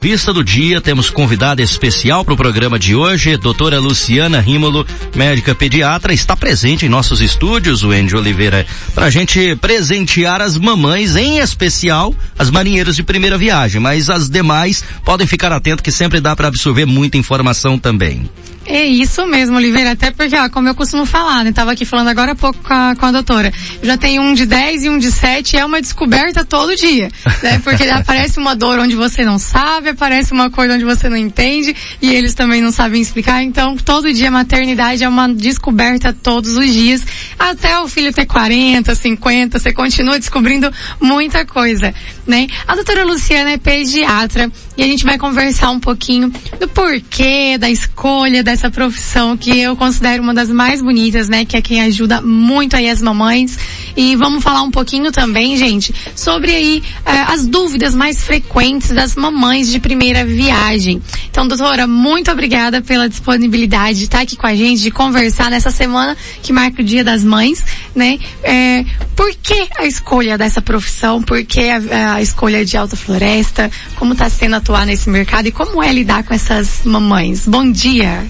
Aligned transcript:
Vista 0.00 0.32
do 0.32 0.44
dia, 0.44 0.80
temos 0.80 1.10
convidada 1.10 1.60
especial 1.60 2.24
para 2.24 2.32
o 2.32 2.36
programa 2.36 2.78
de 2.78 2.94
hoje, 2.94 3.36
doutora 3.36 3.80
Luciana 3.80 4.38
Rímolo, 4.38 4.86
médica 5.12 5.56
pediatra, 5.56 6.14
está 6.14 6.36
presente 6.36 6.86
em 6.86 6.88
nossos 6.88 7.20
estúdios, 7.20 7.82
o 7.82 7.90
Andy 7.90 8.14
Oliveira, 8.14 8.64
para 8.94 9.06
a 9.06 9.10
gente 9.10 9.56
presentear 9.56 10.40
as 10.40 10.56
mamães, 10.56 11.16
em 11.16 11.38
especial 11.38 12.14
as 12.38 12.48
marinheiras 12.48 12.94
de 12.94 13.02
primeira 13.02 13.36
viagem, 13.36 13.80
mas 13.80 14.08
as 14.08 14.30
demais 14.30 14.84
podem 15.04 15.26
ficar 15.26 15.50
atentos 15.50 15.82
que 15.82 15.90
sempre 15.90 16.20
dá 16.20 16.36
para 16.36 16.46
absorver 16.46 16.84
muita 16.84 17.18
informação 17.18 17.76
também. 17.76 18.30
É 18.70 18.84
isso 18.84 19.26
mesmo, 19.26 19.56
Oliveira, 19.56 19.92
até 19.92 20.10
porque, 20.10 20.36
ó, 20.36 20.46
como 20.50 20.68
eu 20.68 20.74
costumo 20.74 21.06
falar, 21.06 21.42
né, 21.42 21.52
tava 21.52 21.72
aqui 21.72 21.86
falando 21.86 22.08
agora 22.08 22.32
há 22.32 22.34
pouco 22.34 22.62
com 22.62 22.74
a, 22.74 22.94
com 22.94 23.06
a 23.06 23.10
doutora, 23.10 23.50
eu 23.80 23.86
já 23.86 23.96
tenho 23.96 24.20
um 24.20 24.34
de 24.34 24.44
10 24.44 24.84
e 24.84 24.90
um 24.90 24.98
de 24.98 25.10
7, 25.10 25.56
é 25.56 25.64
uma 25.64 25.80
descoberta 25.80 26.44
todo 26.44 26.76
dia, 26.76 27.10
né, 27.42 27.58
porque 27.64 27.84
aparece 27.84 28.38
uma 28.38 28.54
dor 28.54 28.78
onde 28.78 28.94
você 28.94 29.24
não 29.24 29.38
sabe, 29.38 29.88
aparece 29.88 30.34
uma 30.34 30.50
coisa 30.50 30.74
onde 30.74 30.84
você 30.84 31.08
não 31.08 31.16
entende, 31.16 31.74
e 32.02 32.14
eles 32.14 32.34
também 32.34 32.60
não 32.60 32.70
sabem 32.70 33.00
explicar, 33.00 33.42
então 33.42 33.74
todo 33.74 34.12
dia 34.12 34.28
a 34.28 34.32
maternidade 34.32 35.02
é 35.02 35.08
uma 35.08 35.32
descoberta 35.32 36.12
todos 36.12 36.54
os 36.54 36.70
dias, 36.70 37.02
até 37.38 37.80
o 37.80 37.88
filho 37.88 38.12
ter 38.12 38.26
40, 38.26 38.94
50, 38.94 39.58
você 39.58 39.72
continua 39.72 40.18
descobrindo 40.18 40.70
muita 41.00 41.46
coisa, 41.46 41.94
né. 42.26 42.46
A 42.66 42.74
doutora 42.74 43.02
Luciana 43.02 43.52
é 43.52 43.56
pediatra, 43.56 44.52
e 44.78 44.82
a 44.84 44.86
gente 44.86 45.04
vai 45.04 45.18
conversar 45.18 45.70
um 45.70 45.80
pouquinho 45.80 46.32
do 46.60 46.68
porquê, 46.68 47.58
da 47.58 47.68
escolha, 47.68 48.44
da 48.44 48.52
essa 48.58 48.70
profissão 48.70 49.36
que 49.36 49.56
eu 49.58 49.76
considero 49.76 50.22
uma 50.22 50.32
das 50.32 50.48
mais 50.48 50.80
bonitas, 50.80 51.28
né? 51.28 51.44
Que 51.44 51.56
é 51.56 51.62
quem 51.62 51.80
ajuda 51.82 52.20
muito 52.20 52.76
aí 52.76 52.88
as 52.88 53.02
mamães. 53.02 53.58
E 53.96 54.14
vamos 54.14 54.42
falar 54.42 54.62
um 54.62 54.70
pouquinho 54.70 55.10
também, 55.10 55.56
gente, 55.56 55.94
sobre 56.14 56.52
aí 56.54 56.82
eh, 57.04 57.24
as 57.28 57.46
dúvidas 57.46 57.94
mais 57.94 58.22
frequentes 58.22 58.90
das 58.90 59.16
mamães 59.16 59.70
de 59.70 59.80
primeira 59.80 60.24
viagem. 60.24 61.02
Então, 61.28 61.46
doutora, 61.46 61.86
muito 61.86 62.30
obrigada 62.30 62.80
pela 62.80 63.08
disponibilidade 63.08 63.98
de 63.98 64.04
estar 64.04 64.20
aqui 64.20 64.36
com 64.36 64.46
a 64.46 64.54
gente, 64.54 64.82
de 64.82 64.90
conversar 64.90 65.50
nessa 65.50 65.70
semana 65.70 66.16
que 66.42 66.52
marca 66.52 66.80
o 66.80 66.84
Dia 66.84 67.02
das 67.02 67.24
Mães, 67.24 67.64
né? 67.94 68.18
É, 68.42 68.84
por 69.16 69.34
que 69.34 69.68
a 69.78 69.84
escolha 69.86 70.38
dessa 70.38 70.62
profissão? 70.62 71.22
Por 71.22 71.44
que 71.44 71.68
a, 71.68 72.14
a 72.14 72.22
escolha 72.22 72.64
de 72.64 72.76
Alta 72.76 72.96
Floresta? 72.96 73.70
Como 73.96 74.12
está 74.12 74.28
sendo 74.30 74.54
atuar 74.68 74.84
nesse 74.84 75.08
mercado 75.08 75.46
e 75.46 75.50
como 75.50 75.82
é 75.82 75.90
lidar 75.90 76.22
com 76.24 76.34
essas 76.34 76.82
mamães? 76.84 77.48
Bom 77.48 77.72
dia! 77.72 78.26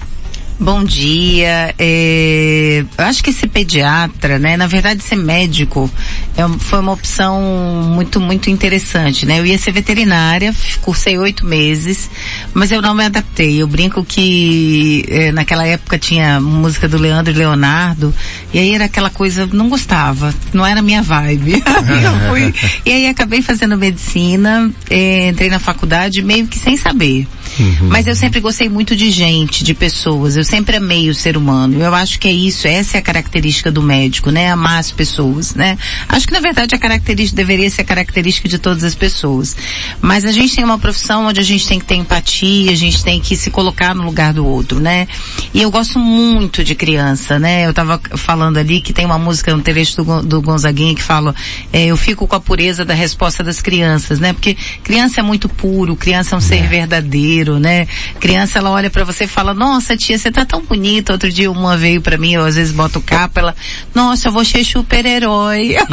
Bom 0.59 0.83
dia. 0.83 1.73
É, 1.79 2.83
eu 2.97 3.05
acho 3.05 3.23
que 3.23 3.31
ser 3.31 3.47
pediatra, 3.47 4.37
né? 4.37 4.57
Na 4.57 4.67
verdade, 4.67 5.01
ser 5.01 5.15
médico 5.15 5.89
é, 6.35 6.59
foi 6.59 6.79
uma 6.79 6.91
opção 6.91 7.41
muito, 7.89 8.19
muito 8.19 8.49
interessante, 8.49 9.25
né? 9.25 9.39
Eu 9.39 9.45
ia 9.45 9.57
ser 9.57 9.71
veterinária, 9.71 10.53
cursei 10.81 11.17
oito 11.17 11.45
meses, 11.45 12.09
mas 12.53 12.71
eu 12.71 12.81
não 12.81 12.93
me 12.93 13.05
adaptei. 13.05 13.61
Eu 13.61 13.67
brinco 13.67 14.03
que 14.03 15.05
é, 15.07 15.31
naquela 15.31 15.65
época 15.65 15.97
tinha 15.97 16.41
música 16.41 16.89
do 16.89 16.97
Leandro 16.97 17.33
e 17.33 17.37
Leonardo, 17.37 18.13
e 18.53 18.59
aí 18.59 18.75
era 18.75 18.83
aquela 18.83 19.09
coisa, 19.09 19.47
não 19.53 19.69
gostava, 19.69 20.35
não 20.51 20.65
era 20.65 20.81
minha 20.81 21.01
vibe. 21.01 21.63
fui, 22.29 22.53
e 22.85 22.91
aí 22.91 23.07
acabei 23.07 23.41
fazendo 23.41 23.77
medicina, 23.77 24.69
é, 24.89 25.29
entrei 25.29 25.49
na 25.49 25.59
faculdade 25.59 26.21
meio 26.21 26.47
que 26.47 26.59
sem 26.59 26.75
saber. 26.75 27.25
Uhum. 27.57 27.87
Mas 27.89 28.07
eu 28.07 28.15
sempre 28.15 28.39
gostei 28.39 28.69
muito 28.69 28.95
de 28.95 29.09
gente, 29.09 29.63
de 29.63 29.73
pessoas. 29.73 30.35
Eu 30.35 30.43
sempre 30.49 30.77
amei 30.77 31.09
o 31.09 31.15
ser 31.15 31.37
humano. 31.37 31.79
Eu 31.79 31.93
acho 31.93 32.19
que 32.19 32.27
é 32.27 32.31
isso, 32.31 32.67
essa 32.67 32.97
é 32.97 32.99
a 32.99 33.03
característica 33.03 33.71
do 33.71 33.83
médico, 33.83 34.31
né? 34.31 34.49
Amar 34.49 34.79
as 34.79 34.91
pessoas, 34.91 35.53
né? 35.53 35.77
Acho 36.07 36.25
que 36.25 36.33
na 36.33 36.39
verdade 36.39 36.73
a 36.73 36.79
característica 36.79 37.37
deveria 37.37 37.69
ser 37.69 37.81
a 37.81 37.85
característica 37.85 38.49
de 38.49 38.57
todas 38.57 38.83
as 38.83 38.95
pessoas. 38.95 39.55
Mas 40.01 40.25
a 40.25 40.31
gente 40.31 40.55
tem 40.55 40.65
uma 40.65 40.79
profissão 40.79 41.27
onde 41.27 41.39
a 41.39 41.43
gente 41.43 41.67
tem 41.67 41.79
que 41.79 41.85
ter 41.85 41.95
empatia, 41.95 42.71
a 42.71 42.75
gente 42.75 43.03
tem 43.03 43.19
que 43.21 43.37
se 43.37 43.51
colocar 43.51 43.93
no 43.93 44.03
lugar 44.03 44.33
do 44.33 44.45
outro, 44.45 44.79
né? 44.79 45.07
E 45.53 45.61
eu 45.61 45.69
gosto 45.69 45.99
muito 45.99 46.63
de 46.63 46.73
criança, 46.73 47.37
né? 47.37 47.67
Eu 47.67 47.73
tava 47.73 48.01
falando 48.15 48.57
ali 48.57 48.81
que 48.81 48.91
tem 48.91 49.05
uma 49.05 49.19
música, 49.19 49.55
um 49.55 49.61
trecho 49.61 50.03
do, 50.03 50.21
do 50.23 50.41
Gonzaguinha 50.41 50.95
que 50.95 51.03
fala, 51.03 51.35
é, 51.71 51.85
eu 51.85 51.97
fico 51.97 52.27
com 52.27 52.35
a 52.35 52.39
pureza 52.39 52.83
da 52.83 52.95
resposta 52.95 53.43
das 53.43 53.61
crianças, 53.61 54.19
né? 54.19 54.33
Porque 54.33 54.57
criança 54.83 55.19
é 55.19 55.23
muito 55.23 55.47
puro, 55.47 55.95
criança 55.95 56.33
é 56.33 56.37
um 56.37 56.41
ser 56.41 56.63
é. 56.63 56.67
verdadeiro, 56.67 57.59
né? 57.59 57.87
Criança, 58.19 58.57
ela 58.57 58.71
olha 58.71 58.89
para 58.89 59.03
você 59.03 59.25
e 59.25 59.27
fala, 59.27 59.53
nossa 59.53 59.95
tia, 59.95 60.17
você 60.17 60.31
tá 60.31 60.38
tão 60.45 60.63
bonita. 60.63 61.13
Outro 61.13 61.31
dia 61.31 61.51
uma 61.51 61.77
veio 61.77 62.01
para 62.01 62.17
mim, 62.17 62.33
eu 62.33 62.45
às 62.45 62.55
vezes 62.55 62.73
boto 62.73 63.01
capa, 63.01 63.39
ela, 63.39 63.55
nossa, 63.93 64.27
eu 64.27 64.31
vou 64.31 64.43
ser 64.45 64.63
super-herói. 64.63 65.75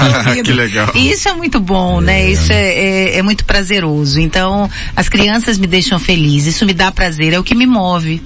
que 0.44 0.52
legal. 0.52 0.92
E 0.94 1.10
isso 1.10 1.28
é 1.28 1.32
muito 1.32 1.60
bom, 1.60 2.00
né? 2.00 2.20
é. 2.20 2.24
né? 2.24 2.30
Isso 2.30 2.52
é, 2.52 2.68
é, 2.68 3.18
é 3.18 3.22
muito 3.22 3.44
prazeroso. 3.44 4.20
Então, 4.20 4.68
as 4.94 5.08
crianças 5.08 5.58
me 5.58 5.66
deixam 5.66 5.98
feliz, 5.98 6.46
isso 6.46 6.64
me 6.66 6.72
dá 6.72 6.90
prazer, 6.90 7.32
é 7.32 7.38
o 7.38 7.44
que 7.44 7.54
me 7.54 7.66
move. 7.66 8.22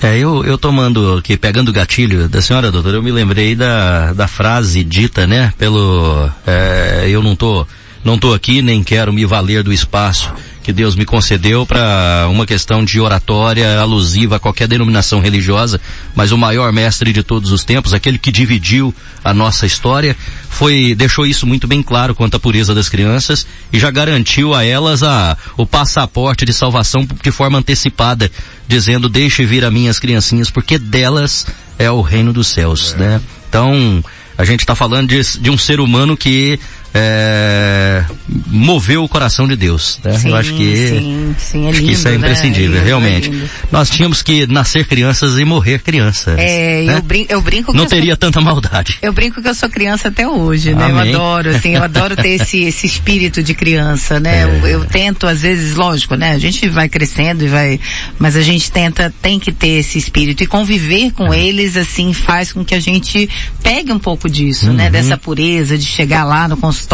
É, 0.00 0.16
eu, 0.16 0.44
eu 0.44 0.56
tomando 0.56 1.18
aqui, 1.18 1.36
pegando 1.36 1.70
o 1.70 1.72
gatilho 1.72 2.28
da 2.28 2.40
senhora, 2.40 2.70
doutora, 2.70 2.96
eu 2.96 3.02
me 3.02 3.10
lembrei 3.10 3.56
da, 3.56 4.12
da 4.12 4.28
frase 4.28 4.84
dita, 4.84 5.26
né, 5.26 5.52
pelo, 5.58 6.30
é, 6.46 7.06
eu 7.08 7.20
não 7.20 7.34
tô, 7.34 7.66
não 8.04 8.16
tô 8.16 8.32
aqui, 8.32 8.62
nem 8.62 8.84
quero 8.84 9.12
me 9.12 9.24
valer 9.24 9.64
do 9.64 9.72
espaço 9.72 10.32
que 10.68 10.72
Deus 10.74 10.94
me 10.94 11.06
concedeu 11.06 11.64
para 11.64 12.28
uma 12.30 12.44
questão 12.44 12.84
de 12.84 13.00
oratória 13.00 13.80
alusiva 13.80 14.36
a 14.36 14.38
qualquer 14.38 14.68
denominação 14.68 15.18
religiosa, 15.18 15.80
mas 16.14 16.30
o 16.30 16.36
maior 16.36 16.70
mestre 16.74 17.10
de 17.10 17.22
todos 17.22 17.52
os 17.52 17.64
tempos, 17.64 17.94
aquele 17.94 18.18
que 18.18 18.30
dividiu 18.30 18.94
a 19.24 19.32
nossa 19.32 19.64
história, 19.64 20.14
foi 20.50 20.94
deixou 20.94 21.24
isso 21.24 21.46
muito 21.46 21.66
bem 21.66 21.82
claro 21.82 22.14
quanto 22.14 22.36
à 22.36 22.38
pureza 22.38 22.74
das 22.74 22.90
crianças 22.90 23.46
e 23.72 23.78
já 23.78 23.90
garantiu 23.90 24.52
a 24.52 24.62
elas 24.62 25.02
a, 25.02 25.38
o 25.56 25.64
passaporte 25.64 26.44
de 26.44 26.52
salvação 26.52 27.08
de 27.22 27.30
forma 27.30 27.56
antecipada, 27.56 28.30
dizendo 28.68 29.08
deixe 29.08 29.46
vir 29.46 29.64
a 29.64 29.70
minhas 29.70 29.98
criancinhas 29.98 30.50
porque 30.50 30.78
delas 30.78 31.46
é 31.78 31.90
o 31.90 32.02
reino 32.02 32.30
dos 32.30 32.46
céus, 32.46 32.92
é. 32.92 32.98
né? 32.98 33.20
Então, 33.48 34.04
a 34.36 34.44
gente 34.44 34.60
está 34.60 34.74
falando 34.74 35.08
de, 35.08 35.38
de 35.40 35.48
um 35.48 35.56
ser 35.56 35.80
humano 35.80 36.14
que 36.14 36.60
é, 36.94 38.04
moveu 38.46 39.04
o 39.04 39.08
coração 39.08 39.46
de 39.46 39.56
Deus. 39.56 40.00
Né? 40.02 40.18
Sim, 40.18 40.28
eu 40.30 40.36
acho 40.36 40.54
que, 40.54 40.88
sim, 40.88 41.34
sim, 41.38 41.66
é 41.66 41.68
acho 41.70 41.78
lindo, 41.78 41.88
que 41.88 41.94
isso 41.94 42.08
é 42.08 42.14
imprescindível, 42.14 42.80
né? 42.80 42.84
realmente. 42.84 43.30
É 43.30 43.48
Nós 43.70 43.90
tínhamos 43.90 44.22
que 44.22 44.46
nascer 44.46 44.86
crianças 44.86 45.38
e 45.38 45.44
morrer 45.44 45.80
crianças. 45.80 46.38
É, 46.38 46.82
né? 46.84 46.96
eu, 46.96 47.02
brinco, 47.02 47.32
eu 47.32 47.40
brinco 47.40 47.72
Não 47.72 47.86
teria 47.86 48.12
sou, 48.12 48.16
tanta 48.16 48.40
maldade. 48.40 48.98
Eu 49.02 49.12
brinco 49.12 49.40
que 49.42 49.48
eu 49.48 49.54
sou 49.54 49.68
criança 49.68 50.08
até 50.08 50.26
hoje, 50.26 50.74
né? 50.74 50.86
Amém. 50.86 51.12
Eu 51.12 51.20
adoro, 51.20 51.50
assim, 51.50 51.74
eu 51.74 51.82
adoro 51.82 52.16
ter 52.16 52.30
esse, 52.40 52.64
esse 52.64 52.86
espírito 52.86 53.42
de 53.42 53.54
criança, 53.54 54.18
né? 54.18 54.42
É. 54.42 54.44
Eu, 54.44 54.66
eu, 54.66 54.84
tento, 54.84 55.26
às 55.26 55.42
vezes, 55.42 55.76
lógico, 55.76 56.14
né? 56.14 56.32
A 56.32 56.38
gente 56.38 56.68
vai 56.68 56.88
crescendo 56.88 57.44
e 57.44 57.48
vai, 57.48 57.80
mas 58.18 58.36
a 58.36 58.42
gente 58.42 58.70
tenta, 58.70 59.12
tem 59.22 59.38
que 59.38 59.52
ter 59.52 59.78
esse 59.80 59.98
espírito 59.98 60.42
e 60.42 60.46
conviver 60.46 61.12
com 61.12 61.32
eles, 61.32 61.76
assim, 61.76 62.12
faz 62.12 62.52
com 62.52 62.64
que 62.64 62.74
a 62.74 62.80
gente 62.80 63.28
pegue 63.62 63.92
um 63.92 63.98
pouco 63.98 64.28
disso, 64.28 64.66
né? 64.66 64.70
uhum. 64.70 64.76
né? 64.76 64.90
Dessa 64.90 65.16
pureza 65.16 65.76
de 65.76 65.84
chegar 65.84 66.24
lá 66.24 66.48
no 66.48 66.56
consultório, 66.56 66.87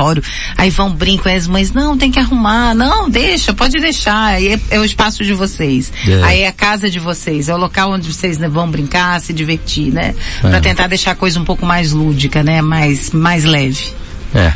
Aí 0.56 0.71
vão 0.71 0.91
brincam 0.91 1.34
as 1.34 1.47
mães, 1.47 1.72
não, 1.72 1.97
tem 1.97 2.10
que 2.10 2.19
arrumar, 2.19 2.75
não, 2.75 3.09
deixa, 3.09 3.53
pode 3.53 3.81
deixar, 3.81 4.25
aí 4.25 4.55
é, 4.55 4.60
é 4.71 4.81
o 4.81 4.84
espaço 4.84 5.25
de 5.25 5.32
vocês. 5.32 5.93
É. 6.06 6.22
Aí 6.22 6.41
é 6.41 6.49
a 6.49 6.53
casa 6.53 6.91
de 6.91 6.99
vocês, 6.99 7.49
é 7.49 7.55
o 7.55 7.59
local 7.59 7.93
onde 7.93 8.12
vocês 8.12 8.38
né, 8.38 8.49
vão 8.49 8.71
brincar, 8.71 9.21
se 9.21 9.32
divertir, 9.32 9.93
né? 9.93 10.15
É. 10.43 10.49
Pra 10.49 10.60
tentar 10.60 10.87
deixar 10.87 11.12
a 11.12 11.15
coisa 11.15 11.38
um 11.38 11.44
pouco 11.44 11.65
mais 11.65 11.93
lúdica, 11.93 12.43
né? 12.43 12.60
Mais, 12.60 13.10
mais 13.10 13.44
leve. 13.44 13.93
É. 14.34 14.53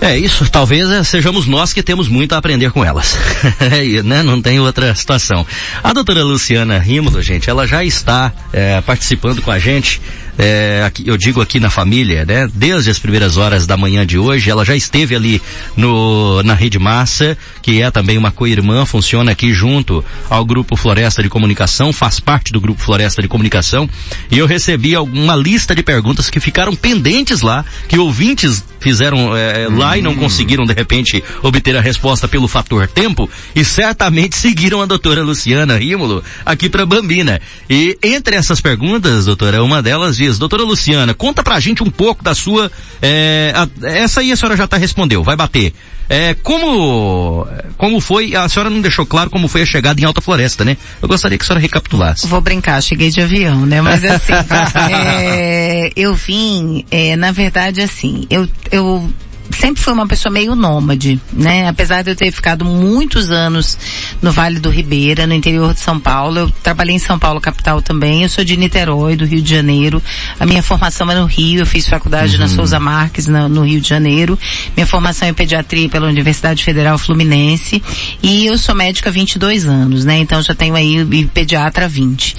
É, 0.00 0.16
isso 0.16 0.48
talvez 0.50 0.88
é, 0.90 1.02
sejamos 1.02 1.46
nós 1.46 1.72
que 1.72 1.82
temos 1.82 2.06
muito 2.08 2.34
a 2.34 2.38
aprender 2.38 2.70
com 2.70 2.84
elas. 2.84 3.16
é, 3.60 4.02
né? 4.02 4.22
Não 4.22 4.40
tem 4.40 4.60
outra 4.60 4.94
situação. 4.94 5.46
A 5.82 5.92
doutora 5.92 6.22
Luciana 6.22 6.78
Rímulo, 6.78 7.22
gente, 7.22 7.48
ela 7.48 7.66
já 7.66 7.82
está 7.82 8.32
é, 8.52 8.80
participando 8.82 9.40
com 9.40 9.50
a 9.50 9.58
gente 9.58 10.00
é, 10.38 10.82
aqui, 10.84 11.04
eu 11.06 11.16
digo 11.16 11.40
aqui 11.40 11.58
na 11.58 11.70
família, 11.70 12.24
né? 12.24 12.48
Desde 12.52 12.90
as 12.90 12.98
primeiras 12.98 13.36
horas 13.36 13.66
da 13.66 13.76
manhã 13.76 14.06
de 14.06 14.18
hoje, 14.18 14.50
ela 14.50 14.64
já 14.64 14.76
esteve 14.76 15.14
ali 15.14 15.40
no, 15.76 16.42
na 16.42 16.54
Rede 16.54 16.78
Massa, 16.78 17.36
que 17.62 17.80
é 17.80 17.90
também 17.90 18.18
uma 18.18 18.30
co-irmã, 18.30 18.84
funciona 18.84 19.32
aqui 19.32 19.52
junto 19.52 20.04
ao 20.28 20.44
Grupo 20.44 20.76
Floresta 20.76 21.22
de 21.22 21.28
Comunicação, 21.28 21.92
faz 21.92 22.20
parte 22.20 22.52
do 22.52 22.60
Grupo 22.60 22.80
Floresta 22.80 23.22
de 23.22 23.28
Comunicação, 23.28 23.88
e 24.30 24.38
eu 24.38 24.46
recebi 24.46 24.94
alguma 24.94 25.34
lista 25.34 25.74
de 25.74 25.82
perguntas 25.82 26.28
que 26.30 26.40
ficaram 26.40 26.74
pendentes 26.74 27.40
lá, 27.40 27.64
que 27.88 27.98
ouvintes 27.98 28.64
fizeram 28.78 29.36
é, 29.36 29.68
lá 29.68 29.96
e 29.98 30.02
não 30.02 30.14
conseguiram 30.14 30.64
de 30.64 30.72
repente 30.72 31.22
obter 31.42 31.76
a 31.76 31.80
resposta 31.80 32.28
pelo 32.28 32.46
fator 32.46 32.86
tempo, 32.86 33.28
e 33.54 33.64
certamente 33.64 34.36
seguiram 34.36 34.82
a 34.82 34.86
doutora 34.86 35.22
Luciana 35.22 35.76
Rímulo 35.76 36.22
aqui 36.44 36.68
para 36.68 36.86
Bambina. 36.86 37.40
E 37.68 37.98
entre 38.02 38.36
essas 38.36 38.60
perguntas, 38.60 39.24
doutora, 39.24 39.62
uma 39.62 39.82
delas 39.82 40.16
dias. 40.26 40.38
Doutora 40.38 40.64
Luciana, 40.64 41.14
conta 41.14 41.42
pra 41.42 41.60
gente 41.60 41.82
um 41.82 41.90
pouco 41.90 42.22
da 42.22 42.34
sua, 42.34 42.70
é, 43.00 43.52
a, 43.54 43.68
essa 43.86 44.20
aí 44.20 44.32
a 44.32 44.36
senhora 44.36 44.56
já 44.56 44.66
tá 44.66 44.76
respondeu, 44.76 45.22
vai 45.22 45.36
bater. 45.36 45.72
É, 46.08 46.34
como, 46.34 47.46
como 47.76 48.00
foi, 48.00 48.36
a 48.36 48.48
senhora 48.48 48.70
não 48.70 48.80
deixou 48.80 49.04
claro 49.04 49.28
como 49.28 49.48
foi 49.48 49.62
a 49.62 49.66
chegada 49.66 50.00
em 50.00 50.04
Alta 50.04 50.20
Floresta, 50.20 50.64
né? 50.64 50.76
Eu 51.02 51.08
gostaria 51.08 51.36
que 51.36 51.44
a 51.44 51.46
senhora 51.46 51.60
recapitulasse. 51.60 52.26
Vou 52.26 52.40
brincar, 52.40 52.80
cheguei 52.82 53.10
de 53.10 53.20
avião, 53.20 53.66
né? 53.66 53.80
Mas 53.80 54.04
assim, 54.04 54.32
é, 54.92 55.90
eu 55.96 56.14
vim, 56.14 56.84
é, 56.90 57.16
na 57.16 57.32
verdade 57.32 57.80
assim, 57.80 58.26
eu, 58.30 58.48
eu 58.70 59.10
sempre 59.50 59.82
fui 59.82 59.92
uma 59.92 60.06
pessoa 60.06 60.32
meio 60.32 60.54
nômade, 60.54 61.20
né? 61.32 61.68
Apesar 61.68 62.02
de 62.02 62.10
eu 62.10 62.16
ter 62.16 62.30
ficado 62.30 62.64
muitos 62.64 63.30
anos 63.30 63.78
no 64.20 64.32
Vale 64.32 64.58
do 64.58 64.70
Ribeira, 64.70 65.26
no 65.26 65.34
interior 65.34 65.74
de 65.74 65.80
São 65.80 65.98
Paulo, 65.98 66.38
eu 66.38 66.50
trabalhei 66.62 66.94
em 66.94 66.98
São 66.98 67.18
Paulo 67.18 67.40
capital 67.40 67.80
também. 67.80 68.22
Eu 68.22 68.28
sou 68.28 68.44
de 68.44 68.56
Niterói, 68.56 69.16
do 69.16 69.24
Rio 69.24 69.42
de 69.42 69.50
Janeiro. 69.50 70.02
A 70.38 70.46
minha 70.46 70.62
formação 70.62 71.10
é 71.10 71.14
no 71.14 71.26
Rio. 71.26 71.60
Eu 71.60 71.66
fiz 71.66 71.88
faculdade 71.88 72.34
uhum. 72.34 72.42
na 72.42 72.48
Souza 72.48 72.80
Marques, 72.80 73.26
na, 73.26 73.48
no 73.48 73.62
Rio 73.62 73.80
de 73.80 73.88
Janeiro. 73.88 74.38
Minha 74.76 74.86
formação 74.86 75.28
é 75.28 75.30
em 75.30 75.34
pediatria 75.34 75.88
pela 75.88 76.06
Universidade 76.06 76.62
Federal 76.64 76.98
Fluminense. 76.98 77.82
E 78.22 78.46
eu 78.46 78.58
sou 78.58 78.74
médica 78.74 79.10
há 79.10 79.12
22 79.12 79.66
anos, 79.66 80.04
né? 80.04 80.18
Então 80.18 80.42
já 80.42 80.54
tenho 80.54 80.74
aí 80.74 81.04
pediatra 81.26 81.88
20. 81.88 82.36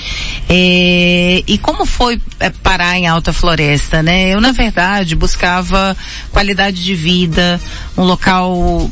É, 0.49 1.43
e 1.47 1.57
como 1.57 1.85
foi 1.85 2.19
é, 2.39 2.49
parar 2.49 2.97
em 2.97 3.07
Alta 3.07 3.33
Floresta, 3.33 4.01
né? 4.03 4.33
Eu 4.33 4.41
na 4.41 4.51
verdade 4.51 5.15
buscava 5.15 5.95
qualidade 6.31 6.83
de 6.83 6.93
vida, 6.97 7.61
um 7.95 8.03
local 8.03 8.89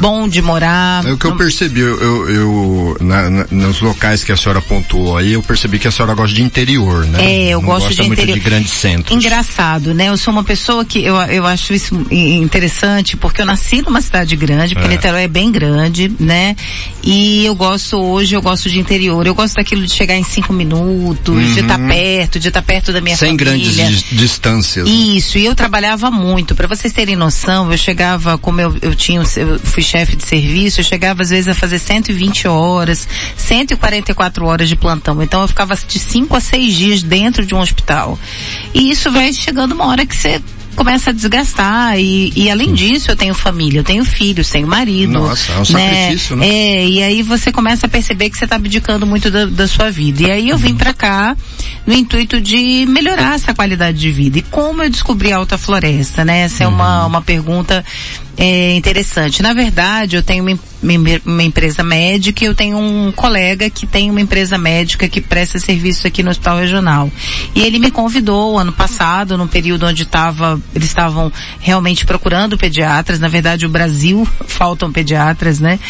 bom 0.00 0.28
de 0.28 0.42
morar. 0.42 1.04
É 1.06 1.12
o 1.12 1.18
que 1.18 1.26
eu 1.26 1.36
percebi, 1.36 1.80
eu, 1.80 2.00
eu, 2.00 2.30
eu 2.30 2.96
na, 3.00 3.30
na, 3.30 3.46
nos 3.50 3.80
locais 3.80 4.22
que 4.22 4.32
a 4.32 4.36
senhora 4.36 4.60
pontuou 4.60 5.16
aí, 5.16 5.32
eu 5.32 5.42
percebi 5.42 5.78
que 5.78 5.88
a 5.88 5.90
senhora 5.90 6.14
gosta 6.14 6.34
de 6.34 6.42
interior, 6.42 7.06
né? 7.06 7.24
É, 7.24 7.48
eu 7.48 7.60
Não 7.60 7.66
gosto 7.66 7.88
gosta 7.88 8.02
de 8.02 8.08
muito 8.08 8.18
interior. 8.20 8.38
de 8.38 8.44
grandes 8.44 8.72
centros. 8.72 9.16
Engraçado, 9.16 9.94
né? 9.94 10.08
Eu 10.08 10.16
sou 10.16 10.32
uma 10.32 10.44
pessoa 10.44 10.84
que 10.84 11.04
eu, 11.04 11.16
eu 11.22 11.46
acho 11.46 11.72
isso 11.72 11.94
interessante 12.10 13.16
porque 13.16 13.40
eu 13.40 13.46
nasci 13.46 13.82
numa 13.82 14.00
cidade 14.00 14.36
grande, 14.36 14.74
porque 14.74 14.88
é. 14.88 14.90
Niterói 14.90 15.22
é 15.22 15.28
bem 15.28 15.50
grande, 15.50 16.12
né? 16.18 16.56
E 17.02 17.44
eu 17.44 17.54
gosto 17.54 17.96
hoje, 17.96 18.34
eu 18.34 18.42
gosto 18.42 18.68
de 18.68 18.78
interior. 18.78 19.26
Eu 19.26 19.34
gosto 19.34 19.54
daquilo 19.54 19.84
de 19.86 19.92
chegar 19.92 20.16
em 20.16 20.24
cinco 20.24 20.52
minutos, 20.52 21.34
uhum. 21.34 21.54
de 21.54 21.60
estar 21.60 21.78
perto, 21.78 22.38
de 22.38 22.48
estar 22.48 22.62
perto 22.62 22.92
da 22.92 23.00
minha 23.00 23.16
Sem 23.16 23.36
família. 23.36 23.54
Sem 23.54 23.74
grandes 23.74 24.04
distâncias. 24.10 24.86
Né? 24.86 24.90
Isso, 24.90 25.38
e 25.38 25.46
eu 25.46 25.54
trabalhava 25.54 26.10
muito. 26.10 26.54
Para 26.54 26.66
vocês 26.66 26.92
terem 26.92 27.16
noção, 27.16 27.70
eu 27.70 27.78
chegava, 27.78 28.36
como 28.38 28.60
eu, 28.60 28.76
eu 28.82 28.94
tinha, 28.94 29.22
eu 29.36 29.45
fui 29.62 29.82
chefe 29.82 30.16
de 30.16 30.24
serviço, 30.24 30.80
eu 30.80 30.84
chegava 30.84 31.22
às 31.22 31.30
vezes 31.30 31.48
a 31.48 31.54
fazer 31.54 31.78
120 31.78 32.48
horas, 32.48 33.08
144 33.36 34.44
horas 34.44 34.68
de 34.68 34.76
plantão. 34.76 35.22
Então 35.22 35.42
eu 35.42 35.48
ficava 35.48 35.74
de 35.76 35.98
5 35.98 36.36
a 36.36 36.40
6 36.40 36.74
dias 36.74 37.02
dentro 37.02 37.44
de 37.44 37.54
um 37.54 37.60
hospital. 37.60 38.18
E 38.74 38.90
isso 38.90 39.10
vai 39.10 39.32
chegando 39.32 39.72
uma 39.72 39.86
hora 39.86 40.06
que 40.06 40.16
você 40.16 40.40
começa 40.76 41.10
a 41.10 41.12
desgastar 41.12 41.98
e, 41.98 42.32
e 42.36 42.50
além 42.50 42.74
disso 42.74 43.10
eu 43.10 43.16
tenho 43.16 43.32
família, 43.34 43.80
eu 43.80 43.84
tenho 43.84 44.04
filhos, 44.04 44.50
tenho 44.50 44.68
marido. 44.68 45.14
Nossa, 45.14 45.52
é 45.52 45.54
um 45.56 45.58
né? 45.58 45.64
sacrifício, 45.64 46.36
né? 46.36 46.46
É, 46.46 46.86
e 46.86 47.02
aí 47.02 47.22
você 47.22 47.50
começa 47.50 47.86
a 47.86 47.88
perceber 47.88 48.28
que 48.28 48.36
você 48.36 48.44
está 48.44 48.56
abdicando 48.56 49.06
muito 49.06 49.30
da, 49.30 49.46
da, 49.46 49.66
sua 49.66 49.90
vida. 49.90 50.24
E 50.24 50.30
aí 50.30 50.48
eu 50.50 50.58
vim 50.58 50.74
para 50.74 50.92
cá 50.92 51.34
no 51.86 51.94
intuito 51.94 52.40
de 52.40 52.84
melhorar 52.86 53.34
essa 53.34 53.54
qualidade 53.54 53.98
de 53.98 54.12
vida. 54.12 54.38
E 54.38 54.42
como 54.42 54.82
eu 54.82 54.90
descobri 54.90 55.32
a 55.32 55.38
Alta 55.38 55.56
Floresta, 55.56 56.24
né? 56.24 56.40
Essa 56.40 56.64
é 56.64 56.68
uma, 56.68 57.02
uhum. 57.02 57.08
uma 57.08 57.22
pergunta 57.22 57.82
é, 58.36 58.74
interessante. 58.74 59.42
Na 59.42 59.54
verdade, 59.54 60.16
eu 60.16 60.22
tenho 60.22 60.44
uma, 60.44 60.58
uma, 61.24 61.42
empresa 61.42 61.82
médica 61.82 62.44
e 62.44 62.46
eu 62.46 62.54
tenho 62.54 62.76
um 62.76 63.10
colega 63.10 63.70
que 63.70 63.86
tem 63.86 64.10
uma 64.10 64.20
empresa 64.20 64.58
médica 64.58 65.08
que 65.08 65.22
presta 65.22 65.58
serviço 65.58 66.06
aqui 66.06 66.22
no 66.22 66.30
Hospital 66.30 66.58
Regional. 66.58 67.10
E 67.54 67.62
ele 67.62 67.78
me 67.78 67.90
convidou 67.90 68.58
ano 68.58 68.72
passado, 68.72 69.38
num 69.38 69.46
período 69.46 69.86
onde 69.86 70.04
tava, 70.04 70.60
eles 70.74 70.88
estavam 70.88 71.32
realmente 71.60 72.04
procurando 72.04 72.58
pediatras. 72.58 73.18
Na 73.18 73.28
verdade, 73.28 73.64
o 73.64 73.70
Brasil 73.70 74.28
faltam 74.46 74.92
pediatras, 74.92 75.58
né? 75.58 75.80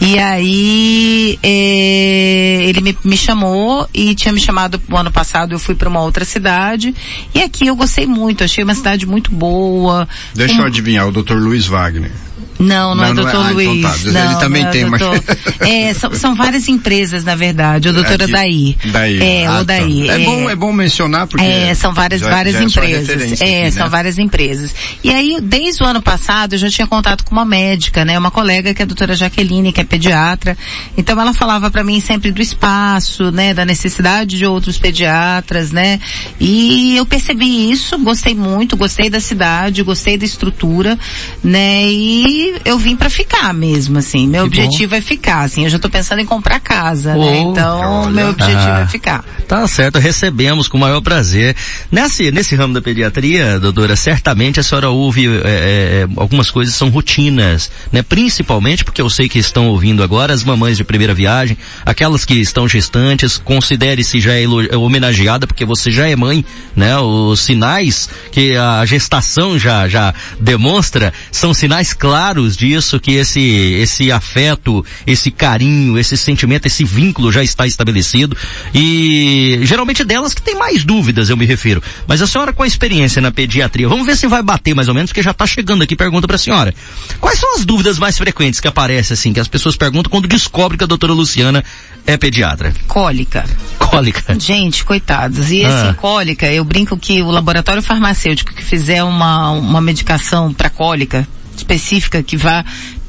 E 0.00 0.16
aí 0.18 1.38
é, 1.42 2.62
ele 2.66 2.80
me, 2.80 2.96
me 3.02 3.16
chamou 3.16 3.88
e 3.92 4.14
tinha 4.14 4.32
me 4.32 4.40
chamado 4.40 4.80
o 4.88 4.96
ano 4.96 5.10
passado, 5.10 5.52
eu 5.52 5.58
fui 5.58 5.74
para 5.74 5.88
uma 5.88 6.02
outra 6.02 6.24
cidade. 6.24 6.94
E 7.34 7.42
aqui 7.42 7.66
eu 7.66 7.74
gostei 7.74 8.06
muito, 8.06 8.44
achei 8.44 8.62
uma 8.62 8.74
cidade 8.76 9.06
muito 9.06 9.32
boa. 9.32 10.08
Deixa 10.34 10.60
eu 10.60 10.64
adivinhar, 10.64 11.08
o 11.08 11.10
Dr. 11.10 11.34
Luiz 11.34 11.66
Wagner 11.66 11.95
agony 11.96 12.25
Não, 12.58 12.94
não, 12.94 13.04
é 13.04 13.12
não 13.12 13.12
é 13.12 13.14
doutor 13.14 13.46
ah, 13.46 13.50
Luiz. 13.50 13.68
Então 13.78 14.12
tá. 14.12 14.24
não, 14.24 14.30
ele 14.30 14.40
também 14.40 14.62
não 14.62 14.68
é 14.68 14.72
tem, 14.72 14.84
mas... 14.86 15.02
é, 15.60 15.94
são, 15.94 16.12
são, 16.14 16.34
várias 16.34 16.68
empresas, 16.68 17.24
na 17.24 17.34
verdade. 17.34 17.88
O 17.88 17.92
doutor 17.92 18.22
Aqui, 18.22 18.32
Daí. 18.32 18.76
Daí. 18.86 19.22
É, 19.22 19.46
ah, 19.46 19.60
o 19.60 19.64
Daí. 19.64 20.06
Tá. 20.06 20.12
É, 20.12 20.22
é, 20.22 20.24
bom, 20.24 20.50
é 20.50 20.56
bom 20.56 20.72
mencionar 20.72 21.26
porque... 21.26 21.44
É, 21.44 21.74
são 21.74 21.92
várias, 21.92 22.20
já, 22.20 22.30
várias 22.30 22.54
já 22.54 22.62
empresas. 22.62 23.40
É, 23.40 23.62
aqui, 23.62 23.72
são 23.72 23.84
né? 23.84 23.90
várias 23.90 24.18
empresas. 24.18 24.74
E 25.02 25.10
aí, 25.10 25.38
desde 25.40 25.82
o 25.82 25.86
ano 25.86 26.00
passado, 26.02 26.54
eu 26.54 26.58
já 26.58 26.70
tinha 26.70 26.86
contato 26.86 27.24
com 27.24 27.32
uma 27.32 27.44
médica, 27.44 28.04
né? 28.04 28.18
Uma 28.18 28.30
colega 28.30 28.72
que 28.72 28.82
é 28.82 28.84
a 28.84 28.86
doutora 28.86 29.14
Jaqueline, 29.14 29.72
que 29.72 29.80
é 29.80 29.84
pediatra. 29.84 30.56
Então 30.96 31.20
ela 31.20 31.34
falava 31.34 31.70
para 31.70 31.84
mim 31.84 32.00
sempre 32.00 32.30
do 32.30 32.40
espaço, 32.40 33.30
né? 33.30 33.52
Da 33.52 33.64
necessidade 33.64 34.38
de 34.38 34.46
outros 34.46 34.78
pediatras, 34.78 35.72
né? 35.72 36.00
E 36.40 36.96
eu 36.96 37.04
percebi 37.06 37.70
isso, 37.70 37.98
gostei 37.98 38.34
muito, 38.34 38.76
gostei 38.76 39.10
da 39.10 39.20
cidade, 39.20 39.82
gostei 39.82 40.16
da 40.16 40.24
estrutura, 40.24 40.98
né? 41.42 41.84
E 41.84 42.45
eu 42.64 42.78
vim 42.78 42.96
para 42.96 43.08
ficar 43.10 43.52
mesmo, 43.54 43.98
assim. 43.98 44.26
Meu 44.26 44.42
Que 44.48 44.60
objetivo 44.60 44.94
é 44.94 45.00
ficar, 45.00 45.40
assim. 45.42 45.64
Eu 45.64 45.70
já 45.70 45.78
tô 45.78 45.88
pensando 45.88 46.20
em 46.20 46.26
comprar 46.26 46.60
casa, 46.60 47.14
né? 47.14 47.38
Então, 47.38 48.02
olha. 48.02 48.10
meu 48.10 48.28
objetivo 48.30 48.58
Ah. 48.58 48.80
é 48.80 48.86
ficar. 48.86 49.24
Tá 49.48 49.66
certo, 49.68 49.98
recebemos 49.98 50.68
com 50.68 50.76
o 50.76 50.80
maior 50.80 51.00
prazer. 51.00 51.54
Nesse, 51.90 52.30
nesse 52.30 52.54
ramo 52.56 52.74
da 52.74 52.82
pediatria, 52.82 53.58
doutora, 53.60 53.94
certamente 53.96 54.58
a 54.60 54.62
senhora 54.62 54.90
ouve 54.90 55.26
é, 55.26 55.40
é, 55.44 56.08
algumas 56.16 56.50
coisas 56.50 56.74
são 56.74 56.88
rotinas, 56.88 57.70
né? 57.92 58.02
Principalmente 58.02 58.84
porque 58.84 59.00
eu 59.00 59.08
sei 59.08 59.28
que 59.28 59.38
estão 59.38 59.68
ouvindo 59.68 60.02
agora 60.02 60.32
as 60.32 60.42
mamães 60.42 60.76
de 60.76 60.84
primeira 60.84 61.14
viagem, 61.14 61.56
aquelas 61.84 62.24
que 62.24 62.34
estão 62.34 62.68
gestantes, 62.68 63.38
considere-se 63.38 64.18
já 64.20 64.34
elo- 64.38 64.76
homenageada 64.78 65.46
porque 65.46 65.64
você 65.64 65.90
já 65.90 66.08
é 66.08 66.16
mãe, 66.16 66.44
né? 66.74 66.96
Os 66.98 67.40
sinais 67.40 68.08
que 68.32 68.56
a 68.56 68.84
gestação 68.84 69.58
já, 69.58 69.88
já 69.88 70.12
demonstra 70.40 71.12
são 71.30 71.52
sinais 71.54 71.92
claros 71.92 72.35
disso 72.44 73.00
que 73.00 73.12
esse, 73.12 73.40
esse 73.40 74.12
afeto, 74.12 74.84
esse 75.06 75.30
carinho, 75.30 75.98
esse 75.98 76.16
sentimento, 76.16 76.66
esse 76.66 76.84
vínculo 76.84 77.32
já 77.32 77.42
está 77.42 77.66
estabelecido 77.66 78.36
e 78.74 79.60
geralmente 79.62 80.02
é 80.02 80.04
delas 80.04 80.34
que 80.34 80.42
tem 80.42 80.54
mais 80.54 80.84
dúvidas, 80.84 81.30
eu 81.30 81.36
me 81.36 81.46
refiro. 81.46 81.82
Mas 82.06 82.20
a 82.20 82.26
senhora 82.26 82.52
com 82.52 82.62
a 82.62 82.66
experiência 82.66 83.22
na 83.22 83.30
pediatria, 83.30 83.88
vamos 83.88 84.06
ver 84.06 84.16
se 84.16 84.26
vai 84.26 84.42
bater 84.42 84.74
mais 84.74 84.88
ou 84.88 84.94
menos, 84.94 85.10
porque 85.10 85.22
já 85.22 85.30
está 85.30 85.46
chegando 85.46 85.82
aqui 85.82 85.96
pergunta 85.96 86.26
para 86.26 86.36
a 86.36 86.38
senhora. 86.38 86.74
Quais 87.20 87.38
são 87.38 87.54
as 87.56 87.64
dúvidas 87.64 87.98
mais 87.98 88.16
frequentes 88.18 88.60
que 88.60 88.68
aparecem 88.68 89.14
assim, 89.14 89.32
que 89.32 89.40
as 89.40 89.48
pessoas 89.48 89.76
perguntam 89.76 90.10
quando 90.10 90.28
descobrem 90.28 90.78
que 90.78 90.84
a 90.84 90.86
doutora 90.86 91.12
Luciana 91.12 91.64
é 92.06 92.16
pediatra? 92.16 92.72
Cólica. 92.86 93.44
Cólica. 93.78 94.38
Gente, 94.38 94.84
coitados. 94.84 95.50
E 95.50 95.64
Ah. 95.64 95.68
assim, 95.88 95.94
cólica, 95.94 96.46
eu 96.52 96.64
brinco 96.64 96.96
que 96.96 97.22
o 97.22 97.30
laboratório 97.30 97.82
farmacêutico 97.82 98.54
que 98.54 98.62
fizer 98.62 99.02
uma, 99.02 99.50
uma 99.50 99.80
medicação 99.80 100.52
para 100.52 100.68
cólica 100.70 101.26
específica 101.60 102.22
que 102.22 102.36
vá 102.36 102.64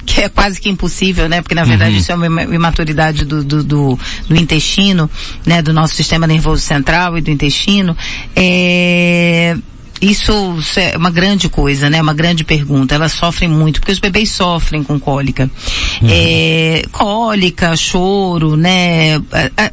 que 0.05 0.21
é 0.21 0.29
quase 0.29 0.61
que 0.61 0.69
impossível, 0.69 1.27
né? 1.27 1.41
Porque 1.41 1.53
na 1.53 1.65
verdade 1.65 1.91
Uhum. 1.91 1.97
isso 1.99 2.11
é 2.13 2.15
uma 2.15 2.25
ima- 2.27 2.43
imaturidade 2.43 3.25
do, 3.25 3.43
do, 3.43 3.61
do, 3.61 3.99
do 4.29 4.35
intestino, 4.37 5.09
né? 5.45 5.61
Do 5.61 5.73
nosso 5.73 5.95
sistema 5.95 6.25
nervoso 6.25 6.61
central 6.61 7.17
e 7.17 7.21
do 7.21 7.29
intestino. 7.29 7.95
É, 8.33 9.06
isso 10.01 10.57
é 10.77 10.95
uma 10.95 11.09
grande 11.09 11.49
coisa, 11.49 11.89
né? 11.89 12.01
Uma 12.01 12.13
grande 12.13 12.43
pergunta. 12.43 12.93
Elas 12.93 13.13
sofrem 13.13 13.49
muito, 13.49 13.79
porque 13.79 13.91
os 13.91 13.99
bebês 13.99 14.31
sofrem 14.31 14.83
com 14.83 14.99
cólica. 14.99 15.49
É, 16.03 16.83
cólica, 16.91 17.75
choro, 17.75 18.55
né? 18.55 19.21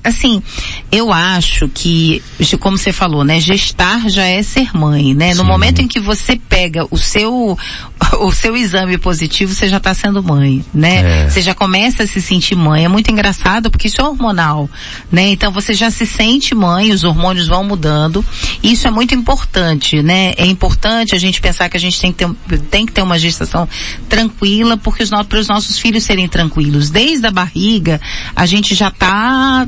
Assim, 0.03 0.43
eu 0.91 1.13
acho 1.13 1.69
que, 1.69 2.23
como 2.61 2.79
você 2.79 2.93
falou, 2.93 3.25
né? 3.25 3.39
Gestar 3.41 4.09
já 4.09 4.25
é 4.25 4.43
ser 4.43 4.75
mãe, 4.75 5.15
né? 5.15 5.35
No 5.35 5.43
Sim. 5.43 5.49
momento 5.49 5.83
em 5.83 5.89
que 5.89 6.01
você 6.01 6.37
pega 6.37 6.87
o 6.91 6.97
seu, 6.97 7.59
o 8.21 8.33
seu 8.33 8.57
exame 8.57 8.97
positivo, 8.97 9.55
você 9.55 9.69
já 9.69 9.77
está 9.77 9.93
sendo 9.93 10.23
mãe, 10.23 10.65
né? 10.73 11.25
É. 11.25 11.29
Você 11.29 11.43
já 11.43 11.55
começa 11.55 12.05
a 12.05 12.07
se 12.07 12.21
sentir 12.23 12.55
mãe. 12.55 12.85
É 12.85 12.89
muito 12.89 13.11
engraçado 13.11 13.71
porque 13.71 13.89
isso 13.89 14.01
é 14.01 14.05
hormonal, 14.05 14.71
né? 15.13 15.29
Então 15.29 15.53
você 15.53 15.75
já 15.75 15.91
se 15.91 16.07
sente 16.07 16.55
mãe, 16.55 16.93
os 16.93 17.05
hormônios 17.05 17.49
vão 17.49 17.63
mudando. 17.63 18.25
E 18.63 18.73
isso 18.73 18.87
é 18.87 18.91
muito 18.91 19.15
importante, 19.15 20.03
né? 20.03 20.14
É 20.37 20.47
importante 20.47 21.15
a 21.15 21.19
gente 21.19 21.41
pensar 21.41 21.69
que 21.69 21.77
a 21.77 21.81
gente 21.81 22.01
tem 22.01 22.13
que 22.13 22.25
ter, 22.25 22.61
tem 22.71 22.87
que 22.87 22.93
ter 22.93 23.03
uma 23.03 23.19
gestação 23.19 23.69
tranquila 24.09 24.77
porque 24.77 25.03
os 25.03 25.11
no, 25.11 25.25
para 25.25 25.39
os 25.39 25.49
nossos 25.49 25.79
filhos 25.79 26.05
serem 26.05 26.29
tranquilos. 26.29 26.91
Desde 26.91 27.27
a 27.27 27.31
barriga, 27.31 28.01
a 28.35 28.47
gente 28.47 28.75
já 28.75 28.91
tá, 28.91 29.67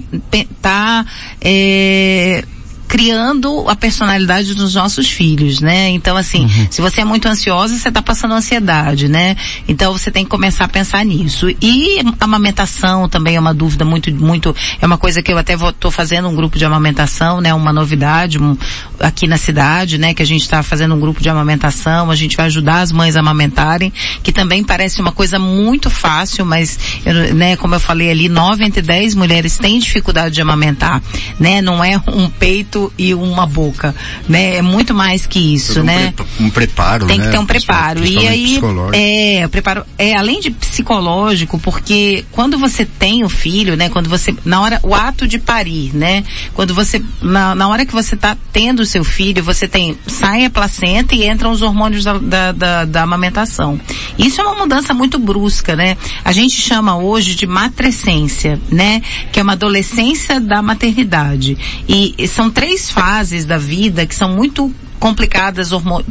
tá, 0.60 1.06
é, 1.40 2.44
criando 2.88 3.68
a 3.68 3.76
personalidade 3.76 4.54
dos 4.54 4.74
nossos 4.74 5.08
filhos, 5.08 5.60
né? 5.60 5.88
Então 5.90 6.16
assim, 6.16 6.48
se 6.70 6.80
você 6.80 7.00
é 7.00 7.04
muito 7.04 7.26
ansiosa, 7.26 7.76
você 7.76 7.90
tá 7.90 8.00
passando 8.00 8.34
ansiedade, 8.34 9.08
né? 9.08 9.36
Então 9.68 9.92
você 9.92 10.10
tem 10.10 10.24
que 10.24 10.30
começar 10.30 10.64
a 10.64 10.68
pensar 10.68 11.04
nisso. 11.04 11.48
E 11.60 12.00
a 12.20 12.24
amamentação 12.24 13.08
também 13.08 13.36
é 13.36 13.40
uma 13.40 13.52
dúvida 13.52 13.84
muito, 13.84 14.12
muito, 14.14 14.54
é 14.80 14.86
uma 14.86 14.98
coisa 14.98 15.22
que 15.22 15.32
eu 15.32 15.38
até 15.38 15.56
tô 15.78 15.90
fazendo 15.90 16.28
um 16.28 16.34
grupo 16.34 16.58
de 16.58 16.64
amamentação, 16.64 17.40
né? 17.40 17.52
Uma 17.52 17.72
novidade 17.72 18.38
um, 18.38 18.56
aqui 19.00 19.26
na 19.26 19.36
cidade, 19.36 19.98
né? 19.98 20.14
Que 20.14 20.22
a 20.22 20.26
gente 20.26 20.42
está 20.42 20.62
fazendo 20.62 20.94
um 20.94 21.00
grupo 21.00 21.20
de 21.20 21.28
amamentação, 21.28 22.10
a 22.10 22.16
gente 22.16 22.36
vai 22.36 22.46
ajudar 22.46 22.80
as 22.80 22.92
mães 22.92 23.16
a 23.16 23.20
amamentarem, 23.20 23.92
que 24.22 24.32
também 24.32 24.62
parece 24.62 25.00
uma 25.00 25.12
coisa 25.12 25.38
muito 25.38 25.90
fácil, 25.90 26.46
mas, 26.46 26.78
eu, 27.04 27.34
né? 27.34 27.56
Como 27.56 27.74
eu 27.74 27.80
falei 27.80 28.10
ali, 28.10 28.28
nove 28.28 28.64
entre 28.64 28.82
dez 28.82 29.14
mulheres 29.14 29.58
têm 29.58 29.78
dificuldade 29.78 30.34
de 30.34 30.40
amamentar, 30.40 31.02
né? 31.38 31.60
Não 31.60 31.82
é 31.82 32.00
um 32.08 32.28
peito 32.28 32.75
e 32.98 33.14
uma 33.14 33.46
boca, 33.46 33.94
né? 34.28 34.56
É 34.56 34.62
muito 34.62 34.94
mais 34.94 35.26
que 35.26 35.38
isso, 35.38 35.80
um 35.80 35.84
né? 35.84 36.12
Um 36.40 36.50
preparo, 36.50 37.06
Tem 37.06 37.18
né? 37.18 37.26
que 37.26 37.30
ter 37.30 37.38
um 37.38 37.46
preparo. 37.46 38.04
E 38.04 38.26
aí, 38.26 38.60
é, 38.92 39.46
o 39.46 39.48
preparo, 39.48 39.84
é, 39.98 40.16
além 40.16 40.40
de 40.40 40.50
psicológico, 40.50 41.58
porque 41.58 42.24
quando 42.32 42.58
você 42.58 42.84
tem 42.84 43.24
o 43.24 43.28
filho, 43.28 43.76
né? 43.76 43.88
Quando 43.88 44.08
você, 44.08 44.34
na 44.44 44.60
hora, 44.60 44.80
o 44.82 44.94
ato 44.94 45.26
de 45.26 45.38
parir, 45.38 45.94
né? 45.94 46.24
Quando 46.54 46.74
você, 46.74 47.02
na, 47.22 47.54
na 47.54 47.68
hora 47.68 47.86
que 47.86 47.92
você 47.92 48.16
tá 48.16 48.36
tendo 48.52 48.80
o 48.80 48.86
seu 48.86 49.04
filho, 49.04 49.42
você 49.42 49.66
tem, 49.68 49.96
sai 50.06 50.44
a 50.44 50.50
placenta 50.50 51.14
e 51.14 51.28
entram 51.28 51.50
os 51.50 51.62
hormônios 51.62 52.04
da, 52.04 52.18
da, 52.18 52.52
da, 52.52 52.84
da 52.84 53.02
amamentação. 53.02 53.80
Isso 54.18 54.40
é 54.40 54.44
uma 54.44 54.56
mudança 54.56 54.92
muito 54.92 55.18
brusca, 55.18 55.76
né? 55.76 55.96
A 56.24 56.32
gente 56.32 56.60
chama 56.60 56.96
hoje 56.96 57.34
de 57.34 57.46
matrescência, 57.46 58.60
né? 58.70 59.02
Que 59.32 59.40
é 59.40 59.42
uma 59.42 59.52
adolescência 59.52 60.40
da 60.40 60.62
maternidade. 60.62 61.56
E, 61.88 62.14
e 62.18 62.28
são 62.28 62.50
três 62.50 62.65
fases 62.90 63.44
da 63.44 63.58
vida 63.58 64.06
que 64.06 64.14
são 64.14 64.30
muito 64.30 64.74
complicadas 64.98 65.70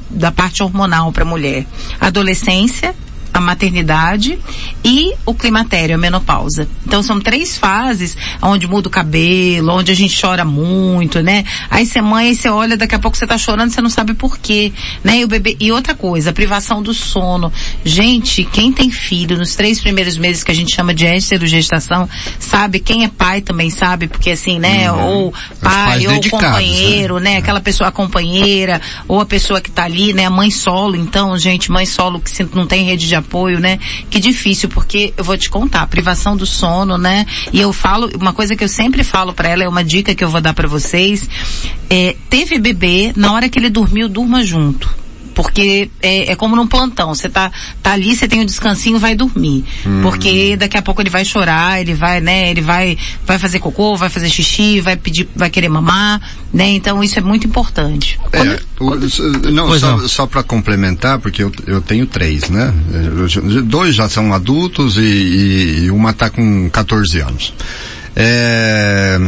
da 0.10 0.32
parte 0.32 0.64
hormonal 0.64 1.12
para 1.12 1.24
a 1.24 1.28
mulher. 1.28 1.66
Adolescência, 2.00 2.96
a 3.36 3.42
maternidade 3.42 4.39
e 4.84 5.13
o 5.25 5.34
climatério, 5.34 5.96
a 5.96 5.98
menopausa. 5.98 6.68
Então 6.86 7.04
são 7.04 7.20
três 7.20 7.58
fases 7.58 8.18
onde 8.42 8.65
muda 8.65 8.88
o 8.88 8.92
cabelo, 8.92 9.74
onde 9.74 9.92
a 9.92 9.96
gente 9.96 10.20
chora 10.20 10.46
muito, 10.46 11.22
né? 11.22 11.44
Aí 11.70 11.86
você 11.86 12.01
mãe, 12.01 12.30
aí 12.30 12.36
você 12.36 12.48
olha, 12.50 12.77
daqui 12.77 12.96
a 12.96 13.00
pouco 13.00 13.18
você 13.18 13.27
tá 13.27 13.38
chorando, 13.38 13.72
você 13.72 13.82
não 13.82 13.89
sabe 13.89 14.13
por 14.13 14.38
quê, 14.38 14.72
né? 15.04 15.20
E 15.20 15.25
o 15.25 15.27
bebê, 15.27 15.58
e 15.60 15.72
outra 15.72 15.94
coisa, 15.94 16.30
a 16.30 16.34
privação 16.34 16.82
do 16.82 16.94
sono. 16.94 17.51
Gente, 17.84 18.46
quem 18.46 18.72
tem 18.72 18.89
filho 18.89 19.38
nos 19.38 19.54
três 19.54 19.82
primeiros 19.82 20.18
meses 20.18 20.44
que 20.44 20.51
a 20.51 20.56
gente 20.56 20.74
chama 20.74 20.94
de 20.94 21.06
gestação, 21.46 22.08
sabe, 22.39 22.80
quem 22.80 23.04
é 23.04 23.10
pai 23.10 23.42
também 23.42 23.70
sabe, 23.70 24.08
porque 24.08 24.32
assim, 24.32 24.60
né? 24.60 24.92
Uhum. 24.92 25.04
Ou 25.04 25.34
pai, 25.62 26.08
ou 26.08 26.22
companheiro, 26.30 27.20
né? 27.20 27.25
né? 27.25 27.38
Aquela 27.38 27.60
pessoa 27.60 27.92
companheira, 27.92 28.80
ou 29.08 29.20
a 29.20 29.25
pessoa 29.25 29.60
que 29.60 29.72
tá 29.72 29.84
ali, 29.84 30.13
né? 30.13 30.25
A 30.25 30.30
mãe 30.30 30.51
solo, 30.51 30.96
então, 30.96 31.38
gente, 31.38 31.72
mãe 31.72 31.86
solo 31.86 32.22
que 32.22 32.32
não 32.56 32.68
tem 32.68 32.86
rede 32.86 33.08
de 33.08 33.15
apoio, 33.15 33.25
né? 33.60 33.79
Que 34.10 34.20
difícil, 34.20 34.70
porque 34.70 35.13
eu 35.17 35.24
vou 35.24 35.38
te 35.38 35.50
contar, 35.50 35.86
privação 35.88 36.36
do 36.36 36.46
sono, 36.46 36.98
né? 36.98 37.25
E 37.51 37.60
eu 37.60 37.74
falo, 37.74 38.10
uma 38.20 38.34
coisa 38.34 38.55
que 38.55 38.63
eu 38.63 38.70
sempre 38.70 39.03
falo 39.03 39.34
para 39.34 39.50
ela, 39.50 39.63
é 39.63 39.67
uma 39.67 39.84
dica 39.84 40.15
que 40.15 40.24
eu 40.24 40.29
vou 40.29 40.41
dar 40.41 40.53
para 40.53 40.67
vocês, 40.67 41.29
é, 41.89 42.15
teve 42.29 42.58
bebê, 42.58 43.13
na 43.15 43.34
hora 43.34 43.50
que 43.50 43.60
ele 43.60 43.70
dormiu, 43.70 44.08
durma 44.08 44.44
junto 44.44 45.05
porque 45.36 45.92
é, 46.01 46.32
é, 46.32 46.36
como 46.36 46.56
num 46.56 46.65
plantão. 46.65 47.13
Você 47.13 47.30
tá, 47.30 47.51
tá 47.84 47.92
ali, 47.92 48.15
você 48.15 48.27
tem 48.27 48.39
um 48.39 48.46
descansinho, 48.46 48.98
vai 48.98 49.13
dormir. 49.13 49.65
Hum. 49.86 50.01
Porque 50.01 50.56
daqui 50.56 50.77
a 50.77 50.82
pouco 50.82 51.01
ele 51.01 51.10
vai 51.10 51.25
chorar, 51.25 51.82
ele 51.82 51.94
vai, 51.94 52.22
né, 52.22 52.50
ele 52.50 52.62
vai, 52.62 52.98
vai 53.27 53.38
fazer 53.38 53.60
cocô, 53.60 53.96
vai 53.96 54.10
fazer 54.10 54.30
xixi, 54.30 54.80
vai 54.80 54.96
pedir, 54.96 55.27
vai 55.36 55.50
querer 55.50 55.70
mamar, 55.70 56.22
né? 56.54 56.70
Então 56.70 57.04
isso 57.04 57.20
é 57.20 57.22
muito 57.22 57.46
importante. 57.46 58.18
É, 58.32 58.60
quando, 58.77 59.04
o, 59.04 59.10
quando... 59.10 59.51
não, 59.51 59.77
só, 59.77 60.08
só 60.08 60.25
para 60.25 60.42
complementar, 60.42 61.20
porque 61.20 61.44
eu, 61.44 61.51
eu 61.68 61.82
tenho 61.82 62.08
três, 62.08 62.50
né? 62.50 62.74
Dois 63.65 63.94
já 63.94 64.08
são 64.08 64.34
adultos 64.34 64.98
e, 64.98 65.01
e, 65.01 65.80
e 65.84 65.92
uma 65.92 66.13
tá 66.13 66.30
com 66.30 66.70
14 66.70 67.20
anos. 67.20 67.54
É, 68.15 69.20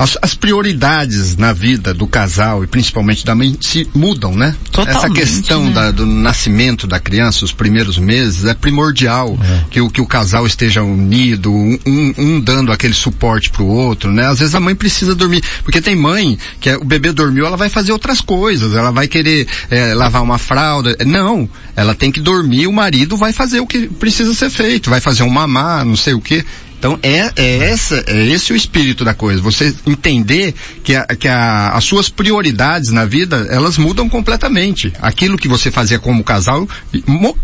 as, 0.00 0.16
as, 0.22 0.34
prioridades 0.34 1.36
na 1.36 1.52
vida 1.52 1.92
do 1.92 2.06
casal 2.06 2.64
e 2.64 2.66
principalmente 2.66 3.22
da 3.22 3.34
mãe 3.34 3.54
se 3.60 3.86
mudam, 3.94 4.34
né? 4.34 4.56
Totalmente, 4.72 4.96
Essa 4.96 5.10
questão 5.10 5.64
né? 5.66 5.72
da, 5.72 5.90
do 5.90 6.06
nascimento 6.06 6.86
da 6.86 6.98
criança, 6.98 7.44
os 7.44 7.52
primeiros 7.52 7.98
meses, 7.98 8.46
é 8.46 8.54
primordial 8.54 9.38
é. 9.42 9.64
que, 9.70 9.78
o, 9.78 9.90
que 9.90 10.00
o 10.00 10.06
casal 10.06 10.46
esteja 10.46 10.82
unido, 10.82 11.52
um, 11.52 11.78
um, 12.16 12.40
dando 12.40 12.72
aquele 12.72 12.94
suporte 12.94 13.50
pro 13.50 13.66
outro, 13.66 14.10
né? 14.10 14.26
Às 14.26 14.38
vezes 14.38 14.54
a 14.54 14.60
mãe 14.60 14.74
precisa 14.74 15.14
dormir, 15.14 15.44
porque 15.62 15.82
tem 15.82 15.94
mãe 15.94 16.38
que 16.58 16.70
é, 16.70 16.78
o 16.78 16.84
bebê 16.84 17.12
dormiu, 17.12 17.44
ela 17.44 17.58
vai 17.58 17.68
fazer 17.68 17.92
outras 17.92 18.22
coisas, 18.22 18.74
ela 18.74 18.90
vai 18.90 19.06
querer 19.06 19.46
é, 19.70 19.92
lavar 19.92 20.22
uma 20.22 20.38
fralda. 20.38 20.96
Não, 21.04 21.46
ela 21.76 21.94
tem 21.94 22.10
que 22.10 22.20
dormir, 22.20 22.66
o 22.66 22.72
marido 22.72 23.18
vai 23.18 23.34
fazer 23.34 23.60
o 23.60 23.66
que 23.66 23.86
precisa 23.86 24.32
ser 24.32 24.48
feito, 24.48 24.88
vai 24.88 25.00
fazer 25.00 25.24
um 25.24 25.30
mamar, 25.30 25.84
não 25.84 25.96
sei 25.96 26.14
o 26.14 26.22
que. 26.22 26.42
Então 26.80 26.98
é, 27.02 27.30
é 27.36 27.70
essa, 27.70 28.02
é 28.06 28.26
esse 28.28 28.54
o 28.54 28.56
espírito 28.56 29.04
da 29.04 29.12
coisa. 29.12 29.42
Você 29.42 29.74
entender 29.86 30.54
que, 30.82 30.96
a, 30.96 31.04
que 31.04 31.28
a, 31.28 31.68
as 31.72 31.84
suas 31.84 32.08
prioridades 32.08 32.90
na 32.90 33.04
vida, 33.04 33.46
elas 33.50 33.76
mudam 33.76 34.08
completamente. 34.08 34.90
Aquilo 35.00 35.36
que 35.36 35.46
você 35.46 35.70
fazia 35.70 35.98
como 35.98 36.24
casal 36.24 36.66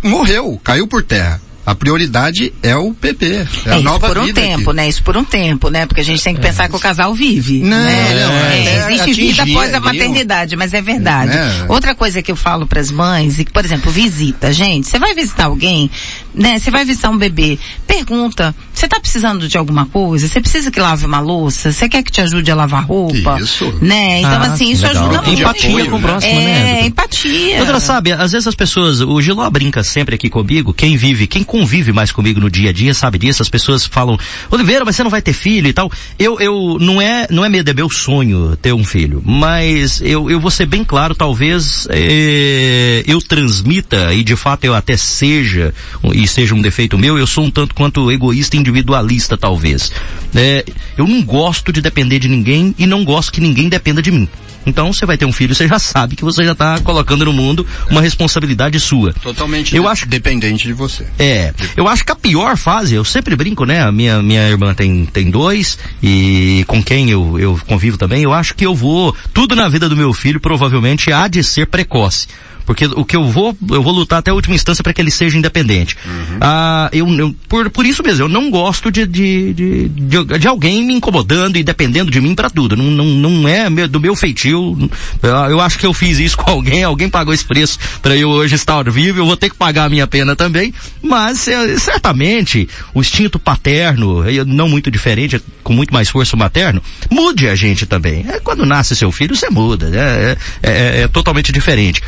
morreu, 0.02 0.59
caiu 0.64 0.88
por 0.88 1.05
terra. 1.05 1.40
A 1.66 1.75
prioridade 1.75 2.55
é 2.62 2.76
o 2.76 2.95
PP. 2.95 3.26
É, 3.26 3.47
é 3.66 3.73
a 3.73 3.81
nova 3.81 4.07
por 4.07 4.19
um 4.19 4.33
tempo, 4.33 4.71
aqui. 4.71 4.76
né? 4.76 4.88
Isso 4.88 5.02
por 5.02 5.16
um 5.16 5.25
tempo, 5.25 5.69
né? 5.69 5.85
Porque 5.85 6.00
a 6.00 6.05
gente 6.05 6.23
tem 6.23 6.33
que 6.33 6.40
pensar 6.40 6.64
é. 6.64 6.69
que 6.69 6.76
o 6.76 6.78
casal 6.78 7.12
vive. 7.12 7.61
Não, 7.61 7.76
né? 7.76 8.25
não, 8.25 8.33
é, 8.33 8.59
é, 8.59 8.95
existe 8.95 9.21
vida 9.21 9.43
após 9.43 9.75
a 9.75 9.81
maternidade, 9.81 10.55
mas 10.55 10.73
é 10.73 10.81
verdade. 10.81 11.33
Né? 11.33 11.66
Outra 11.69 11.93
coisa 11.93 12.23
que 12.23 12.31
eu 12.31 12.37
falo 12.37 12.69
para 12.69 12.81
as 12.81 12.93
mães, 12.93 13.40
e 13.40 13.45
por 13.45 13.64
exemplo, 13.64 13.90
visita, 13.90 14.52
gente, 14.52 14.87
você 14.87 14.97
vai 14.97 15.12
visitar 15.12 15.47
alguém, 15.47 15.90
né? 16.33 16.57
Você 16.61 16.71
vai 16.71 16.85
visitar 16.85 17.11
um 17.11 17.19
bebê, 17.19 17.59
pergunta, 17.85 18.55
você 18.76 18.87
tá 18.87 19.00
precisando 19.00 19.49
de 19.49 19.56
alguma 19.56 19.87
coisa? 19.87 20.28
Você 20.28 20.38
precisa 20.38 20.71
que 20.71 20.78
lave 20.78 21.06
uma 21.06 21.18
louça? 21.18 21.73
Você 21.73 21.88
quer 21.88 22.02
que 22.02 22.12
te 22.12 22.21
ajude 22.21 22.50
a 22.50 22.54
lavar 22.54 22.85
roupa? 22.85 23.38
Isso. 23.40 23.73
Né? 23.80 24.18
Então 24.18 24.33
ah, 24.33 24.52
assim, 24.52 24.71
isso 24.71 24.87
legal. 24.87 25.04
ajuda 25.04 25.23
muito. 25.23 25.40
Empatia 25.40 25.71
apoio, 25.71 25.90
com 25.90 25.97
o 25.97 26.00
próximo, 26.00 26.33
é, 26.33 26.45
né? 26.45 26.80
É, 26.80 26.87
empatia. 26.87 27.56
Doutora, 27.56 27.80
sabe, 27.80 28.12
às 28.12 28.33
vezes 28.33 28.47
as 28.47 28.54
pessoas, 28.54 29.00
o 29.00 29.21
Giló 29.23 29.49
brinca 29.49 29.83
sempre 29.83 30.14
aqui 30.14 30.28
comigo, 30.28 30.75
quem 30.75 30.95
vive, 30.97 31.26
quem 31.26 31.42
convive 31.42 31.90
mais 31.90 32.12
comigo 32.12 32.38
no 32.38 32.50
dia 32.50 32.68
a 32.68 32.73
dia 32.73 32.92
sabe 32.92 33.18
disso, 33.18 33.40
as 33.40 33.49
pessoas 33.49 33.87
falam, 33.87 34.18
Oliveira, 34.50 34.85
mas 34.85 34.95
você 34.95 35.02
não 35.02 35.11
vai 35.11 35.23
ter 35.23 35.33
filho 35.33 35.68
e 35.68 35.73
tal. 35.73 35.90
Eu, 36.18 36.38
eu, 36.38 36.76
não 36.78 37.00
é, 37.00 37.26
não 37.30 37.45
é 37.45 37.49
medo, 37.49 37.71
é 37.71 37.75
meu 37.75 37.88
sonho 37.88 38.56
ter 38.56 38.75
um 38.75 38.85
filho, 38.85 39.23
mas 39.25 40.02
eu, 40.02 40.30
eu 40.30 40.38
vou 40.38 40.50
ser 40.50 40.66
bem 40.66 40.85
claro, 40.85 41.14
talvez 41.14 41.88
é, 41.90 43.02
eu 43.06 43.23
transmita, 43.23 44.12
e 44.12 44.23
de 44.23 44.37
fato 44.37 44.64
eu 44.64 44.75
até 44.75 44.99
seja, 44.99 45.73
e 46.12 46.28
seja 46.28 46.54
um 46.54 46.61
defeito 46.61 46.99
meu, 46.99 47.18
eu 47.18 47.26
sou 47.26 47.45
um 47.45 47.50
tanto 47.50 47.75
quanto 47.75 48.12
egoísta 48.12 48.54
e 48.56 48.66
individualista 48.67 49.37
talvez. 49.37 49.93
É, 50.35 50.65
eu 50.97 51.07
não 51.07 51.23
gosto 51.23 51.73
de 51.73 51.81
depender 51.81 52.19
de 52.19 52.29
ninguém 52.29 52.75
e 52.79 52.87
não 52.87 53.05
gosto 53.05 53.33
que 53.33 53.41
ninguém 53.41 53.69
dependa 53.69 54.03
de 54.03 54.11
mim. 54.11 54.29
Então 54.67 54.93
você 54.93 55.07
vai 55.07 55.17
ter 55.17 55.25
um 55.25 55.33
filho, 55.33 55.55
você 55.55 55.69
já 55.69 55.79
sabe 55.79 56.17
que 56.17 56.25
você 56.25 56.45
já 56.45 56.51
está 56.51 56.81
colocando 56.81 57.25
no 57.25 57.33
mundo 57.33 57.65
uma 57.89 58.01
responsabilidade 58.01 58.81
sua. 58.81 59.13
Totalmente 59.13 59.77
eu 59.77 59.87
acho 59.87 60.07
dependente 60.07 60.67
de 60.67 60.73
você. 60.73 61.07
É, 61.21 61.55
eu 61.77 61.87
acho 61.87 62.05
que 62.05 62.11
a 62.11 62.17
pior 62.17 62.57
fase, 62.57 62.97
eu 62.97 63.05
sempre 63.05 63.37
brinco, 63.37 63.65
né? 63.65 63.81
A 63.81 63.93
minha 63.93 64.21
minha 64.21 64.49
irmã 64.49 64.75
tem 64.75 65.07
tem 65.07 65.31
dois 65.31 65.79
e 66.03 66.65
com 66.67 66.83
quem 66.83 67.11
eu 67.11 67.39
eu 67.39 67.61
convivo 67.69 67.97
também, 67.97 68.25
eu 68.25 68.33
acho 68.33 68.57
que 68.57 68.67
eu 68.67 68.75
vou 68.75 69.15
tudo 69.33 69.55
na 69.55 69.69
vida 69.69 69.89
do 69.89 69.97
meu 69.97 70.13
filho 70.13 70.41
provavelmente 70.41 71.13
há 71.13 71.29
de 71.29 71.45
ser 71.45 71.69
precoce. 71.69 72.27
Porque 72.67 72.85
o 72.85 73.05
que 73.05 73.17
eu 73.17 73.25
vou, 73.25 73.57
eu 73.71 73.83
vou 73.83 73.93
lutar 73.93 74.19
até 74.19 74.33
a 74.33 74.35
última 74.35 74.57
instância 74.57 74.83
para 74.83 74.93
que 74.93 75.01
ele 75.01 75.11
seja 75.11 75.39
independente. 75.39 75.97
Uhum. 76.05 76.39
Ah, 76.41 76.91
eu, 76.93 77.09
eu, 77.09 77.35
por, 77.49 77.71
por 77.71 77.87
isso 77.87 78.03
mesmo, 78.03 78.25
eu 78.25 78.29
não 78.29 78.51
gosto 78.51 78.91
de, 78.91 79.07
de, 79.07 79.55
de, 79.55 79.89
de, 79.89 80.39
de 80.39 80.49
alguém 80.49 80.85
me 80.85 80.93
incomodando 80.93 81.57
e 81.57 81.63
dependendo 81.63 82.11
de 82.11 82.21
mim 82.21 82.35
para 82.35 82.51
tudo. 82.51 82.77
Não, 82.77 82.91
não, 82.91 83.31
não 83.31 83.49
é 83.49 83.71
do 83.87 84.01
meu 84.01 84.17
feitio. 84.17 84.91
Eu 85.23 85.61
acho 85.61 85.79
que 85.79 85.87
eu 85.87 85.95
fiz 85.95 86.19
isso 86.19 86.37
com 86.37 86.51
alguém, 86.51 86.83
alguém 86.83 87.09
pagou 87.09 87.33
esse 87.33 87.45
preço 87.45 87.79
para 88.03 88.17
eu 88.17 88.29
hoje 88.29 88.57
estar 88.57 88.83
vivo, 88.91 89.21
eu 89.21 89.27
vou 89.27 89.37
ter 89.37 89.49
que 89.49 89.57
pagar 89.57 89.85
a 89.85 89.89
minha 89.89 90.07
pena 90.07 90.35
também. 90.35 90.75
Mas 91.01 91.47
é, 91.47 91.79
certamente 91.79 92.69
o 92.93 93.01
instinto 93.01 93.39
paterno, 93.39 94.25
não 94.47 94.69
muito 94.69 94.91
diferente, 94.91 95.41
com 95.63 95.73
muito 95.73 95.95
mais 95.95 96.09
força 96.09 96.37
materno, 96.37 96.83
mude 97.11 97.49
a 97.49 97.55
gente 97.55 97.87
também. 97.87 98.25
É, 98.29 98.41
quando 98.41 98.67
nasce 98.67 98.97
seu 98.97 99.13
filho, 99.13 99.37
você 99.37 99.49
muda. 99.49 99.89
Né? 99.89 99.99
É, 100.01 100.37
é, 100.63 101.01
é 101.03 101.09
totalmente 101.09 101.53
diferente. 101.53 102.03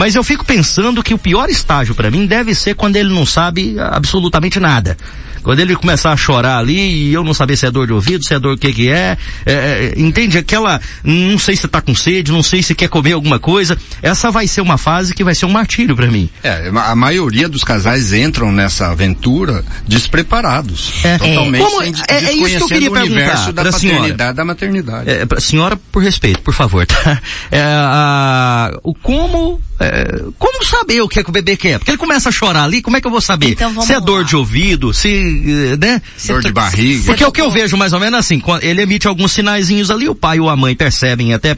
Mas 0.00 0.14
eu 0.14 0.24
fico 0.24 0.46
pensando 0.46 1.02
que 1.02 1.12
o 1.12 1.18
pior 1.18 1.50
estágio 1.50 1.94
para 1.94 2.10
mim 2.10 2.24
deve 2.24 2.54
ser 2.54 2.74
quando 2.74 2.96
ele 2.96 3.12
não 3.12 3.26
sabe 3.26 3.78
absolutamente 3.78 4.58
nada. 4.58 4.96
Quando 5.42 5.60
ele 5.60 5.74
começar 5.74 6.12
a 6.12 6.16
chorar 6.16 6.58
ali 6.58 7.08
e 7.08 7.12
eu 7.12 7.24
não 7.24 7.34
saber 7.34 7.56
se 7.56 7.66
é 7.66 7.70
dor 7.70 7.86
de 7.86 7.92
ouvido, 7.92 8.24
se 8.24 8.34
é 8.34 8.38
dor 8.38 8.54
o 8.54 8.58
que 8.58 8.72
que 8.72 8.88
é, 8.88 9.16
é, 9.46 9.52
é 9.52 9.92
entende? 9.96 10.38
Aquela, 10.38 10.80
não 11.04 11.38
sei 11.38 11.56
se 11.56 11.66
tá 11.68 11.80
com 11.80 11.94
sede, 11.94 12.32
não 12.32 12.42
sei 12.42 12.62
se 12.62 12.74
quer 12.74 12.88
comer 12.88 13.12
alguma 13.12 13.38
coisa. 13.38 13.76
Essa 14.02 14.30
vai 14.30 14.46
ser 14.46 14.60
uma 14.60 14.78
fase 14.78 15.14
que 15.14 15.24
vai 15.24 15.34
ser 15.34 15.46
um 15.46 15.50
martírio 15.50 15.96
para 15.96 16.06
mim. 16.08 16.28
É, 16.42 16.70
a 16.74 16.94
maioria 16.94 17.48
dos 17.48 17.64
casais 17.64 18.12
entram 18.12 18.52
nessa 18.52 18.88
aventura 18.88 19.64
despreparados. 19.86 21.04
É. 21.04 21.18
Totalmente 21.18 21.64
Como, 21.64 21.82
sem, 21.82 21.94
é, 22.08 22.24
é 22.24 22.32
isso 22.32 22.56
que 22.56 22.62
eu 22.62 22.68
queria 22.68 22.90
perguntar 22.90 23.52
da 23.52 23.64
paternidade, 23.64 24.36
da 24.36 24.44
maternidade. 24.44 25.10
É, 25.10 25.26
pra 25.26 25.40
senhora, 25.40 25.76
por 25.90 26.02
respeito, 26.02 26.40
por 26.40 26.54
favor, 26.54 26.86
tá? 26.86 27.20
É, 27.50 27.62
a, 27.62 28.78
o 28.82 28.94
como 28.94 29.60
é, 29.80 30.24
como 30.38 30.62
saber 30.64 31.00
o 31.00 31.08
que 31.08 31.20
é 31.20 31.24
que 31.24 31.30
o 31.30 31.32
bebê 31.32 31.56
quer? 31.56 31.78
Porque 31.78 31.90
ele 31.90 31.98
começa 31.98 32.28
a 32.28 32.32
chorar 32.32 32.64
ali, 32.64 32.82
como 32.82 32.98
é 32.98 33.00
que 33.00 33.06
eu 33.06 33.10
vou 33.10 33.20
saber? 33.20 33.52
Então, 33.52 33.80
se 33.80 33.94
é 33.94 34.00
dor 34.00 34.20
lá. 34.20 34.26
de 34.26 34.36
ouvido, 34.36 34.92
se, 34.92 35.29
né? 35.30 36.02
Dor 36.26 36.42
de 36.42 36.52
barriga. 36.52 37.04
Porque 37.06 37.24
o 37.24 37.32
que 37.32 37.40
eu 37.40 37.50
vejo 37.50 37.76
mais 37.76 37.92
ou 37.92 38.00
menos 38.00 38.18
assim, 38.18 38.42
ele 38.62 38.82
emite 38.82 39.06
alguns 39.06 39.32
sinaizinhos 39.32 39.90
ali, 39.90 40.08
o 40.08 40.14
pai 40.14 40.40
ou 40.40 40.48
a 40.48 40.56
mãe 40.56 40.74
percebem 40.74 41.32
até 41.32 41.56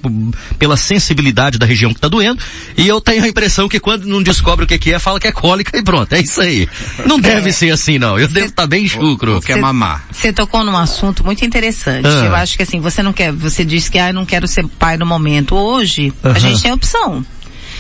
pela 0.58 0.76
sensibilidade 0.76 1.58
da 1.58 1.66
região 1.66 1.90
que 1.90 1.98
está 1.98 2.08
doendo, 2.08 2.42
e 2.76 2.86
eu 2.86 3.00
tenho 3.00 3.24
a 3.24 3.28
impressão 3.28 3.68
que 3.68 3.80
quando 3.80 4.06
não 4.06 4.22
descobre 4.22 4.64
o 4.64 4.68
que, 4.68 4.78
que 4.78 4.92
é, 4.92 4.98
fala 4.98 5.18
que 5.18 5.26
é 5.26 5.32
cólica 5.32 5.76
e 5.76 5.82
pronto, 5.82 6.12
é 6.12 6.20
isso 6.20 6.40
aí. 6.40 6.68
Não 7.06 7.18
deve 7.18 7.48
é. 7.48 7.52
ser 7.52 7.70
assim 7.70 7.98
não, 7.98 8.18
eu 8.18 8.28
devo 8.28 8.46
estar 8.46 8.62
tá 8.62 8.66
bem 8.66 8.86
chucro. 8.86 9.40
Quer 9.40 9.58
mamar. 9.58 10.04
Você 10.10 10.32
tocou 10.32 10.64
num 10.64 10.76
assunto 10.76 11.24
muito 11.24 11.44
interessante. 11.44 12.06
Ah. 12.06 12.26
Eu 12.26 12.34
acho 12.34 12.56
que 12.56 12.62
assim, 12.62 12.80
você 12.80 13.02
não 13.02 13.12
quer, 13.12 13.32
você 13.32 13.64
disse 13.64 13.90
que 13.90 13.98
ah, 13.98 14.12
não 14.12 14.26
quero 14.26 14.46
ser 14.46 14.66
pai 14.66 14.96
no 14.96 15.06
momento. 15.06 15.54
Hoje, 15.54 16.12
a 16.22 16.38
gente 16.38 16.62
tem 16.62 16.72
opção. 16.72 17.24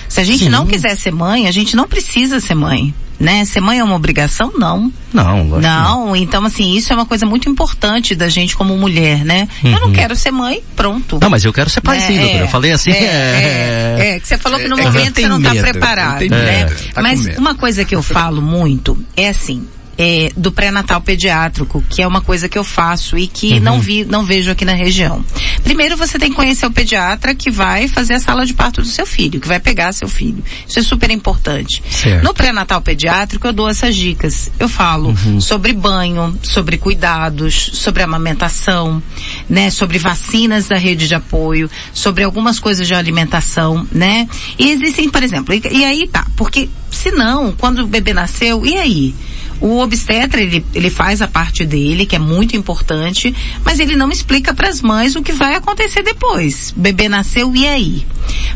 Se 0.08 0.20
a 0.20 0.24
gente 0.24 0.44
Sim. 0.44 0.50
não 0.50 0.66
quiser 0.66 0.96
ser 0.96 1.10
mãe, 1.10 1.48
a 1.48 1.50
gente 1.50 1.74
não 1.74 1.88
precisa 1.88 2.38
ser 2.38 2.54
mãe. 2.54 2.94
Né? 3.18 3.44
Ser 3.44 3.60
mãe 3.60 3.78
é 3.78 3.84
uma 3.84 3.94
obrigação? 3.94 4.52
Não. 4.58 4.92
Não, 5.12 5.44
não. 5.44 5.60
não. 5.60 6.16
Então, 6.16 6.44
assim, 6.44 6.74
isso 6.74 6.92
é 6.92 6.96
uma 6.96 7.06
coisa 7.06 7.24
muito 7.24 7.48
importante 7.48 8.14
da 8.14 8.28
gente 8.28 8.56
como 8.56 8.76
mulher, 8.76 9.24
né? 9.24 9.48
Uhum. 9.62 9.72
Eu 9.72 9.80
não 9.80 9.86
uhum. 9.88 9.92
quero 9.92 10.16
ser 10.16 10.30
mãe, 10.30 10.62
pronto. 10.74 11.18
Não, 11.20 11.30
mas 11.30 11.44
eu 11.44 11.52
quero 11.52 11.70
ser 11.70 11.80
pai 11.80 11.98
é, 11.98 12.00
sim, 12.00 12.18
doutora. 12.18 12.44
Eu 12.44 12.48
falei 12.48 12.72
assim. 12.72 12.90
É, 12.90 12.94
é, 12.94 13.96
é, 13.98 14.16
é 14.16 14.20
que 14.20 14.26
você 14.26 14.38
falou 14.38 14.58
que 14.58 14.68
no 14.68 14.78
é, 14.78 14.82
momento 14.82 15.20
você 15.20 15.28
não 15.28 15.38
está 15.38 15.54
preparado, 15.54 16.24
né? 16.28 16.66
Tá 16.92 17.02
mas 17.02 17.26
uma 17.38 17.54
coisa 17.54 17.84
que 17.84 17.94
eu 17.94 18.02
falo 18.02 18.42
muito 18.42 18.98
é 19.16 19.28
assim, 19.28 19.66
é, 19.98 20.30
do 20.36 20.50
pré-natal 20.50 21.00
pediátrico, 21.00 21.82
que 21.88 22.02
é 22.02 22.06
uma 22.06 22.20
coisa 22.20 22.48
que 22.48 22.58
eu 22.58 22.64
faço 22.64 23.18
e 23.18 23.26
que 23.26 23.54
uhum. 23.54 23.60
não 23.60 23.80
vi, 23.80 24.04
não 24.04 24.24
vejo 24.24 24.50
aqui 24.50 24.64
na 24.64 24.74
região. 24.74 25.24
Primeiro 25.62 25.96
você 25.96 26.18
tem 26.18 26.30
que 26.30 26.36
conhecer 26.36 26.66
o 26.66 26.70
pediatra 26.70 27.34
que 27.34 27.50
vai 27.50 27.88
fazer 27.88 28.14
a 28.14 28.20
sala 28.20 28.46
de 28.46 28.54
parto 28.54 28.82
do 28.82 28.88
seu 28.88 29.06
filho, 29.06 29.40
que 29.40 29.48
vai 29.48 29.60
pegar 29.60 29.92
seu 29.92 30.08
filho. 30.08 30.42
Isso 30.66 30.78
é 30.78 30.82
super 30.82 31.10
importante. 31.10 31.82
Certo. 31.90 32.24
No 32.24 32.34
pré-natal 32.34 32.80
pediátrico 32.80 33.46
eu 33.46 33.52
dou 33.52 33.68
essas 33.68 33.94
dicas. 33.94 34.50
Eu 34.58 34.68
falo 34.68 35.10
uhum. 35.10 35.40
sobre 35.40 35.72
banho, 35.72 36.38
sobre 36.42 36.78
cuidados, 36.78 37.70
sobre 37.74 38.02
amamentação, 38.02 39.02
né, 39.48 39.70
sobre 39.70 39.98
vacinas 39.98 40.68
da 40.68 40.76
rede 40.76 41.06
de 41.06 41.14
apoio, 41.14 41.70
sobre 41.92 42.24
algumas 42.24 42.58
coisas 42.58 42.86
de 42.86 42.94
alimentação, 42.94 43.86
né? 43.92 44.28
E 44.58 44.70
existem, 44.70 45.08
por 45.08 45.22
exemplo, 45.22 45.54
e, 45.54 45.62
e 45.70 45.84
aí 45.84 46.08
tá, 46.08 46.26
porque 46.36 46.68
senão, 46.92 47.54
quando 47.56 47.80
o 47.80 47.86
bebê 47.86 48.12
nasceu, 48.12 48.64
e 48.64 48.76
aí? 48.76 49.14
O 49.60 49.78
obstetra, 49.78 50.40
ele, 50.40 50.64
ele 50.74 50.90
faz 50.90 51.22
a 51.22 51.28
parte 51.28 51.64
dele, 51.64 52.04
que 52.04 52.16
é 52.16 52.18
muito 52.18 52.56
importante, 52.56 53.32
mas 53.64 53.78
ele 53.78 53.94
não 53.94 54.10
explica 54.10 54.52
para 54.52 54.68
as 54.68 54.82
mães 54.82 55.14
o 55.14 55.22
que 55.22 55.32
vai 55.32 55.54
acontecer 55.54 56.02
depois. 56.02 56.74
O 56.76 56.80
bebê 56.80 57.08
nasceu 57.08 57.54
e 57.54 57.66
aí? 57.66 58.04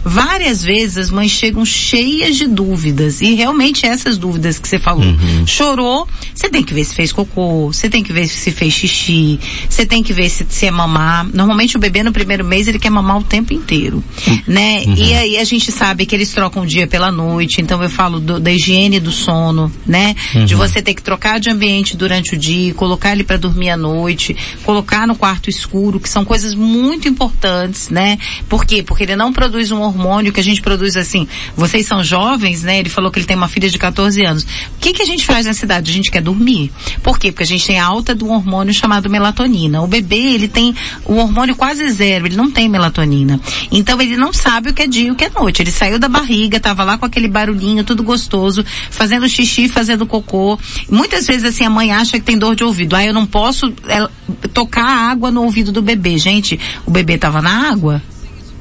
Várias 0.04 0.62
vezes 0.62 0.98
as 0.98 1.10
mães 1.10 1.30
chegam 1.30 1.64
cheias 1.64 2.36
de 2.36 2.46
dúvidas 2.46 3.20
e 3.20 3.34
realmente 3.34 3.86
essas 3.86 4.18
dúvidas 4.18 4.58
que 4.58 4.68
você 4.68 4.78
falou. 4.78 5.04
Uhum. 5.04 5.46
Chorou, 5.46 6.08
você 6.34 6.48
tem 6.48 6.62
que 6.62 6.74
ver 6.74 6.84
se 6.84 6.94
fez 6.94 7.12
cocô, 7.12 7.72
você 7.72 7.88
tem 7.88 8.02
que 8.02 8.12
ver 8.12 8.28
se 8.28 8.50
fez 8.50 8.72
xixi, 8.72 9.38
você 9.68 9.84
tem 9.84 10.02
que 10.02 10.12
ver 10.12 10.28
se, 10.28 10.46
se 10.48 10.66
é 10.66 10.70
mamar. 10.70 11.26
Normalmente 11.32 11.76
o 11.76 11.80
bebê 11.80 12.02
no 12.02 12.12
primeiro 12.12 12.44
mês 12.44 12.68
ele 12.68 12.78
quer 12.78 12.90
mamar 12.90 13.18
o 13.18 13.22
tempo 13.22 13.52
inteiro, 13.52 14.02
uhum. 14.26 14.42
né? 14.46 14.82
Uhum. 14.86 14.94
E 14.96 15.14
aí 15.14 15.38
a 15.38 15.44
gente 15.44 15.72
sabe 15.72 16.06
que 16.06 16.14
eles 16.14 16.30
trocam 16.30 16.62
o 16.62 16.66
dia 16.66 16.86
pela 16.86 17.10
noite, 17.10 17.60
então 17.60 17.82
eu 17.82 17.90
falo 17.90 18.20
do, 18.26 18.40
da 18.40 18.52
higiene 18.52 19.00
do 19.00 19.10
sono, 19.10 19.72
né? 19.86 20.14
De 20.44 20.54
uhum. 20.54 20.60
você 20.60 20.82
ter 20.82 20.92
que 20.92 21.02
trocar 21.02 21.40
de 21.40 21.50
ambiente 21.50 21.96
durante 21.96 22.34
o 22.34 22.38
dia, 22.38 22.74
colocar 22.74 23.12
ele 23.12 23.24
para 23.24 23.36
dormir 23.36 23.70
à 23.70 23.76
noite, 23.76 24.36
colocar 24.64 25.06
no 25.06 25.14
quarto 25.14 25.48
escuro, 25.48 26.00
que 26.00 26.08
são 26.08 26.24
coisas 26.24 26.54
muito 26.54 27.08
importantes, 27.08 27.88
né? 27.88 28.18
Por 28.48 28.66
quê? 28.66 28.82
Porque 28.82 29.04
ele 29.04 29.16
não 29.16 29.32
produz 29.32 29.70
um 29.70 29.80
hormônio 29.80 30.32
que 30.32 30.40
a 30.40 30.44
gente 30.44 30.60
produz 30.60 30.96
assim. 30.96 31.26
Vocês 31.56 31.86
são 31.86 32.02
jovens, 32.02 32.62
né? 32.62 32.78
Ele 32.78 32.88
falou 32.88 33.10
que 33.10 33.18
ele 33.18 33.26
tem 33.26 33.36
uma 33.36 33.48
filha 33.48 33.70
de 33.70 33.78
14 33.78 34.24
anos. 34.24 34.42
O 34.42 34.80
que 34.80 34.92
que 34.92 35.02
a 35.02 35.06
gente 35.06 35.24
faz 35.24 35.46
na 35.46 35.54
cidade? 35.54 35.90
A 35.90 35.94
gente 35.94 36.10
quer 36.10 36.20
dormir. 36.20 36.72
Por 37.02 37.18
quê? 37.18 37.30
Porque 37.30 37.44
a 37.44 37.46
gente 37.46 37.66
tem 37.66 37.78
alta 37.78 38.14
de 38.14 38.24
um 38.24 38.32
hormônio 38.32 38.74
chamado 38.74 39.08
melatonina. 39.08 39.82
O 39.82 39.86
bebê, 39.86 40.34
ele 40.34 40.48
tem 40.48 40.74
o 41.04 41.14
hormônio 41.14 41.54
quase 41.54 41.88
zero, 41.90 42.26
ele 42.26 42.36
não 42.36 42.50
tem 42.50 42.68
melatonina. 42.68 43.40
Então 43.70 44.00
ele 44.00 44.16
não 44.16 44.32
sabe 44.32 44.70
o 44.70 44.74
que 44.74 44.82
é 44.82 44.86
dia 44.86 45.08
e 45.08 45.10
o 45.10 45.14
que 45.14 45.24
é 45.24 45.30
noite. 45.30 45.62
Ele 45.62 45.70
saiu 45.70 45.98
da 45.98 46.08
barriga, 46.08 46.58
tava 46.58 46.82
lá 46.82 46.98
com 46.98 47.06
aquele 47.06 47.28
barulhinho, 47.28 47.84
tudo 47.84 48.02
gostoso, 48.02 48.15
fazendo 48.90 49.28
xixi, 49.28 49.68
fazendo 49.68 50.06
cocô. 50.06 50.58
Muitas 50.90 51.26
vezes 51.26 51.44
assim 51.44 51.64
a 51.64 51.70
mãe 51.70 51.92
acha 51.92 52.18
que 52.18 52.24
tem 52.24 52.38
dor 52.38 52.54
de 52.54 52.64
ouvido. 52.64 52.96
Ah, 52.96 53.04
eu 53.04 53.12
não 53.12 53.26
posso 53.26 53.72
é, 53.88 54.08
tocar 54.52 54.84
água 54.84 55.30
no 55.30 55.42
ouvido 55.42 55.72
do 55.72 55.82
bebê. 55.82 56.18
Gente, 56.18 56.58
o 56.84 56.90
bebê 56.90 57.18
tava 57.18 57.42
na 57.42 57.70
água 57.70 58.02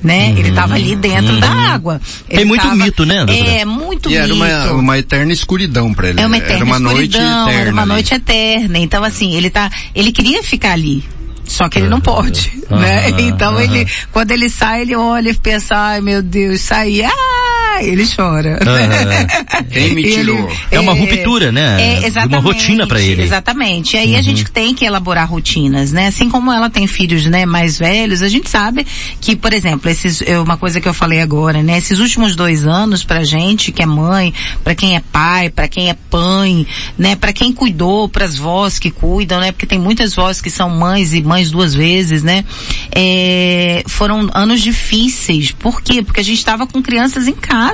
né? 0.06 0.30
Uhum. 0.30 0.38
Ele 0.38 0.50
estava 0.50 0.76
ali 0.76 0.96
dentro 0.96 1.34
uhum. 1.34 1.40
da 1.40 1.50
água. 1.50 2.00
Ele 2.30 2.38
Tem 2.38 2.46
muito 2.46 2.62
tava, 2.62 2.76
mito, 2.76 3.06
né? 3.06 3.26
Doutora? 3.26 3.50
É, 3.50 3.66
muito 3.66 4.10
e 4.10 4.14
mito. 4.14 4.24
era 4.24 4.34
uma, 4.34 4.72
uma 4.74 4.98
eterna 5.00 5.34
escuridão 5.34 5.94
para 5.94 6.10
ele. 6.10 6.22
É 6.22 6.28
uma 6.28 6.38
eterna 6.38 6.56
era 6.56 6.66
uma 6.66 6.76
escuridão, 6.78 6.94
noite 6.94 7.18
eterna. 7.18 7.62
Era 7.62 7.72
uma 7.72 7.82
ali. 7.82 7.92
noite 7.92 8.14
eterna. 8.14 8.78
Então 8.78 9.04
assim, 9.04 9.36
ele 9.36 9.50
tá, 9.50 9.70
ele 9.96 10.12
queria 10.12 10.44
ficar 10.44 10.74
ali. 10.74 11.04
Só 11.48 11.70
que 11.70 11.78
ele 11.78 11.88
não 11.88 12.02
pode, 12.02 12.52
né? 12.72 13.10
Então 13.20 13.62
ele, 13.62 13.88
quando 14.12 14.32
ele 14.32 14.50
sai, 14.50 14.82
ele 14.82 14.96
olha 14.96 15.30
e 15.30 15.34
pensa, 15.36 15.76
ai 15.78 16.02
meu 16.02 16.24
Deus, 16.24 16.62
saí, 16.62 17.04
ah, 17.04 17.12
ele 17.84 18.08
chora. 18.08 18.60
Quem 19.72 19.94
me 19.94 20.04
tirou? 20.04 20.38
Ele, 20.38 20.58
é 20.72 20.80
uma 20.80 20.94
ruptura, 20.94 21.52
né? 21.52 21.82
É, 21.82 22.08
exatamente. 22.08 22.34
Uma 22.36 22.40
rotina 22.42 22.88
para 22.88 23.02
ele. 23.02 23.22
Exatamente. 23.22 23.96
E 23.96 24.00
aí 24.00 24.14
uhum. 24.14 24.20
a 24.20 24.22
gente 24.22 24.46
tem 24.46 24.74
que 24.74 24.86
elaborar 24.86 25.30
rotinas, 25.30 25.92
né? 25.92 26.08
Assim 26.08 26.30
como 26.30 26.52
ela 26.52 26.70
tem 26.70 26.88
filhos, 26.88 27.26
né, 27.26 27.46
mais 27.46 27.78
velhos, 27.78 28.22
a 28.22 28.30
gente 28.30 28.50
sabe 28.50 28.86
que, 29.20 29.36
por 29.36 29.54
exemplo, 29.54 29.90
esses, 29.90 30.22
é 30.22 30.40
uma 30.40 30.58
coisa 30.58 30.80
que 30.80 30.88
eu 30.88 30.94
falei 30.94 31.22
agora, 31.22 31.62
né? 31.62 31.78
Esses 31.78 32.00
últimos 32.00 32.36
dois 32.36 32.66
anos 32.66 33.04
pra 33.04 33.24
gente, 33.24 33.72
que 33.72 33.82
é 33.82 33.86
mãe, 33.86 34.34
pra 34.64 34.76
quem 34.76 34.96
é 34.96 35.02
pai, 35.12 35.50
pra 35.50 35.68
quem 35.68 35.90
é 35.90 35.96
pai, 36.10 36.66
né? 36.98 37.16
Pra 37.16 37.34
quem 37.34 37.52
cuidou, 37.52 38.08
pras 38.08 38.38
vós 38.38 38.80
que 38.80 38.92
cuidam, 38.92 39.40
né? 39.40 39.52
Porque 39.52 39.66
tem 39.66 39.80
muitas 39.80 40.14
vós 40.16 40.42
que 40.42 40.50
são 40.50 40.70
mães 40.70 41.14
e 41.14 41.22
mães 41.22 41.52
duas 41.52 41.74
vezes, 41.74 42.24
né? 42.24 42.44
É, 42.94 43.84
foram 43.88 44.30
anos 44.34 44.62
difíceis. 44.62 45.52
Por 45.52 45.82
quê? 45.82 46.02
Porque 46.02 46.20
a 46.20 46.24
gente 46.24 46.38
estava 46.38 46.68
com 46.68 46.82
crianças 46.82 47.28
em 47.28 47.34
casa, 47.34 47.65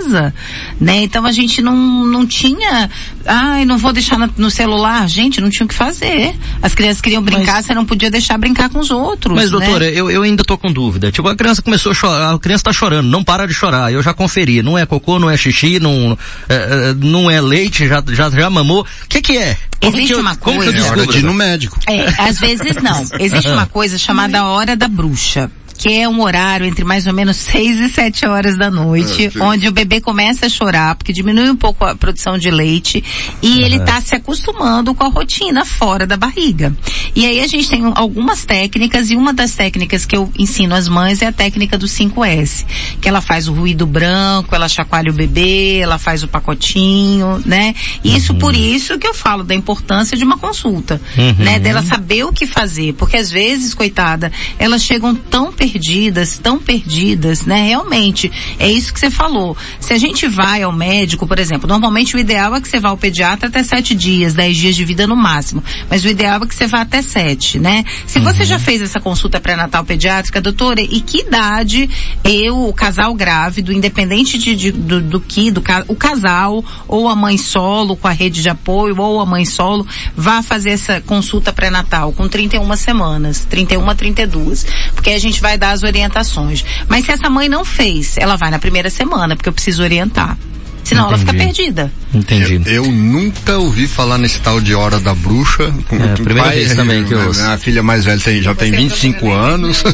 né? 0.80 1.04
Então 1.04 1.26
a 1.26 1.32
gente 1.32 1.62
não, 1.62 1.76
não 2.06 2.26
tinha, 2.26 2.90
ai, 3.26 3.66
não 3.66 3.78
vou 3.78 3.94
deixar 3.94 4.18
no, 4.18 4.30
no 4.38 4.52
celular. 4.52 5.08
Gente, 5.08 5.42
não 5.42 5.50
tinha 5.50 5.66
o 5.66 5.70
que 5.70 5.76
fazer. 5.76 6.36
As 6.62 6.74
crianças 6.74 7.02
queriam 7.02 7.22
brincar, 7.22 7.54
Mas... 7.54 7.66
você 7.66 7.74
não 7.74 7.86
podia 7.86 8.10
deixar 8.10 8.38
brincar 8.38 8.70
com 8.70 8.80
os 8.80 8.92
outros. 8.92 9.36
Mas, 9.36 9.52
né? 9.52 9.60
doutora, 9.60 9.90
eu, 9.90 10.10
eu 10.10 10.24
ainda 10.24 10.44
tô 10.44 10.58
com 10.58 10.72
dúvida. 10.72 11.12
Tipo, 11.12 11.28
a 11.28 11.36
criança 11.36 11.62
começou 11.62 11.92
a 11.92 11.96
chorar, 11.96 12.34
a 12.34 12.40
criança 12.40 12.66
tá 12.66 12.74
chorando, 12.74 13.08
não 13.08 13.24
para 13.24 13.48
de 13.48 13.54
chorar. 13.54 13.92
Eu 13.92 14.02
já 14.02 14.14
conferi, 14.14 14.62
não 14.62 14.78
é 14.78 14.86
cocô, 14.86 15.20
não 15.20 15.30
é 15.30 15.38
xixi, 15.38 15.80
não, 15.80 16.18
é, 16.48 16.56
é 16.56 16.94
não 16.94 17.30
é 17.30 17.40
leite, 17.42 17.88
já, 17.88 18.04
já, 18.08 18.30
já 18.30 18.50
mamou. 18.50 18.82
O 18.82 19.08
que 19.08 19.22
que 19.22 19.38
é? 19.38 19.58
Existe 19.82 20.16
uma 20.16 20.36
coisa. 20.36 20.78
É 20.78 20.82
hora 20.90 21.08
de 21.08 21.20
ir 21.20 21.24
no 21.24 21.34
médico. 21.34 21.80
É, 21.88 22.06
às 22.18 22.40
vezes 22.40 22.76
não. 22.82 23.04
Existe 23.20 23.50
uma 23.52 23.66
coisa 23.66 23.98
chamada 23.98 24.46
hora 24.46 24.76
da 24.76 24.88
bruxa 24.88 25.50
que 25.82 25.92
é 25.92 26.08
um 26.08 26.22
horário 26.22 26.68
entre 26.68 26.86
mais 26.86 27.08
ou 27.08 27.14
menos 27.14 27.38
6 27.38 27.80
e 27.80 27.90
7 27.90 28.28
horas 28.28 28.56
da 28.56 28.70
noite, 28.70 29.32
é, 29.36 29.44
onde 29.44 29.68
o 29.68 29.72
bebê 29.72 30.00
começa 30.00 30.46
a 30.46 30.50
chorar, 30.50 30.94
porque 30.94 31.12
diminui 31.12 31.50
um 31.50 31.56
pouco 31.56 31.84
a 31.84 31.96
produção 31.96 32.38
de 32.38 32.52
leite, 32.52 33.04
e 33.42 33.48
uhum. 33.48 33.66
ele 33.66 33.76
está 33.78 34.00
se 34.00 34.14
acostumando 34.14 34.94
com 34.94 35.04
a 35.04 35.08
rotina 35.08 35.66
fora 35.66 36.06
da 36.06 36.16
barriga. 36.16 36.72
E 37.16 37.26
aí 37.26 37.40
a 37.40 37.48
gente 37.48 37.68
tem 37.68 37.82
algumas 37.96 38.46
técnicas, 38.46 39.10
e 39.10 39.16
uma 39.16 39.34
das 39.34 39.56
técnicas 39.56 40.06
que 40.06 40.16
eu 40.16 40.32
ensino 40.38 40.76
às 40.76 40.88
mães 40.88 41.24
é 41.24 41.26
a 41.26 41.32
técnica 41.32 41.80
do 41.80 41.88
5S, 41.88 42.64
que 43.02 43.10
ela 43.10 43.20
faz 43.20 43.48
o 43.48 43.54
ruído 43.54 43.88
branco, 43.88 44.54
ela 44.54 44.70
chacoalha 44.70 45.10
o 45.10 45.16
bebê, 45.16 45.80
ela 45.80 45.98
faz 45.98 46.22
o 46.22 46.28
pacotinho, 46.28 47.42
né? 47.44 47.74
Isso 48.04 48.34
uhum. 48.34 48.38
por 48.38 48.56
isso 48.56 49.00
que 49.00 49.08
eu 49.08 49.16
falo 49.16 49.44
da 49.44 49.56
importância 49.56 50.16
de 50.16 50.24
uma 50.24 50.38
consulta, 50.38 51.02
uhum. 51.18 51.44
né? 51.44 51.58
Dela 51.58 51.82
saber 51.82 52.24
o 52.24 52.32
que 52.32 52.46
fazer, 52.46 52.94
porque 52.94 53.18
às 53.18 53.32
vezes, 53.32 53.74
coitada, 53.74 54.32
elas 54.60 54.84
chegam 54.84 55.16
tão 55.16 55.52
perdidas 55.52 55.71
perdidas, 55.72 56.38
tão 56.38 56.60
perdidas, 56.60 57.46
né? 57.46 57.68
Realmente, 57.68 58.32
é 58.60 58.70
isso 58.70 58.94
que 58.94 59.00
você 59.00 59.10
falou. 59.10 59.56
Se 59.80 59.94
a 59.94 59.98
gente 59.98 60.28
vai 60.28 60.64
ao 60.64 60.72
médico, 60.72 61.26
por 61.26 61.40
exemplo, 61.40 61.68
normalmente 61.68 62.16
o 62.16 62.20
ideal 62.20 62.56
é 62.56 62.62
que 62.62 62.68
você 62.68 62.80
vá 62.80 62.90
ao 62.90 62.98
pediatra 62.98 63.48
até 63.48 63.64
sete 63.64 63.96
dias, 63.96 64.34
dez 64.34 64.58
dias 64.58 64.76
de 64.76 64.84
vida 64.84 65.08
no 65.08 65.16
máximo. 65.16 65.64
Mas 65.90 66.04
o 66.04 66.08
ideal 66.08 66.42
é 66.44 66.48
que 66.48 66.54
você 66.54 66.68
vá 66.68 66.82
até 66.82 67.02
sete, 67.02 67.58
né? 67.58 67.86
Se 68.06 68.20
uhum. 68.20 68.26
você 68.26 68.44
já 68.44 68.60
fez 68.60 68.82
essa 68.82 69.00
consulta 69.00 69.40
pré-natal 69.40 69.86
pediátrica, 69.86 70.42
doutora, 70.42 70.82
e 70.82 71.00
que 71.00 71.22
idade 71.22 71.90
eu, 72.24 72.68
o 72.68 72.74
casal 72.74 73.14
grávido, 73.14 73.72
independente 73.72 74.38
de, 74.38 74.56
de 74.56 74.72
do, 74.72 75.02
do, 75.02 75.20
que, 75.22 75.52
do 75.52 75.64
o 75.88 75.96
casal, 75.96 76.64
ou 76.88 77.08
a 77.08 77.16
mãe 77.16 77.38
solo 77.38 77.96
com 77.96 78.08
a 78.08 78.12
rede 78.12 78.42
de 78.42 78.50
apoio, 78.50 79.00
ou 79.00 79.22
a 79.22 79.26
mãe 79.26 79.46
solo, 79.46 79.88
vá 80.16 80.44
fazer 80.44 80.72
essa 80.72 81.00
consulta 81.02 81.54
pré-natal 81.54 82.12
com 82.12 82.28
31 82.28 82.76
semanas, 82.76 83.46
31 83.50 83.90
a 83.90 83.96
32. 83.96 84.66
Porque 84.94 85.12
a 85.12 85.20
gente 85.20 85.42
vai 85.42 85.58
dar 85.62 85.72
as 85.72 85.84
orientações. 85.84 86.66
Mas 86.90 87.06
se 87.06 87.12
essa 87.12 87.30
mãe 87.30 87.48
não 87.48 87.64
fez, 87.64 88.18
ela 88.18 88.36
vai 88.36 88.50
na 88.50 88.60
primeira 88.60 88.90
semana, 88.90 89.36
porque 89.36 89.48
eu 89.48 89.54
preciso 89.54 89.84
orientar. 89.84 90.36
Senão 90.84 91.08
Entendi. 91.08 91.22
ela 91.24 91.34
fica 91.34 91.34
perdida. 91.34 91.92
Entendi. 92.14 92.62
Eu, 92.66 92.86
eu, 92.86 92.92
nunca 92.92 93.58
ouvi 93.58 93.88
falar 93.88 94.18
nesse 94.18 94.40
tal 94.40 94.60
de 94.60 94.74
Hora 94.74 95.00
da 95.00 95.14
Bruxa. 95.14 95.74
É, 95.92 96.14
primeira 96.16 96.44
pai, 96.44 96.56
vez 96.58 96.76
também 96.76 97.04
que 97.06 97.14
eu 97.14 97.28
ouço. 97.28 97.42
Minha 97.42 97.58
filha 97.58 97.84
mais 97.84 98.04
velha 98.04 98.20
tem, 98.20 98.42
já 98.42 98.56
tem 98.56 98.72
25 98.72 99.32
anos. 99.32 99.84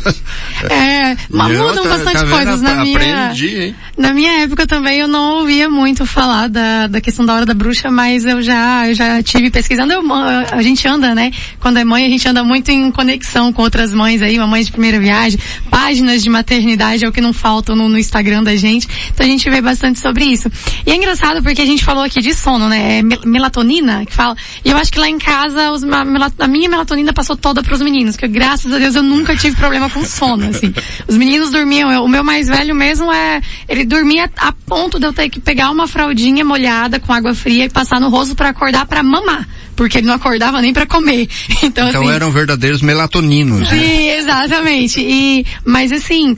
É, 0.69 1.15
mas 1.29 1.55
mudam 1.57 1.83
tá, 1.83 1.89
bastante 1.89 2.19
tá 2.19 2.25
coisas 2.25 2.61
na 2.61 2.83
minha... 2.83 3.27
Aprendi, 3.27 3.75
na 3.95 4.13
minha 4.13 4.43
época 4.43 4.65
também 4.65 4.99
eu 4.99 5.07
não 5.07 5.39
ouvia 5.39 5.69
muito 5.69 6.05
falar 6.05 6.47
da, 6.47 6.87
da 6.87 6.99
questão 6.99 7.25
da 7.25 7.35
Hora 7.35 7.45
da 7.45 7.53
Bruxa, 7.53 7.89
mas 7.91 8.25
eu 8.25 8.41
já, 8.41 8.87
eu 8.87 8.93
já 8.93 9.21
tive 9.21 9.49
pesquisando. 9.49 9.93
Eu, 9.93 10.01
a 10.51 10.61
gente 10.61 10.87
anda, 10.87 11.13
né? 11.13 11.31
Quando 11.59 11.77
é 11.77 11.83
mãe, 11.83 12.05
a 12.05 12.09
gente 12.09 12.27
anda 12.27 12.43
muito 12.43 12.69
em 12.69 12.91
conexão 12.91 13.53
com 13.53 13.61
outras 13.61 13.93
mães 13.93 14.21
aí, 14.21 14.37
mamães 14.37 14.67
de 14.67 14.71
primeira 14.71 14.99
viagem, 14.99 15.39
páginas 15.69 16.23
de 16.23 16.29
maternidade 16.29 17.05
é 17.05 17.07
o 17.07 17.11
que 17.11 17.21
não 17.21 17.33
faltam 17.33 17.75
no, 17.75 17.87
no 17.87 17.97
Instagram 17.97 18.43
da 18.43 18.55
gente. 18.55 18.87
Então 19.13 19.25
a 19.25 19.29
gente 19.29 19.49
vê 19.49 19.61
bastante 19.61 19.99
sobre 19.99 20.25
isso. 20.25 20.49
E 20.85 20.91
é 20.91 20.95
engraçado 20.95 21.41
porque 21.41 21.61
a 21.61 21.65
gente 21.65 21.83
falou 21.83 22.03
aqui 22.03 22.21
de 22.21 22.33
sono, 22.33 22.69
né? 22.69 22.99
É 22.99 23.01
melatonina 23.25 24.05
que 24.05 24.13
fala. 24.13 24.35
E 24.63 24.69
eu 24.69 24.77
acho 24.77 24.91
que 24.91 24.99
lá 24.99 25.09
em 25.09 25.17
casa 25.17 25.71
os, 25.71 25.83
a 25.83 26.47
minha 26.47 26.69
melatonina 26.69 27.13
passou 27.13 27.35
toda 27.35 27.63
para 27.63 27.73
os 27.73 27.81
meninos, 27.81 28.15
que 28.15 28.27
graças 28.27 28.71
a 28.71 28.77
Deus 28.77 28.95
eu 28.95 29.03
nunca 29.03 29.35
tive 29.35 29.55
problema 29.55 29.89
com 29.89 30.03
sono, 30.03 30.49
assim. 30.49 30.73
Os 31.07 31.17
meninos 31.17 31.51
dormiam, 31.51 31.91
eu, 31.91 32.03
o 32.03 32.07
meu 32.07 32.23
mais 32.23 32.47
velho 32.47 32.75
mesmo 32.75 33.11
é, 33.11 33.41
ele 33.67 33.85
dormia 33.85 34.29
a 34.37 34.51
ponto 34.51 34.99
de 34.99 35.05
eu 35.05 35.13
ter 35.13 35.29
que 35.29 35.39
pegar 35.39 35.71
uma 35.71 35.87
fraldinha 35.87 36.43
molhada 36.43 36.99
com 36.99 37.13
água 37.13 37.33
fria 37.33 37.65
e 37.65 37.69
passar 37.69 37.99
no 37.99 38.09
rosto 38.09 38.35
para 38.35 38.49
acordar 38.49 38.85
para 38.85 39.03
mamar 39.03 39.47
porque 39.77 39.99
ele 39.99 40.07
não 40.07 40.15
acordava 40.15 40.59
nem 40.59 40.73
para 40.73 40.85
comer. 40.85 41.29
Então, 41.63 41.89
então 41.89 42.01
assim, 42.01 42.11
eram 42.11 42.31
verdadeiros 42.31 42.81
melatoninos. 42.81 43.59
Né? 43.59 43.65
Sim, 43.67 43.75
né? 43.75 44.17
exatamente. 44.17 45.01
E, 45.01 45.45
mas 45.65 45.91
assim, 45.91 46.37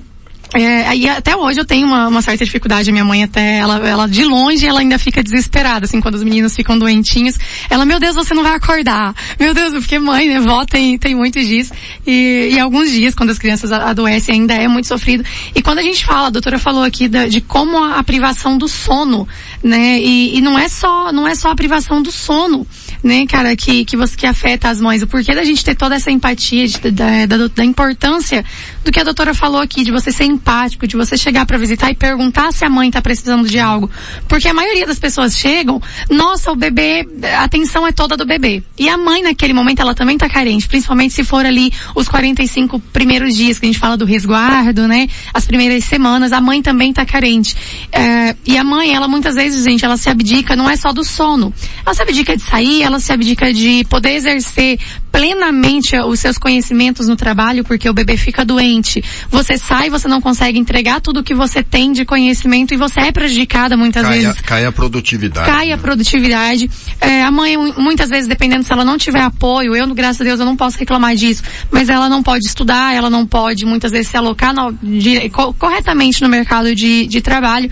é, 0.53 0.95
e 0.95 1.07
até 1.07 1.35
hoje 1.35 1.59
eu 1.59 1.65
tenho 1.65 1.85
uma, 1.85 2.07
uma, 2.07 2.21
certa 2.21 2.43
dificuldade. 2.43 2.91
Minha 2.91 3.05
mãe 3.05 3.23
até, 3.23 3.57
ela, 3.57 3.87
ela 3.87 4.07
de 4.07 4.23
longe, 4.23 4.65
ela 4.65 4.79
ainda 4.79 4.97
fica 4.97 5.21
desesperada, 5.21 5.85
assim, 5.85 6.01
quando 6.01 6.15
os 6.15 6.23
meninos 6.23 6.55
ficam 6.55 6.77
doentinhos. 6.77 7.35
Ela, 7.69 7.85
meu 7.85 7.99
Deus, 7.99 8.15
você 8.15 8.33
não 8.33 8.41
vai 8.41 8.55
acordar. 8.55 9.13
Meu 9.39 9.53
Deus, 9.53 9.73
porque 9.73 9.99
mãe, 9.99 10.27
né, 10.27 10.39
vó 10.39 10.65
tem, 10.65 10.97
tem 10.97 11.13
muito 11.13 11.39
disso. 11.39 11.71
E, 12.05 12.49
e 12.53 12.59
alguns 12.59 12.91
dias, 12.91 13.13
quando 13.13 13.29
as 13.29 13.37
crianças 13.37 13.71
adoecem, 13.71 14.35
ainda 14.35 14.55
é 14.55 14.67
muito 14.67 14.87
sofrido. 14.87 15.23
E 15.53 15.61
quando 15.61 15.79
a 15.79 15.83
gente 15.83 16.03
fala, 16.03 16.27
a 16.27 16.31
doutora 16.31 16.57
falou 16.57 16.83
aqui 16.83 17.07
da, 17.07 17.27
de 17.27 17.41
como 17.41 17.77
a, 17.77 17.99
a, 17.99 18.03
privação 18.03 18.57
do 18.57 18.67
sono, 18.67 19.27
né, 19.63 19.99
e, 19.99 20.37
e 20.37 20.41
não 20.41 20.57
é 20.57 20.67
só, 20.67 21.11
não 21.11 21.27
é 21.27 21.35
só 21.35 21.51
a 21.51 21.55
privação 21.55 22.01
do 22.01 22.11
sono 22.11 22.65
né, 23.03 23.25
cara, 23.25 23.55
que, 23.55 23.85
que 23.85 23.95
você 23.95 24.15
que 24.15 24.25
afeta 24.25 24.69
as 24.69 24.81
mães. 24.81 25.01
O 25.01 25.07
porquê 25.07 25.33
da 25.33 25.43
gente 25.43 25.63
ter 25.63 25.75
toda 25.75 25.95
essa 25.95 26.11
empatia, 26.11 26.67
de, 26.67 26.91
da, 26.91 27.25
da, 27.25 27.47
da, 27.47 27.65
importância 27.65 28.43
do 28.83 28.91
que 28.91 28.99
a 28.99 29.03
doutora 29.03 29.33
falou 29.33 29.61
aqui, 29.61 29.83
de 29.83 29.91
você 29.91 30.11
ser 30.11 30.25
empático, 30.25 30.85
de 30.85 30.95
você 30.95 31.17
chegar 31.17 31.45
para 31.45 31.57
visitar 31.57 31.89
e 31.91 31.95
perguntar 31.95 32.51
se 32.51 32.65
a 32.65 32.69
mãe 32.69 32.91
tá 32.91 33.01
precisando 33.01 33.47
de 33.47 33.59
algo. 33.59 33.89
Porque 34.27 34.47
a 34.47 34.53
maioria 34.53 34.85
das 34.85 34.99
pessoas 34.99 35.37
chegam, 35.37 35.81
nossa, 36.09 36.51
o 36.51 36.55
bebê, 36.55 37.07
a 37.37 37.43
atenção 37.43 37.87
é 37.87 37.91
toda 37.91 38.17
do 38.17 38.25
bebê. 38.25 38.63
E 38.77 38.89
a 38.89 38.97
mãe 38.97 39.21
naquele 39.21 39.53
momento 39.53 39.81
ela 39.81 39.95
também 39.95 40.17
tá 40.17 40.29
carente, 40.29 40.67
principalmente 40.67 41.13
se 41.13 41.23
for 41.23 41.45
ali 41.45 41.71
os 41.95 42.07
45 42.07 42.79
primeiros 42.91 43.35
dias 43.35 43.59
que 43.59 43.65
a 43.65 43.69
gente 43.69 43.79
fala 43.79 43.95
do 43.95 44.05
resguardo, 44.05 44.87
né? 44.87 45.07
As 45.33 45.45
primeiras 45.45 45.83
semanas, 45.85 46.31
a 46.31 46.41
mãe 46.41 46.61
também 46.61 46.91
tá 46.91 47.05
carente. 47.05 47.55
É, 47.91 48.35
e 48.45 48.57
a 48.57 48.63
mãe, 48.63 48.93
ela 48.93 49.07
muitas 49.07 49.35
vezes, 49.35 49.63
gente, 49.63 49.85
ela 49.85 49.97
se 49.97 50.09
abdica 50.09 50.55
não 50.55 50.69
é 50.69 50.75
só 50.75 50.91
do 50.91 51.03
sono. 51.03 51.53
Ela 51.89 51.95
se 51.95 52.01
abdica 52.03 52.37
de 52.37 52.43
sair, 52.43 52.83
ela 52.83 52.99
se 52.99 53.11
abdica 53.11 53.51
de 53.51 53.83
poder 53.85 54.11
exercer 54.11 54.77
plenamente 55.11 55.97
os 55.97 56.19
seus 56.19 56.37
conhecimentos 56.37 57.07
no 57.07 57.15
trabalho 57.15 57.63
porque 57.63 57.89
o 57.89 57.93
bebê 57.93 58.15
fica 58.15 58.45
doente. 58.45 59.03
Você 59.31 59.57
sai, 59.57 59.89
você 59.89 60.07
não 60.07 60.21
consegue 60.21 60.59
entregar 60.59 61.01
tudo 61.01 61.21
o 61.21 61.23
que 61.23 61.33
você 61.33 61.63
tem 61.63 61.91
de 61.91 62.05
conhecimento 62.05 62.75
e 62.75 62.77
você 62.77 62.99
é 62.99 63.11
prejudicada 63.11 63.75
muitas 63.75 64.03
cai 64.03 64.19
vezes. 64.19 64.37
A, 64.37 64.43
cai 64.43 64.65
a 64.65 64.71
produtividade. 64.71 65.49
Cai 65.49 65.67
né? 65.69 65.73
a 65.73 65.77
produtividade. 65.79 66.69
É, 67.01 67.23
a 67.23 67.31
mãe, 67.31 67.57
muitas 67.57 68.07
vezes, 68.07 68.27
dependendo 68.27 68.63
se 68.63 68.71
ela 68.71 68.85
não 68.85 68.95
tiver 68.95 69.21
apoio, 69.21 69.75
eu, 69.75 69.87
graças 69.95 70.21
a 70.21 70.23
Deus, 70.23 70.39
eu 70.39 70.45
não 70.45 70.55
posso 70.55 70.77
reclamar 70.77 71.15
disso, 71.15 71.41
mas 71.71 71.89
ela 71.89 72.07
não 72.07 72.21
pode 72.21 72.45
estudar, 72.45 72.93
ela 72.93 73.09
não 73.09 73.25
pode, 73.25 73.65
muitas 73.65 73.91
vezes, 73.91 74.09
se 74.09 74.15
alocar 74.15 74.53
no, 74.53 74.71
de, 74.73 75.27
corretamente 75.57 76.21
no 76.21 76.29
mercado 76.29 76.75
de, 76.75 77.07
de 77.07 77.19
trabalho. 77.19 77.67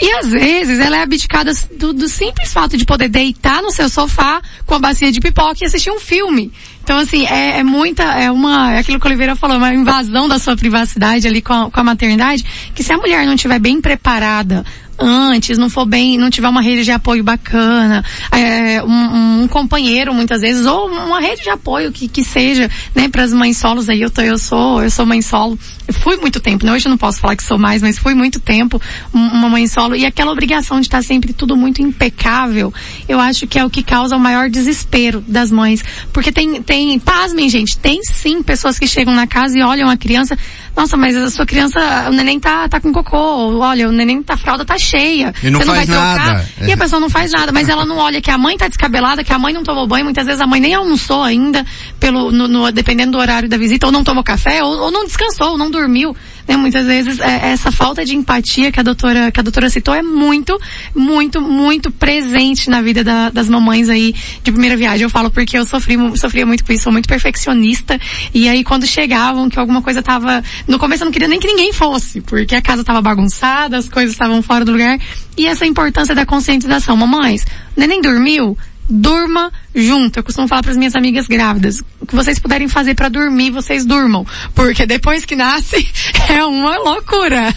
E 0.00 0.10
às 0.12 0.30
vezes 0.30 0.78
ela 0.78 0.96
é 0.96 1.02
abdicada 1.02 1.52
do, 1.76 1.92
do, 1.92 2.08
simples 2.08 2.52
fato 2.52 2.76
de 2.76 2.86
poder 2.86 3.08
deitar 3.08 3.60
no 3.60 3.70
seu 3.70 3.88
sofá 3.88 4.40
com 4.64 4.74
a 4.74 4.78
bacia 4.78 5.12
de 5.12 5.20
pipoca 5.20 5.58
e 5.60 5.66
assistir 5.66 5.90
um 5.90 6.00
filme. 6.00 6.50
Então 6.82 6.96
assim, 6.98 7.26
é, 7.26 7.58
é 7.58 7.62
muita, 7.62 8.04
é 8.04 8.30
uma, 8.30 8.72
é 8.72 8.78
aquilo 8.78 8.98
que 8.98 9.06
o 9.06 9.08
Oliveira 9.08 9.36
falou, 9.36 9.58
uma 9.58 9.74
invasão 9.74 10.26
da 10.26 10.38
sua 10.38 10.56
privacidade 10.56 11.28
ali 11.28 11.42
com 11.42 11.52
a, 11.52 11.70
com 11.70 11.80
a 11.80 11.84
maternidade, 11.84 12.44
que 12.74 12.82
se 12.82 12.92
a 12.92 12.96
mulher 12.96 13.26
não 13.26 13.34
estiver 13.34 13.58
bem 13.58 13.78
preparada 13.78 14.64
antes, 15.00 15.56
não 15.56 15.70
for 15.70 15.86
bem, 15.86 16.18
não 16.18 16.30
tiver 16.30 16.48
uma 16.48 16.62
rede 16.62 16.84
de 16.84 16.92
apoio 16.92 17.24
bacana, 17.24 18.04
é, 18.30 18.82
um, 18.82 19.42
um, 19.42 19.48
companheiro 19.48 20.12
muitas 20.12 20.40
vezes, 20.40 20.66
ou 20.66 20.88
uma 20.88 21.20
rede 21.20 21.42
de 21.42 21.50
apoio 21.50 21.90
que, 21.90 22.06
que 22.06 22.22
seja, 22.22 22.70
né, 22.94 23.08
para 23.08 23.22
as 23.22 23.32
mães 23.32 23.56
solos 23.56 23.88
aí, 23.88 24.02
eu, 24.02 24.10
tô, 24.10 24.20
eu 24.20 24.38
sou, 24.38 24.82
eu 24.82 24.90
sou 24.90 25.06
mãe 25.06 25.22
solo, 25.22 25.58
eu 25.88 25.94
fui 25.94 26.16
muito 26.16 26.38
tempo, 26.38 26.66
né, 26.66 26.72
hoje 26.72 26.86
eu 26.86 26.90
não 26.90 26.98
posso 26.98 27.18
falar 27.18 27.34
que 27.34 27.42
sou 27.42 27.58
mais, 27.58 27.80
mas 27.82 27.98
fui 27.98 28.14
muito 28.14 28.38
tempo 28.38 28.80
uma 29.12 29.48
mãe 29.48 29.66
solo, 29.66 29.96
e 29.96 30.04
aquela 30.04 30.32
obrigação 30.32 30.80
de 30.80 30.86
estar 30.86 31.02
sempre 31.02 31.32
tudo 31.32 31.56
muito 31.56 31.80
impecável, 31.80 32.72
eu 33.08 33.18
acho 33.18 33.46
que 33.46 33.58
é 33.58 33.64
o 33.64 33.70
que 33.70 33.82
causa 33.82 34.16
o 34.16 34.20
maior 34.20 34.50
desespero 34.50 35.24
das 35.26 35.50
mães, 35.50 35.82
porque 36.12 36.30
tem, 36.30 36.62
tem, 36.62 36.98
pasmem 36.98 37.48
gente, 37.48 37.78
tem 37.78 38.02
sim 38.02 38.42
pessoas 38.42 38.78
que 38.78 38.86
chegam 38.86 39.14
na 39.14 39.26
casa 39.26 39.58
e 39.58 39.62
olham 39.62 39.88
a 39.88 39.96
criança, 39.96 40.36
nossa, 40.80 40.96
mas 40.96 41.14
a 41.14 41.30
sua 41.30 41.44
criança, 41.44 41.78
o 42.08 42.12
neném 42.12 42.40
tá, 42.40 42.66
tá 42.66 42.80
com 42.80 42.90
cocô, 42.90 43.58
olha, 43.58 43.86
o 43.88 43.92
neném 43.92 44.22
tá, 44.22 44.34
a 44.34 44.36
fralda 44.36 44.64
tá 44.64 44.78
cheia. 44.78 45.34
E 45.42 45.50
não 45.50 45.60
você 45.60 45.66
não 45.66 45.74
faz 45.74 45.86
vai 45.88 45.96
trocar. 45.96 46.26
Nada. 46.26 46.48
E 46.62 46.72
a 46.72 46.76
pessoa 46.76 47.00
não 47.00 47.10
faz 47.10 47.30
nada, 47.32 47.52
mas 47.52 47.68
ela 47.68 47.84
não 47.84 47.98
olha 47.98 48.20
que 48.20 48.30
a 48.30 48.38
mãe 48.38 48.56
tá 48.56 48.66
descabelada, 48.66 49.22
que 49.22 49.32
a 49.32 49.38
mãe 49.38 49.52
não 49.52 49.62
tomou 49.62 49.86
banho, 49.86 50.04
muitas 50.04 50.24
vezes 50.24 50.40
a 50.40 50.46
mãe 50.46 50.58
nem 50.58 50.74
almoçou 50.74 51.22
ainda, 51.22 51.66
pelo, 51.98 52.32
no, 52.32 52.48
no 52.48 52.72
dependendo 52.72 53.12
do 53.12 53.18
horário 53.18 53.48
da 53.48 53.58
visita, 53.58 53.86
ou 53.86 53.92
não 53.92 54.02
tomou 54.02 54.24
café, 54.24 54.62
ou, 54.62 54.84
ou 54.84 54.90
não 54.90 55.04
descansou, 55.04 55.50
ou 55.50 55.58
não 55.58 55.70
dormiu. 55.70 56.16
Né? 56.50 56.56
Muitas 56.56 56.84
vezes 56.84 57.20
é, 57.20 57.52
essa 57.52 57.70
falta 57.70 58.04
de 58.04 58.16
empatia 58.16 58.72
que 58.72 58.80
a 58.80 58.82
doutora, 58.82 59.30
que 59.30 59.38
a 59.38 59.42
doutora 59.42 59.70
citou 59.70 59.94
é 59.94 60.02
muito, 60.02 60.58
muito, 60.92 61.40
muito 61.40 61.92
presente 61.92 62.68
na 62.68 62.82
vida 62.82 63.04
da, 63.04 63.30
das 63.30 63.48
mamães 63.48 63.88
aí 63.88 64.12
de 64.42 64.50
primeira 64.50 64.76
viagem. 64.76 65.04
Eu 65.04 65.10
falo 65.10 65.30
porque 65.30 65.56
eu 65.56 65.64
sofri, 65.64 65.96
sofria 66.16 66.44
muito 66.44 66.64
com 66.64 66.72
isso, 66.72 66.82
sou 66.82 66.92
muito 66.92 67.08
perfeccionista, 67.08 67.96
e 68.34 68.48
aí 68.48 68.64
quando 68.64 68.84
chegavam 68.84 69.48
que 69.48 69.60
alguma 69.60 69.80
coisa 69.80 70.02
tava, 70.02 70.42
no 70.66 70.76
começo 70.76 71.04
eu 71.04 71.06
não 71.06 71.12
queria 71.12 71.28
nem 71.28 71.38
que 71.38 71.46
ninguém 71.46 71.72
fosse, 71.72 72.20
porque 72.20 72.56
a 72.56 72.60
casa 72.60 72.82
tava 72.82 73.00
bagunçada, 73.00 73.76
as 73.78 73.88
coisas 73.88 74.10
estavam 74.10 74.42
fora 74.42 74.64
do 74.64 74.72
lugar, 74.72 74.98
e 75.36 75.46
essa 75.46 75.64
importância 75.64 76.16
da 76.16 76.26
conscientização. 76.26 76.96
Mamães, 76.96 77.46
neném 77.76 78.00
dormiu? 78.00 78.58
Durma 78.90 79.52
junto. 79.74 80.18
Eu 80.18 80.22
costumo 80.22 80.48
falar 80.48 80.62
para 80.62 80.72
as 80.72 80.76
minhas 80.76 80.96
amigas 80.96 81.26
grávidas, 81.26 81.82
o 82.00 82.06
que 82.06 82.14
vocês 82.14 82.38
puderem 82.38 82.68
fazer 82.68 82.94
para 82.94 83.08
dormir, 83.08 83.50
vocês 83.50 83.86
durmam, 83.86 84.26
porque 84.54 84.84
depois 84.86 85.24
que 85.24 85.36
nasce 85.36 85.88
é 86.28 86.44
uma 86.44 86.76
loucura. 86.78 87.54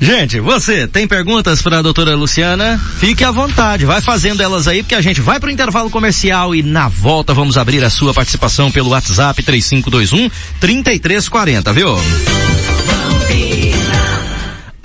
Gente, 0.00 0.40
você 0.40 0.86
tem 0.86 1.06
perguntas 1.06 1.62
para 1.62 1.78
a 1.78 1.82
doutora 1.82 2.14
Luciana? 2.16 2.80
Fique 2.98 3.24
à 3.24 3.30
vontade, 3.30 3.86
vai 3.86 4.00
fazendo 4.00 4.42
elas 4.42 4.66
aí, 4.66 4.82
porque 4.82 4.94
a 4.94 5.00
gente 5.00 5.20
vai 5.20 5.38
para 5.38 5.48
o 5.48 5.52
intervalo 5.52 5.88
comercial 5.88 6.54
e 6.54 6.62
na 6.62 6.88
volta 6.88 7.32
vamos 7.32 7.56
abrir 7.56 7.82
a 7.84 7.90
sua 7.90 8.12
participação 8.12 8.70
pelo 8.70 8.90
WhatsApp 8.90 9.42
3521 9.42 10.30
3340, 10.60 11.72
viu? 11.72 11.96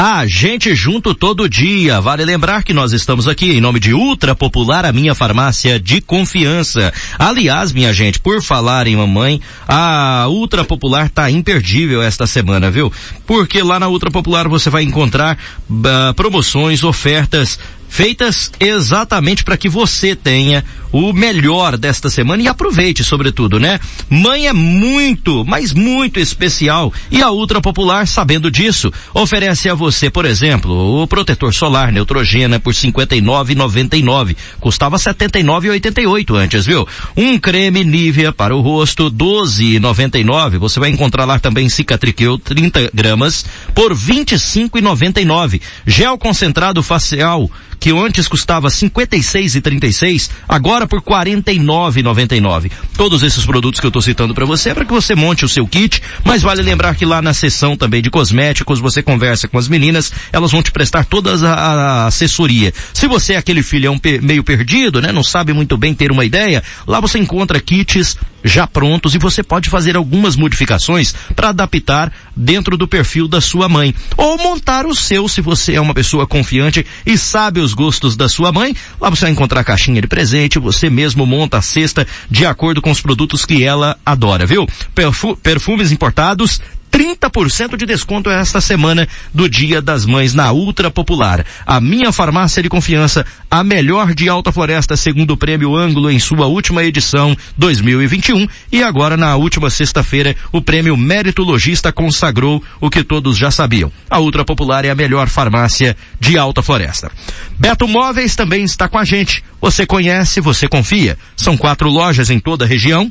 A 0.01 0.25
gente 0.25 0.73
junto 0.73 1.13
todo 1.13 1.49
dia. 1.49 1.99
Vale 1.99 2.23
lembrar 2.23 2.63
que 2.63 2.73
nós 2.73 2.93
estamos 2.93 3.27
aqui 3.27 3.51
em 3.51 3.59
nome 3.59 3.81
de 3.81 3.93
Ultra 3.93 4.33
Popular, 4.33 4.85
a 4.85 4.93
minha 4.93 5.13
farmácia 5.13 5.77
de 5.77 5.99
confiança. 5.99 6.93
Aliás, 7.17 7.73
minha 7.73 7.91
gente, 7.91 8.17
por 8.17 8.41
falar 8.41 8.87
em 8.87 8.95
mamãe, 8.95 9.41
a 9.67 10.25
Ultra 10.29 10.63
Popular 10.63 11.09
tá 11.09 11.29
imperdível 11.29 12.01
esta 12.01 12.25
semana, 12.25 12.71
viu? 12.71 12.89
Porque 13.27 13.61
lá 13.61 13.77
na 13.77 13.89
Ultra 13.89 14.09
Popular 14.09 14.47
você 14.47 14.69
vai 14.69 14.83
encontrar 14.83 15.37
uh, 15.69 16.13
promoções, 16.13 16.81
ofertas 16.81 17.59
feitas 17.89 18.51
exatamente 18.59 19.43
para 19.43 19.57
que 19.57 19.67
você 19.67 20.15
tenha 20.15 20.63
o 20.91 21.11
melhor 21.11 21.77
desta 21.77 22.09
semana 22.09 22.41
e 22.41 22.47
aproveite 22.47 23.03
sobretudo, 23.03 23.59
né? 23.59 23.79
Mãe 24.09 24.47
é 24.47 24.53
muito, 24.53 25.43
mas 25.45 25.73
muito 25.73 26.19
especial 26.19 26.93
e 27.11 27.21
a 27.21 27.29
Ultra 27.31 27.61
Popular, 27.61 28.07
sabendo 28.07 28.49
disso, 28.49 28.91
oferece 29.13 29.69
a 29.69 29.73
você, 29.73 30.09
por 30.09 30.25
exemplo, 30.25 31.01
o 31.01 31.07
protetor 31.07 31.53
solar 31.53 31.91
Neutrogena 31.91 32.59
por 32.59 32.73
R$ 32.73 32.79
59,99. 32.79 34.35
Custava 34.59 34.97
R$ 34.97 35.03
79,88 35.03 36.35
antes, 36.35 36.65
viu? 36.65 36.87
Um 37.15 37.37
creme 37.37 37.83
Nivea 37.83 38.31
para 38.31 38.55
o 38.55 38.61
rosto 38.61 39.11
12,99. 39.11 40.57
Você 40.57 40.79
vai 40.79 40.89
encontrar 40.89 41.25
lá 41.25 41.39
também 41.39 41.69
Cicatriqueu 41.69 42.37
30 42.37 42.91
gramas 42.93 43.45
por 43.73 43.91
R$ 43.91 43.97
25,99. 43.97 45.61
Gel 45.85 46.17
concentrado 46.17 46.83
facial 46.83 47.49
que 47.79 47.91
antes 47.91 48.27
custava 48.27 48.69
56 48.69 49.55
e 49.55 49.61
36, 49.61 50.29
agora 50.47 50.85
por 50.85 51.01
49,99. 51.01 52.71
Todos 52.97 53.23
esses 53.23 53.45
produtos 53.45 53.79
que 53.79 53.85
eu 53.85 53.89
estou 53.89 54.01
citando 54.01 54.33
para 54.33 54.45
você 54.45 54.69
é 54.69 54.73
para 54.73 54.85
que 54.85 54.91
você 54.91 55.15
monte 55.15 55.45
o 55.45 55.49
seu 55.49 55.65
kit, 55.65 56.01
mas 56.23 56.41
vale 56.41 56.61
lembrar 56.61 56.95
que 56.95 57.05
lá 57.05 57.21
na 57.21 57.33
seção 57.33 57.77
também 57.77 58.01
de 58.01 58.09
cosméticos 58.09 58.79
você 58.79 59.01
conversa 59.01 59.47
com 59.47 59.57
as 59.57 59.67
meninas, 59.67 60.11
elas 60.31 60.51
vão 60.51 60.61
te 60.61 60.71
prestar 60.71 61.05
toda 61.05 61.33
a 61.49 62.07
assessoria. 62.07 62.73
Se 62.93 63.07
você 63.07 63.33
é 63.33 63.37
aquele 63.37 63.63
filhão 63.63 63.99
meio 64.21 64.43
perdido, 64.43 65.01
né, 65.01 65.11
não 65.11 65.23
sabe 65.23 65.53
muito 65.53 65.77
bem 65.77 65.93
ter 65.93 66.11
uma 66.11 66.25
ideia, 66.25 66.63
lá 66.85 66.99
você 66.99 67.17
encontra 67.17 67.59
kits 67.59 68.17
já 68.43 68.65
prontos 68.67 69.15
e 69.15 69.17
você 69.17 69.43
pode 69.43 69.69
fazer 69.69 69.95
algumas 69.95 70.35
modificações 70.35 71.13
para 71.35 71.49
adaptar 71.49 72.11
dentro 72.35 72.77
do 72.77 72.87
perfil 72.87 73.27
da 73.27 73.41
sua 73.41 73.67
mãe. 73.67 73.93
Ou 74.17 74.37
montar 74.37 74.85
o 74.85 74.95
seu 74.95 75.27
se 75.27 75.41
você 75.41 75.75
é 75.75 75.81
uma 75.81 75.93
pessoa 75.93 76.27
confiante 76.27 76.85
e 77.05 77.17
sabe 77.17 77.59
os 77.59 77.73
gostos 77.73 78.15
da 78.15 78.29
sua 78.29 78.51
mãe. 78.51 78.75
Lá 78.99 79.09
você 79.09 79.25
vai 79.25 79.31
encontrar 79.31 79.63
caixinha 79.63 80.01
de 80.01 80.07
presente, 80.07 80.59
você 80.59 80.89
mesmo 80.89 81.25
monta 81.25 81.57
a 81.57 81.61
cesta 81.61 82.07
de 82.29 82.45
acordo 82.45 82.81
com 82.81 82.91
os 82.91 83.01
produtos 83.01 83.45
que 83.45 83.63
ela 83.63 83.97
adora, 84.05 84.45
viu? 84.45 84.67
Perfu 84.93 85.35
perfumes 85.37 85.91
importados, 85.91 86.61
30% 86.91 87.77
de 87.77 87.85
desconto 87.85 88.29
esta 88.29 88.59
semana 88.59 89.07
do 89.33 89.47
Dia 89.47 89.81
das 89.81 90.05
Mães 90.05 90.33
na 90.33 90.51
Ultra 90.51 90.89
Popular. 90.89 91.45
A 91.65 91.79
minha 91.79 92.11
farmácia 92.11 92.61
de 92.61 92.69
confiança, 92.69 93.25
a 93.49 93.63
melhor 93.63 94.13
de 94.13 94.27
Alta 94.27 94.51
Floresta, 94.51 94.97
segundo 94.97 95.31
o 95.31 95.37
prêmio 95.37 95.75
Ângulo 95.75 96.09
em 96.09 96.19
sua 96.19 96.47
última 96.47 96.83
edição 96.83 97.35
2021 97.57 98.47
e 98.71 98.83
agora 98.83 99.15
na 99.15 99.35
última 99.35 99.69
sexta-feira 99.69 100.35
o 100.51 100.61
prêmio 100.61 100.97
Mérito 100.97 101.43
Logista 101.43 101.91
consagrou 101.91 102.63
o 102.81 102.89
que 102.89 103.03
todos 103.03 103.37
já 103.37 103.51
sabiam. 103.51 103.91
A 104.09 104.19
Ultra 104.19 104.43
Popular 104.43 104.85
é 104.85 104.89
a 104.89 104.95
melhor 104.95 105.29
farmácia 105.29 105.95
de 106.19 106.37
Alta 106.37 106.61
Floresta. 106.61 107.11
Beto 107.57 107.87
Móveis 107.87 108.35
também 108.35 108.63
está 108.63 108.87
com 108.87 108.97
a 108.97 109.05
gente. 109.05 109.43
Você 109.61 109.85
conhece, 109.85 110.41
você 110.41 110.67
confia. 110.67 111.17
São 111.35 111.55
quatro 111.57 111.89
lojas 111.89 112.29
em 112.29 112.39
toda 112.39 112.65
a 112.65 112.67
região 112.67 113.09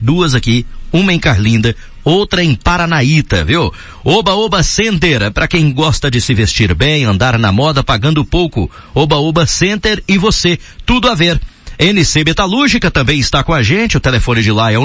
duas 0.00 0.34
aqui, 0.34 0.64
uma 0.92 1.12
em 1.12 1.18
Carlinda, 1.18 1.74
outra 2.04 2.42
em 2.42 2.54
Paranaíta, 2.54 3.44
viu? 3.44 3.72
Oba 4.04 4.34
Oba 4.34 4.62
Center, 4.62 5.22
é 5.22 5.30
para 5.30 5.48
quem 5.48 5.72
gosta 5.72 6.10
de 6.10 6.20
se 6.20 6.34
vestir 6.34 6.74
bem, 6.74 7.04
andar 7.04 7.38
na 7.38 7.52
moda 7.52 7.84
pagando 7.84 8.24
pouco. 8.24 8.70
Oba 8.94 9.16
Oba 9.16 9.46
Center 9.46 10.02
e 10.08 10.16
você, 10.16 10.58
tudo 10.86 11.08
a 11.08 11.14
ver. 11.14 11.40
NC 11.78 12.24
Metalúrgica 12.24 12.90
também 12.90 13.20
está 13.20 13.44
com 13.44 13.54
a 13.54 13.62
gente, 13.62 13.96
o 13.96 14.00
telefone 14.00 14.42
de 14.42 14.50
lá 14.50 14.72
é 14.72 14.78
o 14.78 14.84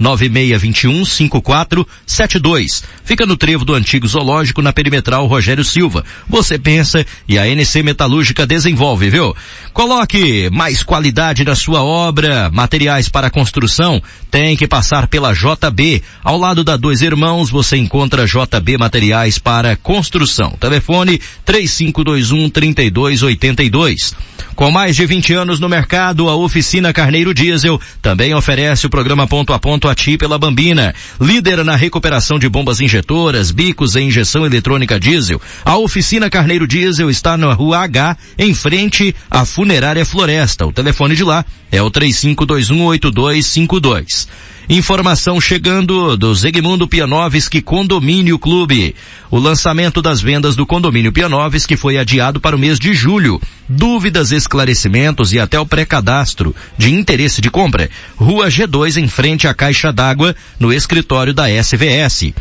996215472. 0.00 2.82
Fica 3.04 3.26
no 3.26 3.36
trevo 3.36 3.62
do 3.62 3.74
antigo 3.74 4.08
zoológico 4.08 4.62
na 4.62 4.72
perimetral 4.72 5.26
Rogério 5.26 5.62
Silva. 5.62 6.02
Você 6.26 6.58
pensa 6.58 7.04
e 7.28 7.38
a 7.38 7.46
NC 7.46 7.82
Metalúrgica 7.82 8.46
desenvolve, 8.46 9.10
viu? 9.10 9.36
Coloque 9.74 10.48
mais 10.50 10.82
qualidade 10.82 11.44
na 11.44 11.54
sua 11.54 11.82
obra, 11.82 12.50
materiais 12.50 13.10
para 13.10 13.28
construção, 13.28 14.02
tem 14.30 14.56
que 14.56 14.66
passar 14.66 15.08
pela 15.08 15.34
JB. 15.34 16.02
Ao 16.22 16.38
lado 16.38 16.64
da 16.64 16.78
Dois 16.78 17.02
Irmãos 17.02 17.50
você 17.50 17.76
encontra 17.76 18.26
JB 18.26 18.78
Materiais 18.78 19.38
para 19.38 19.76
Construção. 19.76 20.56
Telefone 20.58 21.20
3521 21.44 22.48
3282. 22.48 24.33
Com 24.54 24.70
mais 24.70 24.94
de 24.94 25.04
20 25.04 25.34
anos 25.34 25.58
no 25.58 25.68
mercado, 25.68 26.28
a 26.28 26.36
oficina 26.36 26.92
Carneiro 26.92 27.34
Diesel 27.34 27.80
também 28.00 28.32
oferece 28.34 28.86
o 28.86 28.90
programa 28.90 29.26
ponto 29.26 29.52
a 29.52 29.58
ponto 29.58 29.88
a 29.88 29.96
ti 29.96 30.16
pela 30.16 30.38
Bambina. 30.38 30.94
Líder 31.20 31.64
na 31.64 31.74
recuperação 31.74 32.38
de 32.38 32.48
bombas 32.48 32.80
injetoras, 32.80 33.50
bicos 33.50 33.96
e 33.96 34.02
injeção 34.02 34.46
eletrônica 34.46 35.00
diesel. 35.00 35.42
A 35.64 35.76
oficina 35.76 36.30
Carneiro 36.30 36.68
Diesel 36.68 37.10
está 37.10 37.36
na 37.36 37.52
rua 37.52 37.80
H, 37.80 38.16
em 38.38 38.54
frente 38.54 39.12
à 39.28 39.44
funerária 39.44 40.06
Floresta. 40.06 40.64
O 40.64 40.72
telefone 40.72 41.16
de 41.16 41.24
lá 41.24 41.44
é 41.72 41.82
o 41.82 41.90
35218252. 41.90 44.28
Informação 44.68 45.38
chegando 45.42 46.16
do 46.16 46.34
Zegmundo 46.34 46.88
Pianovski 46.88 47.60
Condomínio 47.60 48.38
Clube. 48.38 48.96
O 49.30 49.38
lançamento 49.38 50.00
das 50.00 50.22
vendas 50.22 50.56
do 50.56 50.64
Condomínio 50.64 51.12
Pianovski 51.12 51.76
foi 51.76 51.98
adiado 51.98 52.40
para 52.40 52.56
o 52.56 52.58
mês 52.58 52.78
de 52.78 52.94
julho. 52.94 53.38
Dúvidas, 53.68 54.30
esclarecimentos 54.30 55.34
e 55.34 55.38
até 55.38 55.60
o 55.60 55.66
pré-cadastro 55.66 56.56
de 56.78 56.94
interesse 56.94 57.42
de 57.42 57.50
compra. 57.50 57.90
Rua 58.16 58.48
G2 58.48 58.96
em 58.96 59.06
frente 59.06 59.46
à 59.46 59.52
Caixa 59.52 59.92
d'Água, 59.92 60.34
no 60.58 60.72
escritório 60.72 61.34
da 61.34 61.50
SVS. 61.50 62.32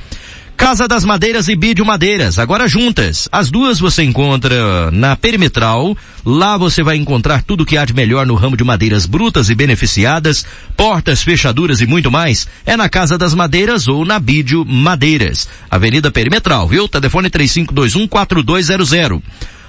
Casa 0.63 0.87
das 0.87 1.03
Madeiras 1.03 1.49
e 1.49 1.57
Bídio 1.57 1.85
Madeiras, 1.85 2.39
agora 2.39 2.69
juntas. 2.69 3.27
As 3.29 3.51
duas 3.51 3.81
você 3.81 4.01
encontra 4.01 4.89
na 4.91 5.13
Perimetral. 5.13 5.95
Lá 6.25 6.57
você 6.57 6.81
vai 6.81 6.95
encontrar 6.95 7.43
tudo 7.43 7.65
que 7.65 7.77
há 7.77 7.83
de 7.83 7.93
melhor 7.93 8.25
no 8.25 8.33
ramo 8.33 8.55
de 8.55 8.63
madeiras 8.63 9.05
brutas 9.05 9.49
e 9.49 9.55
beneficiadas, 9.55 10.45
portas, 10.77 11.21
fechaduras 11.21 11.81
e 11.81 11.85
muito 11.85 12.09
mais. 12.09 12.47
É 12.65 12.77
na 12.77 12.87
Casa 12.87 13.17
das 13.17 13.33
Madeiras 13.33 13.89
ou 13.89 14.05
na 14.05 14.17
Bídio 14.17 14.63
Madeiras. 14.63 15.49
Avenida 15.69 16.09
Perimetral, 16.09 16.65
viu? 16.65 16.87
Telefone 16.87 17.29
3521 17.29 18.07
4200. 18.07 19.21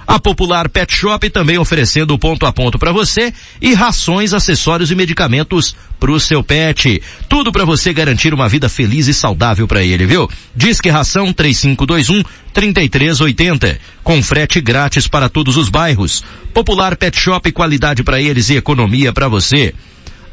A 0.07 0.19
Popular 0.19 0.69
Pet 0.69 0.93
Shop 0.93 1.29
também 1.29 1.57
oferecendo 1.57 2.17
ponto 2.17 2.45
a 2.45 2.53
ponto 2.53 2.77
para 2.77 2.91
você 2.91 3.33
e 3.61 3.73
rações, 3.73 4.33
acessórios 4.33 4.91
e 4.91 4.95
medicamentos 4.95 5.75
para 5.99 6.11
o 6.11 6.19
seu 6.19 6.43
pet. 6.43 7.01
Tudo 7.27 7.51
para 7.51 7.65
você 7.65 7.91
garantir 7.91 8.33
uma 8.33 8.47
vida 8.47 8.69
feliz 8.69 9.07
e 9.07 9.13
saudável 9.13 9.67
para 9.67 9.83
ele, 9.83 10.05
viu? 10.05 10.29
Disque 10.55 10.89
Ração 10.89 11.33
3521 11.33 12.23
3380, 12.53 13.79
com 14.03 14.21
frete 14.21 14.61
grátis 14.61 15.07
para 15.07 15.27
todos 15.27 15.57
os 15.57 15.69
bairros. 15.69 16.23
Popular 16.53 16.95
Pet 16.95 17.19
Shop, 17.19 17.51
qualidade 17.51 18.03
para 18.03 18.21
eles 18.21 18.49
e 18.49 18.55
economia 18.55 19.11
para 19.11 19.27
você. 19.27 19.73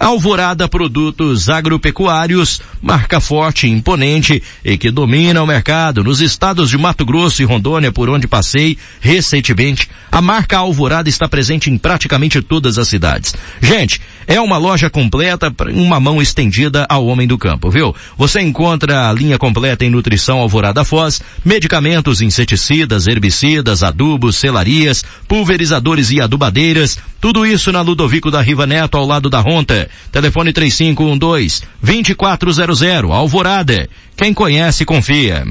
Alvorada 0.03 0.69
Produtos 0.69 1.49
Agropecuários, 1.49 2.61
marca 2.83 3.21
forte 3.21 3.69
e 3.69 3.71
imponente 3.71 4.43
e 4.65 4.77
que 4.77 4.91
domina 4.91 5.41
o 5.41 5.47
mercado 5.47 6.03
nos 6.03 6.21
estados 6.21 6.71
de 6.71 6.77
Mato 6.77 7.07
Grosso 7.07 7.41
e 7.41 7.45
Rondônia 7.45 7.93
por 7.93 8.11
onde 8.11 8.27
passei 8.27 8.77
recentemente. 9.01 9.89
A 10.11 10.21
marca 10.21 10.59
Alvorada 10.59 11.09
está 11.09 11.29
presente 11.29 11.71
em 11.71 11.79
praticamente 11.79 12.43
todas 12.43 12.79
as 12.79 12.89
cidades. 12.89 13.37
Gente, 13.61 14.01
é 14.27 14.41
uma 14.41 14.59
loja 14.59 14.91
completa, 14.91 15.55
uma 15.73 16.01
mão 16.01 16.21
estendida 16.21 16.85
ao 16.89 17.07
homem 17.07 17.29
do 17.29 17.39
campo, 17.39 17.71
viu? 17.71 17.95
Você 18.19 18.41
encontra 18.41 19.09
a 19.09 19.13
linha 19.13 19.39
completa 19.39 19.85
em 19.85 19.91
nutrição 19.91 20.41
Alvorada 20.41 20.85
Foz, 20.85 21.23
medicamentos, 21.45 22.21
inseticidas, 22.21 23.07
herbicidas, 23.07 23.85
adubos, 23.85 24.35
selarias, 24.35 25.05
pulverizadores 25.29 26.11
e 26.11 26.21
adubadeiras, 26.21 26.99
tudo 27.21 27.47
isso 27.47 27.71
na 27.71 27.83
Ludovico 27.83 28.33
da 28.33 28.43
Riva 28.43 28.67
Neto 28.67 28.97
ao 28.99 29.07
lado 29.07 29.31
da 29.31 29.39
Ronta. 29.39 29.89
Telefone 30.11 30.53
3512-2400, 30.53 33.11
Alvorada. 33.11 33.89
Quem 34.17 34.35
conhece, 34.35 34.85
confia. 34.85 35.45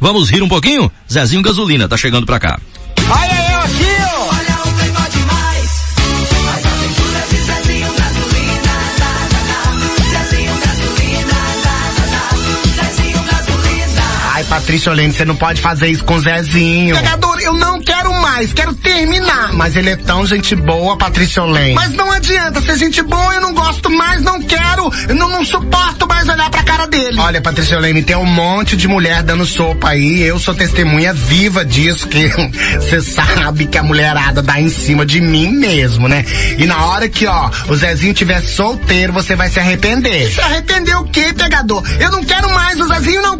Vamos 0.00 0.30
rir 0.30 0.42
um 0.42 0.48
pouquinho? 0.48 0.90
Zezinho 1.10 1.42
Gasolina 1.42 1.88
tá 1.88 1.96
chegando 1.96 2.26
pra 2.26 2.38
cá. 2.38 2.60
Aqui, 2.96 3.93
Patrícia 14.54 14.92
Olene, 14.92 15.12
você 15.12 15.24
não 15.24 15.34
pode 15.34 15.60
fazer 15.60 15.88
isso 15.88 16.04
com 16.04 16.14
o 16.14 16.20
Zezinho. 16.20 16.94
Pegador, 16.94 17.40
eu 17.40 17.54
não 17.54 17.82
quero 17.82 18.14
mais, 18.14 18.52
quero 18.52 18.72
terminar. 18.72 19.52
Mas 19.52 19.74
ele 19.74 19.90
é 19.90 19.96
tão 19.96 20.24
gente 20.24 20.54
boa, 20.54 20.96
Patrícia 20.96 21.42
Olene. 21.42 21.74
Mas 21.74 21.90
não 21.90 22.08
adianta 22.12 22.60
ser 22.60 22.78
gente 22.78 23.02
boa, 23.02 23.34
eu 23.34 23.40
não 23.40 23.52
gosto 23.52 23.90
mais, 23.90 24.22
não 24.22 24.40
quero, 24.40 24.92
eu 25.08 25.14
não, 25.16 25.28
não 25.28 25.44
suporto 25.44 26.06
mais 26.06 26.28
olhar 26.28 26.48
pra 26.50 26.62
cara 26.62 26.86
dele. 26.86 27.18
Olha, 27.18 27.40
Patrícia 27.42 27.76
Olene, 27.76 28.04
tem 28.04 28.14
um 28.14 28.24
monte 28.24 28.76
de 28.76 28.86
mulher 28.86 29.24
dando 29.24 29.44
sopa 29.44 29.88
aí, 29.88 30.22
eu 30.22 30.38
sou 30.38 30.54
testemunha 30.54 31.12
viva 31.12 31.64
disso, 31.64 32.06
que 32.06 32.28
você 32.78 33.00
sabe 33.00 33.66
que 33.66 33.76
a 33.76 33.82
mulherada 33.82 34.40
dá 34.40 34.60
em 34.60 34.68
cima 34.68 35.04
de 35.04 35.20
mim 35.20 35.50
mesmo, 35.50 36.08
né? 36.08 36.24
E 36.56 36.64
na 36.64 36.86
hora 36.86 37.08
que, 37.08 37.26
ó, 37.26 37.50
o 37.68 37.74
Zezinho 37.74 38.14
tiver 38.14 38.40
solteiro, 38.40 39.12
você 39.12 39.34
vai 39.34 39.48
se 39.48 39.58
arrepender. 39.58 40.32
Se 40.32 40.40
arrepender 40.40 40.96
o 40.96 41.04
quê, 41.04 41.34
pegador? 41.36 41.82
Eu 41.98 42.12
não 42.12 42.22
quero 42.22 42.48
mais, 42.54 42.80
o 42.80 42.86
Zezinho 42.86 43.20
não 43.20 43.36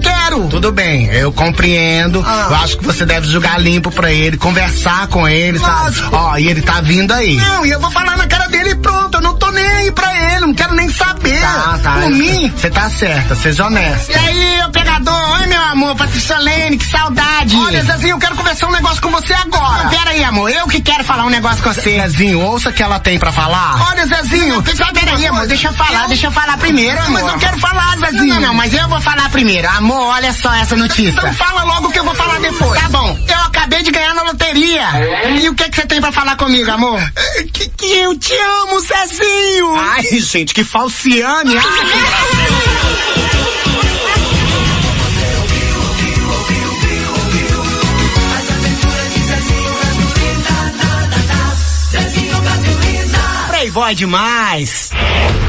Tudo 0.48 0.72
bem 0.72 1.06
eu 1.12 1.32
compreendo. 1.32 2.24
Ah. 2.26 2.46
Eu 2.50 2.56
acho 2.56 2.78
que 2.78 2.84
você 2.84 3.04
deve 3.04 3.26
jogar 3.26 3.58
limpo 3.60 3.90
pra 3.90 4.12
ele, 4.12 4.36
conversar 4.36 5.06
com 5.08 5.28
ele, 5.28 5.58
sabe? 5.58 5.96
Ó, 6.12 6.36
e 6.36 6.48
ele 6.48 6.62
tá 6.62 6.80
vindo 6.80 7.12
aí. 7.12 7.36
Não, 7.36 7.66
e 7.66 7.70
eu 7.70 7.80
vou 7.80 7.90
falar 7.90 8.16
na 8.16 8.26
cara 8.26 8.46
dele 8.48 8.70
e 8.70 8.74
pronto. 8.76 9.18
Eu 9.18 9.22
não 9.22 9.34
tô 9.36 9.50
nem 9.50 9.64
aí 9.64 9.92
pra 9.92 10.32
ele, 10.32 10.46
não 10.46 10.54
quero 10.54 10.74
nem 10.74 10.88
saber. 10.88 11.40
Tá, 11.40 11.78
tá. 11.82 11.92
Por 11.94 12.10
mim, 12.10 12.52
você 12.54 12.70
tá 12.70 12.88
certa, 12.90 13.34
seja 13.34 13.66
honesta. 13.66 14.12
E 14.12 14.16
aí, 14.16 14.62
ô 14.66 14.70
pegador, 14.70 15.40
oi 15.40 15.46
meu 15.46 15.62
amor, 15.62 15.96
Patrícia 15.96 16.38
Lene, 16.38 16.76
que 16.76 16.86
saudade. 16.86 17.56
Olha, 17.56 17.82
Zezinho, 17.82 18.14
eu 18.14 18.18
quero 18.18 18.36
conversar 18.36 18.68
um 18.68 18.72
negócio 18.72 19.00
com 19.00 19.10
você 19.10 19.32
agora. 19.34 19.88
Pera 19.88 20.10
aí, 20.10 20.24
amor, 20.24 20.50
eu 20.50 20.66
que 20.66 20.80
quero 20.80 21.04
falar 21.04 21.24
um 21.24 21.30
negócio 21.30 21.62
com 21.62 21.72
você. 21.72 22.00
Zezinho, 22.00 22.40
ouça 22.40 22.70
o 22.70 22.72
que 22.72 22.82
ela 22.82 22.98
tem 22.98 23.18
pra 23.18 23.32
falar. 23.32 23.90
Olha, 23.90 24.06
Zezinho, 24.06 24.62
só 24.76 24.92
pera 24.92 25.16
aí, 25.16 25.26
amor, 25.26 25.46
deixa 25.46 25.68
eu 25.68 25.72
falar, 25.74 26.08
deixa 26.08 26.26
eu 26.26 26.32
falar 26.32 26.56
primeiro, 26.58 26.98
amor. 27.00 27.22
Mas 27.22 27.32
eu 27.32 27.38
quero 27.38 27.58
falar, 27.58 27.96
Zezinho. 27.98 28.34
Não, 28.34 28.40
não, 28.40 28.54
mas 28.54 28.74
eu 28.74 28.88
vou 28.88 29.00
falar 29.00 29.28
primeiro. 29.30 29.68
Amor, 29.68 30.08
olha 30.08 30.32
só 30.34 30.52
essa 30.54 30.76
notícia. 30.76 31.10
Então 31.10 31.32
fala 31.34 31.64
logo 31.64 31.90
que 31.90 31.98
eu 31.98 32.04
vou 32.04 32.14
falar 32.14 32.40
depois. 32.40 32.80
Tá 32.80 32.88
bom, 32.88 33.18
eu 33.28 33.38
acabei 33.40 33.82
de 33.82 33.90
ganhar 33.90 34.14
na 34.14 34.22
loteria. 34.22 34.86
E 35.40 35.48
o 35.48 35.54
que 35.54 35.70
que 35.70 35.76
você 35.76 35.86
tem 35.86 36.00
pra 36.00 36.12
falar 36.12 36.36
comigo, 36.36 36.70
amor? 36.70 37.00
Que, 37.52 37.68
que 37.68 37.86
eu 37.86 38.18
te 38.18 38.34
amo, 38.34 38.80
Zezinho. 38.80 39.76
Ai, 39.76 40.02
gente, 40.20 40.52
que 40.52 40.64
falciane. 40.64 41.56
Ai. 41.56 42.84
Playboy 53.48 53.94
demais. 53.94 54.90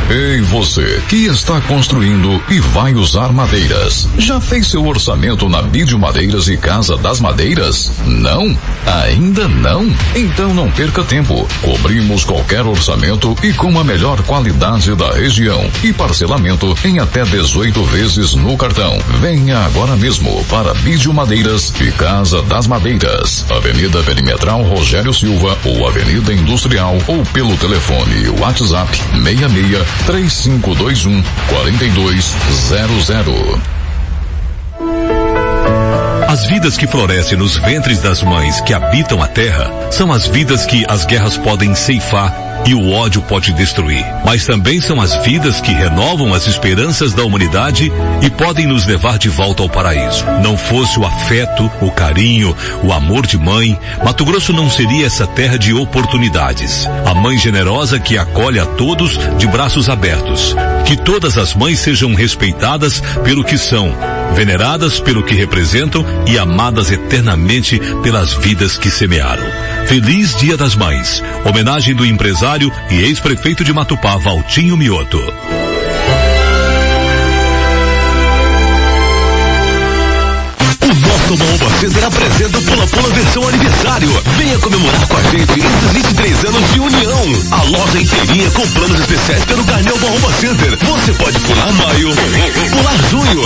Ei, 0.07 0.39
você 0.41 1.01
que 1.09 1.25
está 1.25 1.59
construindo 1.61 2.39
e 2.47 2.59
vai 2.59 2.93
usar 2.93 3.33
madeiras. 3.33 4.07
Já 4.19 4.39
fez 4.39 4.67
seu 4.67 4.85
orçamento 4.85 5.49
na 5.49 5.63
Bídio 5.63 5.97
Madeiras 5.97 6.47
e 6.47 6.57
Casa 6.57 6.95
das 6.95 7.19
Madeiras? 7.19 7.91
Não? 8.05 8.55
Ainda 9.03 9.47
não? 9.47 9.91
Então 10.15 10.53
não 10.53 10.69
perca 10.69 11.03
tempo. 11.03 11.47
Cobrimos 11.61 12.23
qualquer 12.23 12.61
orçamento 12.67 13.35
e 13.41 13.51
com 13.53 13.79
a 13.79 13.83
melhor 13.83 14.21
qualidade 14.23 14.93
da 14.93 15.11
região 15.11 15.67
e 15.83 15.91
parcelamento 15.91 16.77
em 16.85 16.99
até 16.99 17.23
18 17.23 17.83
vezes 17.85 18.35
no 18.35 18.55
cartão. 18.55 18.95
Venha 19.19 19.57
agora 19.59 19.95
mesmo 19.95 20.43
para 20.45 20.75
Bídio 20.75 21.11
Madeiras 21.15 21.73
e 21.81 21.91
Casa 21.91 22.43
das 22.43 22.67
Madeiras. 22.67 23.43
Avenida 23.49 24.03
Perimetral 24.03 24.61
Rogério 24.61 25.13
Silva 25.13 25.57
ou 25.65 25.87
Avenida 25.87 26.31
Industrial 26.31 26.95
ou 27.07 27.23
pelo 27.33 27.57
telefone 27.57 28.29
WhatsApp 28.39 28.95
66 29.23 29.94
3521 30.05 31.23
4200. 31.47 33.75
As 36.27 36.45
vidas 36.47 36.77
que 36.77 36.85
florescem 36.85 37.37
nos 37.37 37.55
ventres 37.57 38.01
das 38.01 38.21
mães 38.21 38.59
que 38.61 38.73
habitam 38.73 39.23
a 39.23 39.27
terra 39.27 39.71
são 39.91 40.11
as 40.11 40.27
vidas 40.27 40.65
que 40.65 40.85
as 40.89 41.05
guerras 41.05 41.37
podem 41.37 41.73
ceifar 41.73 42.44
e 42.65 42.73
o 42.73 42.91
ódio 42.91 43.21
pode 43.21 43.53
destruir. 43.53 44.03
Mas 44.25 44.45
também 44.45 44.81
são 44.81 44.99
as 45.01 45.15
vidas 45.23 45.61
que 45.61 45.71
renovam 45.71 46.33
as 46.33 46.47
esperanças 46.47 47.13
da 47.13 47.23
humanidade 47.23 47.91
e 48.21 48.29
podem 48.29 48.65
nos 48.65 48.85
levar 48.85 49.17
de 49.17 49.29
volta 49.29 49.63
ao 49.63 49.69
paraíso. 49.69 50.25
Não 50.41 50.57
fosse 50.57 50.99
o 50.99 51.05
afeto, 51.05 51.69
o 51.81 51.91
carinho, 51.91 52.55
o 52.83 52.91
amor 52.91 53.25
de 53.25 53.37
mãe, 53.37 53.77
Mato 54.03 54.25
Grosso 54.25 54.53
não 54.53 54.69
seria 54.69 55.05
essa 55.05 55.27
terra 55.27 55.57
de 55.57 55.73
oportunidades. 55.73 56.85
A 57.05 57.13
mãe 57.13 57.37
generosa 57.37 57.99
que 57.99 58.17
acolhe 58.17 58.59
a 58.59 58.65
todos 58.65 59.17
de 59.37 59.47
braços 59.47 59.89
abertos. 59.89 60.55
Que 60.85 60.95
todas 60.95 61.37
as 61.37 61.53
mães 61.53 61.79
sejam 61.79 62.13
respeitadas 62.13 63.01
pelo 63.23 63.43
que 63.43 63.57
são, 63.57 63.91
veneradas 64.33 64.99
pelo 64.99 65.23
que 65.23 65.33
representam 65.33 66.05
e 66.27 66.37
amadas 66.37 66.91
eternamente 66.91 67.79
pelas 68.03 68.33
vidas 68.33 68.77
que 68.77 68.89
semearam. 68.89 69.64
Feliz 69.87 70.35
Dia 70.35 70.57
das 70.57 70.75
Mães. 70.75 71.21
Homenagem 71.45 71.95
do 71.95 72.05
empresário 72.05 72.71
e 72.89 73.03
ex-prefeito 73.03 73.63
de 73.63 73.71
Matupá, 73.71 74.17
Valtinho 74.17 74.75
Mioto. 74.75 75.21
Nosso 81.25 81.37
Bomba 81.37 81.79
Center 81.79 82.03
apresenta 82.05 82.57
o 82.57 82.61
Pula 82.61 82.87
Pula 82.87 83.09
versão 83.09 83.47
aniversário. 83.47 84.09
Venha 84.37 84.59
comemorar 84.59 85.07
com 85.07 85.17
a 85.17 85.23
gente 85.23 85.59
esses 85.59 85.91
23 85.91 86.45
anos 86.45 86.73
de 86.73 86.79
união. 86.79 87.21
A 87.51 87.63
loja 87.63 87.99
inteirinha 87.99 88.51
com 88.51 88.67
planos 88.69 88.99
especiais 88.99 89.45
pelo 89.45 89.65
Carnel 89.65 89.97
Bomba 89.97 90.31
Center. 90.33 90.77
Você 90.77 91.13
pode 91.13 91.39
pular 91.39 91.71
maio, 91.73 92.09
pular 92.69 92.97
junho, 93.25 93.41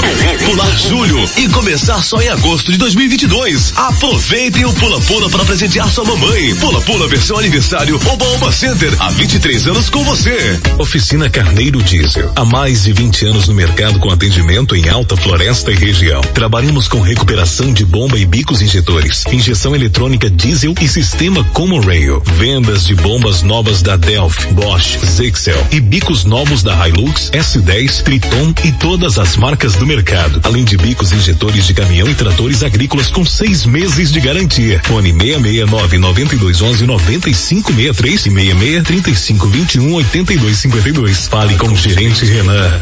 pular 0.46 0.78
julho 0.78 1.30
e 1.38 1.48
começar 1.50 2.02
só 2.02 2.22
em 2.22 2.28
agosto 2.28 2.72
de 2.72 2.78
2022. 2.78 3.74
Aproveite 3.78 4.66
o 4.66 4.74
Pula 4.74 5.00
Pula 5.02 5.30
para 5.30 5.46
presentear 5.46 5.90
sua 5.90 6.04
mamãe. 6.04 6.54
Pula 6.56 6.82
Pula 6.82 7.08
versão 7.08 7.38
aniversário 7.38 8.00
Oba 8.08 8.26
Oba 8.26 8.52
Center. 8.52 8.94
Há 9.00 9.10
23 9.12 9.68
anos 9.68 9.90
com 9.90 10.04
você. 10.04 10.60
Oficina 10.78 11.30
Carneiro 11.30 11.82
Diesel. 11.82 12.32
Há 12.36 12.44
mais 12.44 12.84
de 12.84 12.94
20 12.94 13.26
anos 13.28 13.48
no 13.48 13.54
mercado 13.54 14.00
com 14.00 14.12
atendimento 14.12 14.76
em 14.76 14.90
Alta 14.90 15.16
Floresta 15.16 15.72
e 15.72 15.76
região. 15.76 16.22
Trabalhamos 16.34 16.88
com 16.88 17.00
recuperação 17.00 17.72
de 17.74 17.86
bomba 17.86 18.18
e 18.18 18.26
bicos 18.26 18.62
injetores, 18.62 19.24
injeção 19.32 19.76
eletrônica 19.76 20.30
diesel 20.30 20.74
e 20.82 20.88
sistema 20.88 21.44
Common 21.54 21.82
Rail. 21.82 22.22
Vendas 22.38 22.86
de 22.86 22.96
bombas 22.96 23.42
novas 23.44 23.82
da 23.82 23.96
Delphi, 23.96 24.54
Bosch, 24.54 25.00
Zexel 25.06 25.68
e 25.72 25.80
bicos 25.80 26.26
novos 26.26 26.64
da 26.64 26.88
Hilux, 26.88 27.32
S10, 27.32 28.04
Triton 28.04 28.54
e 28.64 28.72
todas 28.74 29.18
as 29.18 29.38
marcas 29.38 29.69
do 29.76 29.86
mercado. 29.86 30.42
Além 30.44 30.64
de 30.64 30.78
bicos 30.78 31.12
injetores 31.12 31.66
de 31.66 31.74
caminhão 31.74 32.10
e 32.10 32.16
tratores 32.16 32.64
agrícolas 32.64 33.10
com 33.10 33.26
seis 33.26 33.66
meses 33.66 34.12
de 34.12 34.20
garantia. 34.20 34.82
Fone 34.86 35.12
669 35.12 35.98
9211 35.98 36.86
9563 36.86 38.26
e 38.26 38.32
66 38.32 38.84
3521 38.84 39.94
8252. 39.94 41.28
Fale 41.28 41.56
com 41.56 41.68
o 41.68 41.76
gerente 41.76 42.26
Renan. 42.26 42.82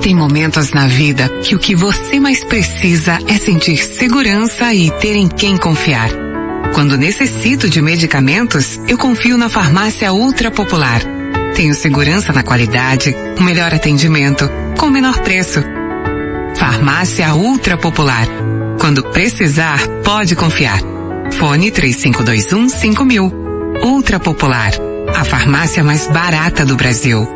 Tem 0.00 0.14
momentos 0.14 0.70
na 0.72 0.86
vida 0.86 1.28
que 1.42 1.54
o 1.54 1.58
que 1.58 1.74
você 1.74 2.20
mais 2.20 2.44
precisa 2.44 3.18
é 3.26 3.36
sentir 3.36 3.78
segurança 3.78 4.72
e 4.72 4.90
ter 4.90 5.14
em 5.14 5.28
quem 5.28 5.56
confiar. 5.56 6.10
Quando 6.74 6.96
necessito 6.96 7.68
de 7.68 7.82
medicamentos, 7.82 8.80
eu 8.86 8.96
confio 8.96 9.36
na 9.36 9.48
farmácia 9.48 10.12
Ultra 10.12 10.50
Popular. 10.50 11.17
Tenho 11.58 11.74
segurança 11.74 12.32
na 12.32 12.44
qualidade, 12.44 13.12
o 13.36 13.42
melhor 13.42 13.74
atendimento, 13.74 14.48
com 14.78 14.86
o 14.86 14.90
menor 14.92 15.18
preço. 15.22 15.60
Farmácia 16.54 17.34
Ultra 17.34 17.76
Popular. 17.76 18.28
Quando 18.80 19.02
precisar, 19.02 19.80
pode 20.04 20.36
confiar. 20.36 20.78
Fone 21.32 21.72
3521 21.72 22.68
5000. 22.68 23.32
Ultra 23.82 24.20
Popular. 24.20 24.70
A 25.16 25.24
farmácia 25.24 25.82
mais 25.82 26.06
barata 26.06 26.64
do 26.64 26.76
Brasil. 26.76 27.28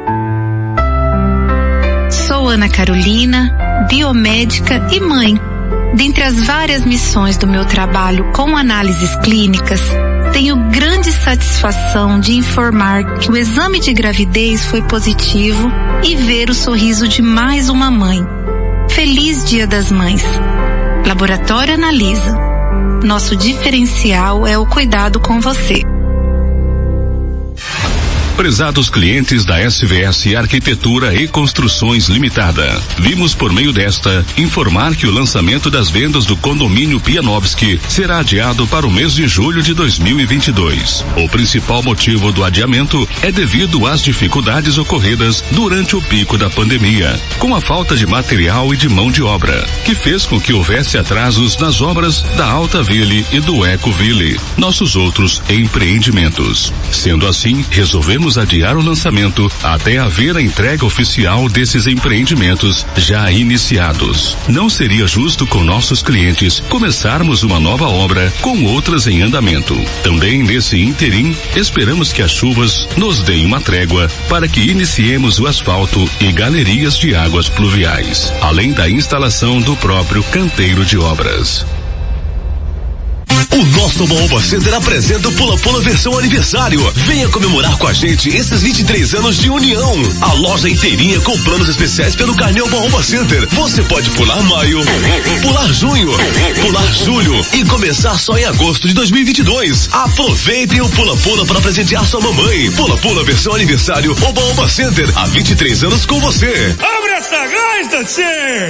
Sou 2.08 2.46
Ana 2.46 2.68
Carolina, 2.68 3.86
biomédica 3.90 4.86
e 4.92 5.00
mãe. 5.00 5.34
Dentre 5.96 6.22
as 6.22 6.40
várias 6.44 6.84
missões 6.84 7.36
do 7.36 7.48
meu 7.48 7.64
trabalho 7.64 8.30
com 8.32 8.56
análises 8.56 9.16
clínicas, 9.16 9.80
tenho 10.32 10.56
grande 10.70 11.12
satisfação 11.12 12.18
de 12.18 12.32
informar 12.32 13.18
que 13.18 13.30
o 13.30 13.36
exame 13.36 13.78
de 13.78 13.92
gravidez 13.92 14.64
foi 14.66 14.80
positivo 14.82 15.70
e 16.02 16.16
ver 16.16 16.48
o 16.48 16.54
sorriso 16.54 17.06
de 17.06 17.20
mais 17.20 17.68
uma 17.68 17.90
mãe. 17.90 18.26
Feliz 18.88 19.44
Dia 19.44 19.66
das 19.66 19.92
Mães. 19.92 20.24
Laboratório 21.06 21.74
Analisa. 21.74 22.38
Nosso 23.04 23.36
diferencial 23.36 24.46
é 24.46 24.56
o 24.56 24.66
cuidado 24.66 25.20
com 25.20 25.40
você. 25.40 25.91
Prezados 28.36 28.88
clientes 28.88 29.44
da 29.44 29.60
SVS 29.60 30.34
Arquitetura 30.34 31.14
e 31.14 31.28
Construções 31.28 32.08
Limitada, 32.08 32.82
vimos 32.98 33.34
por 33.34 33.52
meio 33.52 33.72
desta 33.72 34.24
informar 34.36 34.96
que 34.96 35.06
o 35.06 35.12
lançamento 35.12 35.70
das 35.70 35.90
vendas 35.90 36.24
do 36.24 36.36
condomínio 36.36 36.98
Pianovski 36.98 37.78
será 37.88 38.18
adiado 38.18 38.66
para 38.66 38.86
o 38.86 38.90
mês 38.90 39.12
de 39.12 39.28
julho 39.28 39.62
de 39.62 39.74
2022. 39.74 41.04
O 41.16 41.28
principal 41.28 41.82
motivo 41.82 42.32
do 42.32 42.42
adiamento 42.42 43.06
é 43.20 43.30
devido 43.30 43.86
às 43.86 44.02
dificuldades 44.02 44.78
ocorridas 44.78 45.44
durante 45.52 45.94
o 45.94 46.02
pico 46.02 46.36
da 46.38 46.50
pandemia, 46.50 47.20
com 47.38 47.54
a 47.54 47.60
falta 47.60 47.94
de 47.94 48.06
material 48.06 48.72
e 48.72 48.76
de 48.76 48.88
mão 48.88 49.10
de 49.10 49.22
obra, 49.22 49.64
que 49.84 49.94
fez 49.94 50.24
com 50.24 50.40
que 50.40 50.52
houvesse 50.52 50.96
atrasos 50.98 51.58
nas 51.58 51.80
obras 51.80 52.22
da 52.36 52.46
Alta 52.46 52.82
Ville 52.82 53.24
e 53.30 53.40
do 53.40 53.64
Eco 53.64 53.92
Ville, 53.92 54.40
nossos 54.56 54.96
outros 54.96 55.40
empreendimentos. 55.48 56.72
Sendo 56.90 57.28
assim, 57.28 57.64
resolvemos 57.70 58.31
adiar 58.38 58.76
o 58.76 58.82
lançamento 58.82 59.50
até 59.62 59.98
haver 59.98 60.36
a 60.36 60.42
entrega 60.42 60.84
oficial 60.84 61.48
desses 61.48 61.86
empreendimentos 61.86 62.86
já 62.96 63.30
iniciados. 63.30 64.36
Não 64.48 64.68
seria 64.68 65.06
justo 65.06 65.46
com 65.46 65.62
nossos 65.62 66.02
clientes 66.02 66.60
começarmos 66.68 67.42
uma 67.42 67.60
nova 67.60 67.88
obra 67.88 68.32
com 68.40 68.64
outras 68.64 69.06
em 69.06 69.22
andamento. 69.22 69.74
Também 70.02 70.42
nesse 70.42 70.80
interim, 70.80 71.36
esperamos 71.56 72.12
que 72.12 72.22
as 72.22 72.30
chuvas 72.30 72.88
nos 72.96 73.22
deem 73.22 73.44
uma 73.46 73.60
trégua 73.60 74.08
para 74.28 74.48
que 74.48 74.60
iniciemos 74.60 75.38
o 75.38 75.46
asfalto 75.46 76.08
e 76.20 76.32
galerias 76.32 76.98
de 76.98 77.14
águas 77.14 77.48
pluviais, 77.48 78.32
além 78.40 78.72
da 78.72 78.88
instalação 78.88 79.60
do 79.60 79.76
próprio 79.76 80.22
canteiro 80.24 80.84
de 80.84 80.98
obras. 80.98 81.64
O 83.52 83.64
nosso 83.78 84.06
Baoba 84.06 84.40
Center 84.40 84.72
apresenta 84.72 85.28
o 85.28 85.32
Pula 85.32 85.58
Pula 85.58 85.80
versão 85.82 86.16
aniversário. 86.18 86.80
Venha 86.94 87.28
comemorar 87.28 87.76
com 87.76 87.86
a 87.86 87.92
gente 87.92 88.30
esses 88.30 88.62
23 88.62 89.14
anos 89.14 89.36
de 89.36 89.50
união. 89.50 89.92
A 90.22 90.32
loja 90.34 90.68
inteirinha 90.68 91.20
com 91.20 91.38
planos 91.42 91.68
especiais 91.68 92.16
pelo 92.16 92.34
Carnel 92.34 92.66
Baoba 92.68 93.02
Center. 93.02 93.46
Você 93.50 93.82
pode 93.82 94.08
pular 94.10 94.42
maio, 94.44 94.80
pular 95.42 95.72
junho, 95.72 96.10
pular 96.62 96.92
julho 96.94 97.46
e 97.52 97.64
começar 97.64 98.16
só 98.16 98.36
em 98.38 98.44
agosto 98.46 98.88
de 98.88 98.94
2022. 98.94 99.90
Aproveite 99.92 100.80
o 100.80 100.88
Pula 100.88 101.16
Pula 101.18 101.44
para 101.44 101.60
presentear 101.60 102.06
sua 102.06 102.20
mamãe. 102.20 102.70
Pula 102.72 102.96
Pula 102.96 103.22
versão 103.24 103.54
aniversário 103.54 104.16
Oba 104.22 104.42
Oba 104.44 104.68
Center. 104.68 105.10
Há 105.14 105.26
23 105.26 105.84
anos 105.84 106.06
com 106.06 106.18
você. 106.20 106.74
Abre 106.78 107.12
essa 107.12 107.36
gaita! 107.36 107.72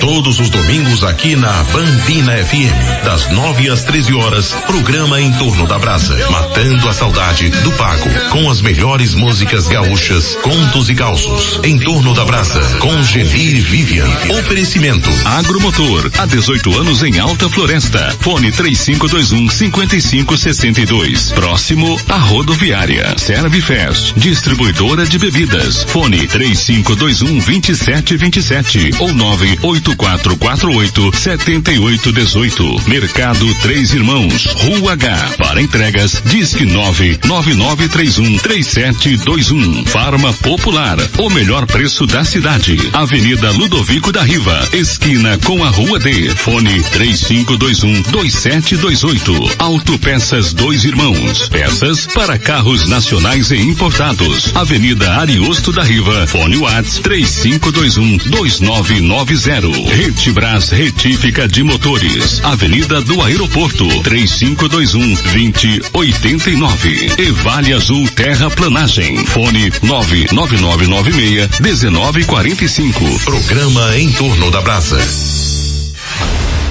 Todos 0.01 0.41
os 0.41 0.51
domingos 0.51 1.05
aqui 1.05 1.37
na 1.37 1.65
Bambina 1.65 2.37
FM, 2.45 3.05
das 3.05 3.29
9 3.31 3.71
às 3.71 3.83
13 3.85 4.15
horas, 4.15 4.57
programa 4.73 5.21
em 5.21 5.31
torno 5.35 5.67
da 5.67 5.79
brasa, 5.79 6.17
matando 6.31 6.89
a 6.89 6.95
saudade 6.95 7.51
do 7.51 7.71
pago, 7.73 8.09
com 8.31 8.51
as 8.51 8.63
melhores 8.63 9.13
músicas 9.13 9.69
gaúchas, 9.69 10.35
contos 10.37 10.89
e 10.89 10.95
causos. 10.95 11.61
Em 11.63 11.79
torno 11.79 12.15
da 12.15 12.25
brasa, 12.25 12.59
com 12.79 13.03
Geni 13.03 13.61
Vivian. 13.61 14.09
Oferecimento. 14.39 15.11
Agromotor, 15.27 16.11
há 16.17 16.25
18 16.25 16.79
anos 16.79 17.03
em 17.03 17.19
Alta 17.19 17.51
Floresta. 17.51 18.17
Fone 18.21 18.51
3521 18.51 19.51
5562. 19.51 21.33
Próximo 21.33 22.01
à 22.09 22.17
rodoviária. 22.17 23.15
Serve 23.19 23.61
Fest, 23.61 24.15
distribuidora 24.17 25.05
de 25.05 25.19
bebidas. 25.19 25.85
Fone 25.85 26.27
3521 26.27 27.41
2727 27.41 28.91
ou 29.01 29.13
98448 29.13 31.11
7818. 31.15 32.89
Mercado 32.89 33.55
Três 33.57 33.93
Irmãos, 33.93 34.62
Rua 34.63 34.93
H. 34.93 35.35
Para 35.39 35.61
entregas, 35.61 36.23
disque 36.25 36.65
99931 36.65 38.39
3721. 38.39 39.85
Farma 39.87 40.33
Popular, 40.35 40.97
o 41.19 41.29
melhor 41.31 41.67
preço 41.67 42.07
da 42.07 42.25
cidade. 42.25 42.79
Avenida 42.93 43.51
Ludovico 43.51 44.13
da 44.13 44.23
Riva, 44.23 44.69
esquina 44.73 45.37
com 45.45 45.65
a 45.65 45.69
Rua 45.69 45.99
D. 45.99 46.31
Fone 46.37 46.81
3521 46.81 48.03
2728. 48.03 49.57
Autopeças 49.59 50.53
Dois 50.53 50.85
Irmãos. 50.85 51.49
Peças 51.49 52.07
para 52.07 52.39
carros 52.39 52.87
nacionais 52.87 53.51
e 53.51 53.57
importados. 53.57 54.55
Avenida 54.55 55.13
Ariosto 55.17 55.73
da 55.73 55.83
Riva. 55.83 56.27
Fone 56.29 56.59
Whats 56.59 57.01
3521 57.01 58.31
2990. 58.31 59.95
Retibras 59.97 60.71
Retífica 60.71 61.49
de 61.49 61.65
Motores. 61.65 62.41
Avenida 62.45 63.01
do 63.01 63.21
Aeroporto 63.23 63.89
3521 64.57 65.91
2089. 65.93 67.15
E 67.19 67.31
Vale 67.33 67.73
Azul 67.73 68.09
Terraplanagem. 68.09 69.25
Fone 69.27 69.71
99996 69.83 71.61
1945. 71.61 73.19
Programa 73.25 73.97
em 73.97 74.13
torno 74.13 74.51
da 74.51 74.61
brasa. 74.61 75.62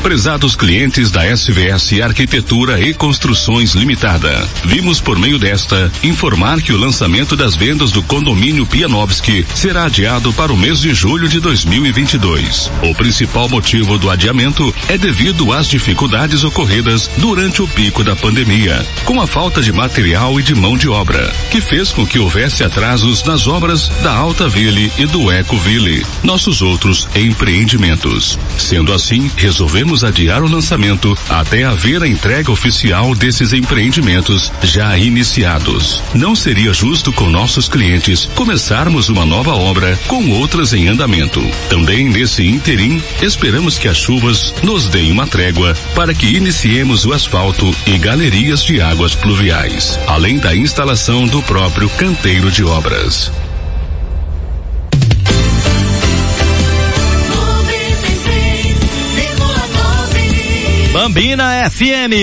Prezados 0.01 0.55
clientes 0.55 1.11
da 1.11 1.23
SVS 1.23 2.01
Arquitetura 2.01 2.81
e 2.81 2.91
Construções 2.91 3.75
Limitada, 3.75 4.49
vimos 4.65 4.99
por 4.99 5.19
meio 5.19 5.37
desta 5.37 5.91
informar 6.01 6.59
que 6.59 6.73
o 6.73 6.77
lançamento 6.77 7.35
das 7.35 7.55
vendas 7.55 7.91
do 7.91 8.01
condomínio 8.01 8.65
Pianovski 8.65 9.45
será 9.53 9.85
adiado 9.85 10.33
para 10.33 10.51
o 10.51 10.57
mês 10.57 10.79
de 10.79 10.91
julho 10.91 11.29
de 11.29 11.39
2022. 11.39 12.71
O 12.81 12.95
principal 12.95 13.47
motivo 13.47 13.99
do 13.99 14.09
adiamento 14.09 14.73
é 14.87 14.97
devido 14.97 15.53
às 15.53 15.67
dificuldades 15.67 16.43
ocorridas 16.43 17.07
durante 17.17 17.61
o 17.61 17.67
pico 17.67 18.03
da 18.03 18.15
pandemia, 18.15 18.83
com 19.05 19.21
a 19.21 19.27
falta 19.27 19.61
de 19.61 19.71
material 19.71 20.39
e 20.39 20.43
de 20.43 20.55
mão 20.55 20.75
de 20.75 20.89
obra, 20.89 21.31
que 21.51 21.61
fez 21.61 21.91
com 21.91 22.07
que 22.07 22.17
houvesse 22.17 22.63
atrasos 22.63 23.23
nas 23.23 23.45
obras 23.45 23.87
da 24.01 24.13
Alta 24.13 24.49
Ville 24.49 24.91
e 24.97 25.05
do 25.05 25.31
Eco 25.31 25.57
Ville, 25.57 26.03
nossos 26.23 26.63
outros 26.63 27.07
empreendimentos. 27.15 28.37
Sendo 28.57 28.91
assim, 28.93 29.29
resolvemos 29.37 29.90
adiar 30.03 30.41
o 30.41 30.47
lançamento 30.47 31.17
até 31.29 31.63
haver 31.63 32.01
a 32.01 32.07
entrega 32.07 32.51
oficial 32.51 33.13
desses 33.13 33.51
empreendimentos 33.51 34.51
já 34.63 34.97
iniciados. 34.97 36.01
Não 36.13 36.35
seria 36.35 36.73
justo 36.73 37.11
com 37.11 37.29
nossos 37.29 37.67
clientes 37.67 38.25
começarmos 38.35 39.09
uma 39.09 39.25
nova 39.25 39.53
obra 39.53 39.99
com 40.07 40.29
outras 40.29 40.73
em 40.73 40.87
andamento. 40.87 41.41
Também 41.69 42.09
nesse 42.09 42.47
interim, 42.47 43.01
esperamos 43.21 43.77
que 43.77 43.87
as 43.87 43.97
chuvas 43.97 44.53
nos 44.63 44.87
deem 44.87 45.11
uma 45.11 45.27
trégua 45.27 45.75
para 45.93 46.13
que 46.13 46.27
iniciemos 46.27 47.05
o 47.05 47.13
asfalto 47.13 47.69
e 47.85 47.97
galerias 47.97 48.63
de 48.63 48.81
águas 48.81 49.13
pluviais, 49.13 49.99
além 50.07 50.37
da 50.37 50.55
instalação 50.55 51.27
do 51.27 51.41
próprio 51.43 51.89
canteiro 51.89 52.49
de 52.49 52.63
obras. 52.63 53.31
Bambina 60.91 61.69
FM. 61.69 62.13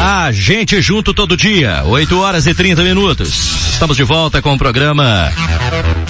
A 0.00 0.32
gente 0.32 0.80
junto 0.80 1.12
todo 1.12 1.36
dia, 1.36 1.82
8 1.84 2.18
horas 2.18 2.46
e 2.46 2.54
30 2.54 2.82
minutos. 2.82 3.70
Estamos 3.72 3.98
de 3.98 4.02
volta 4.02 4.40
com 4.40 4.54
o 4.54 4.58
programa 4.58 5.30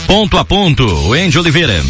Ponto 0.07 0.39
a 0.39 0.45
Ponto. 0.45 0.85
O 1.09 1.13
Andy 1.13 1.39
Oliveira. 1.39 1.83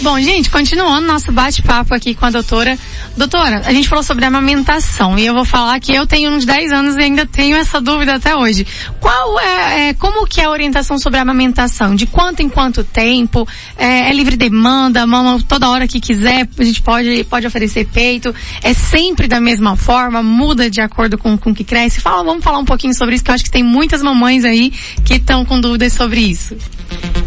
Bom, 0.00 0.20
gente, 0.20 0.48
continuando 0.48 1.08
nosso 1.08 1.32
bate-papo 1.32 1.92
aqui 1.92 2.14
com 2.14 2.24
a 2.24 2.30
doutora. 2.30 2.78
Doutora, 3.16 3.62
a 3.64 3.72
gente 3.72 3.88
falou 3.88 4.04
sobre 4.04 4.24
amamentação 4.24 5.18
e 5.18 5.26
eu 5.26 5.34
vou 5.34 5.44
falar 5.44 5.80
que 5.80 5.92
eu 5.92 6.06
tenho 6.06 6.30
uns 6.30 6.44
10 6.44 6.70
anos 6.70 6.94
e 6.94 7.00
ainda 7.00 7.26
tenho 7.26 7.56
essa 7.56 7.80
dúvida 7.80 8.14
até 8.14 8.36
hoje. 8.36 8.64
Qual 9.00 9.40
é, 9.40 9.88
é 9.88 9.94
como 9.94 10.24
que 10.24 10.40
é 10.40 10.44
a 10.44 10.50
orientação 10.50 11.00
sobre 11.00 11.18
a 11.18 11.22
amamentação? 11.22 11.96
De 11.96 12.06
quanto 12.06 12.40
em 12.40 12.48
quanto 12.48 12.84
tempo? 12.84 13.46
É, 13.76 14.08
é 14.08 14.12
livre 14.12 14.36
demanda? 14.36 15.04
Mama 15.04 15.40
toda 15.48 15.68
hora 15.68 15.88
que 15.88 15.98
quiser? 15.98 16.48
A 16.56 16.64
gente 16.64 16.80
pode, 16.80 17.24
pode 17.24 17.48
oferecer 17.48 17.84
peito? 17.86 18.32
É 18.62 18.72
sempre 18.72 19.26
da 19.26 19.40
mesma 19.40 19.74
forma? 19.74 20.22
Muda 20.22 20.70
de 20.70 20.80
acordo 20.80 21.18
com, 21.18 21.34
o 21.34 21.54
que 21.54 21.64
cresce? 21.64 22.00
Fala, 22.00 22.22
vamos 22.22 22.44
falar 22.44 22.58
um 22.58 22.64
pouquinho 22.64 22.94
sobre 22.94 23.16
isso 23.16 23.24
que 23.24 23.32
eu 23.32 23.34
acho 23.34 23.44
que 23.44 23.50
tem 23.50 23.64
muitas 23.64 24.00
mamães 24.00 24.44
aí 24.44 24.72
que 25.04 25.14
estão 25.14 25.44
com 25.44 25.60
dúvidas 25.60 25.92
sobre 25.92 26.20
isso. 26.20 26.56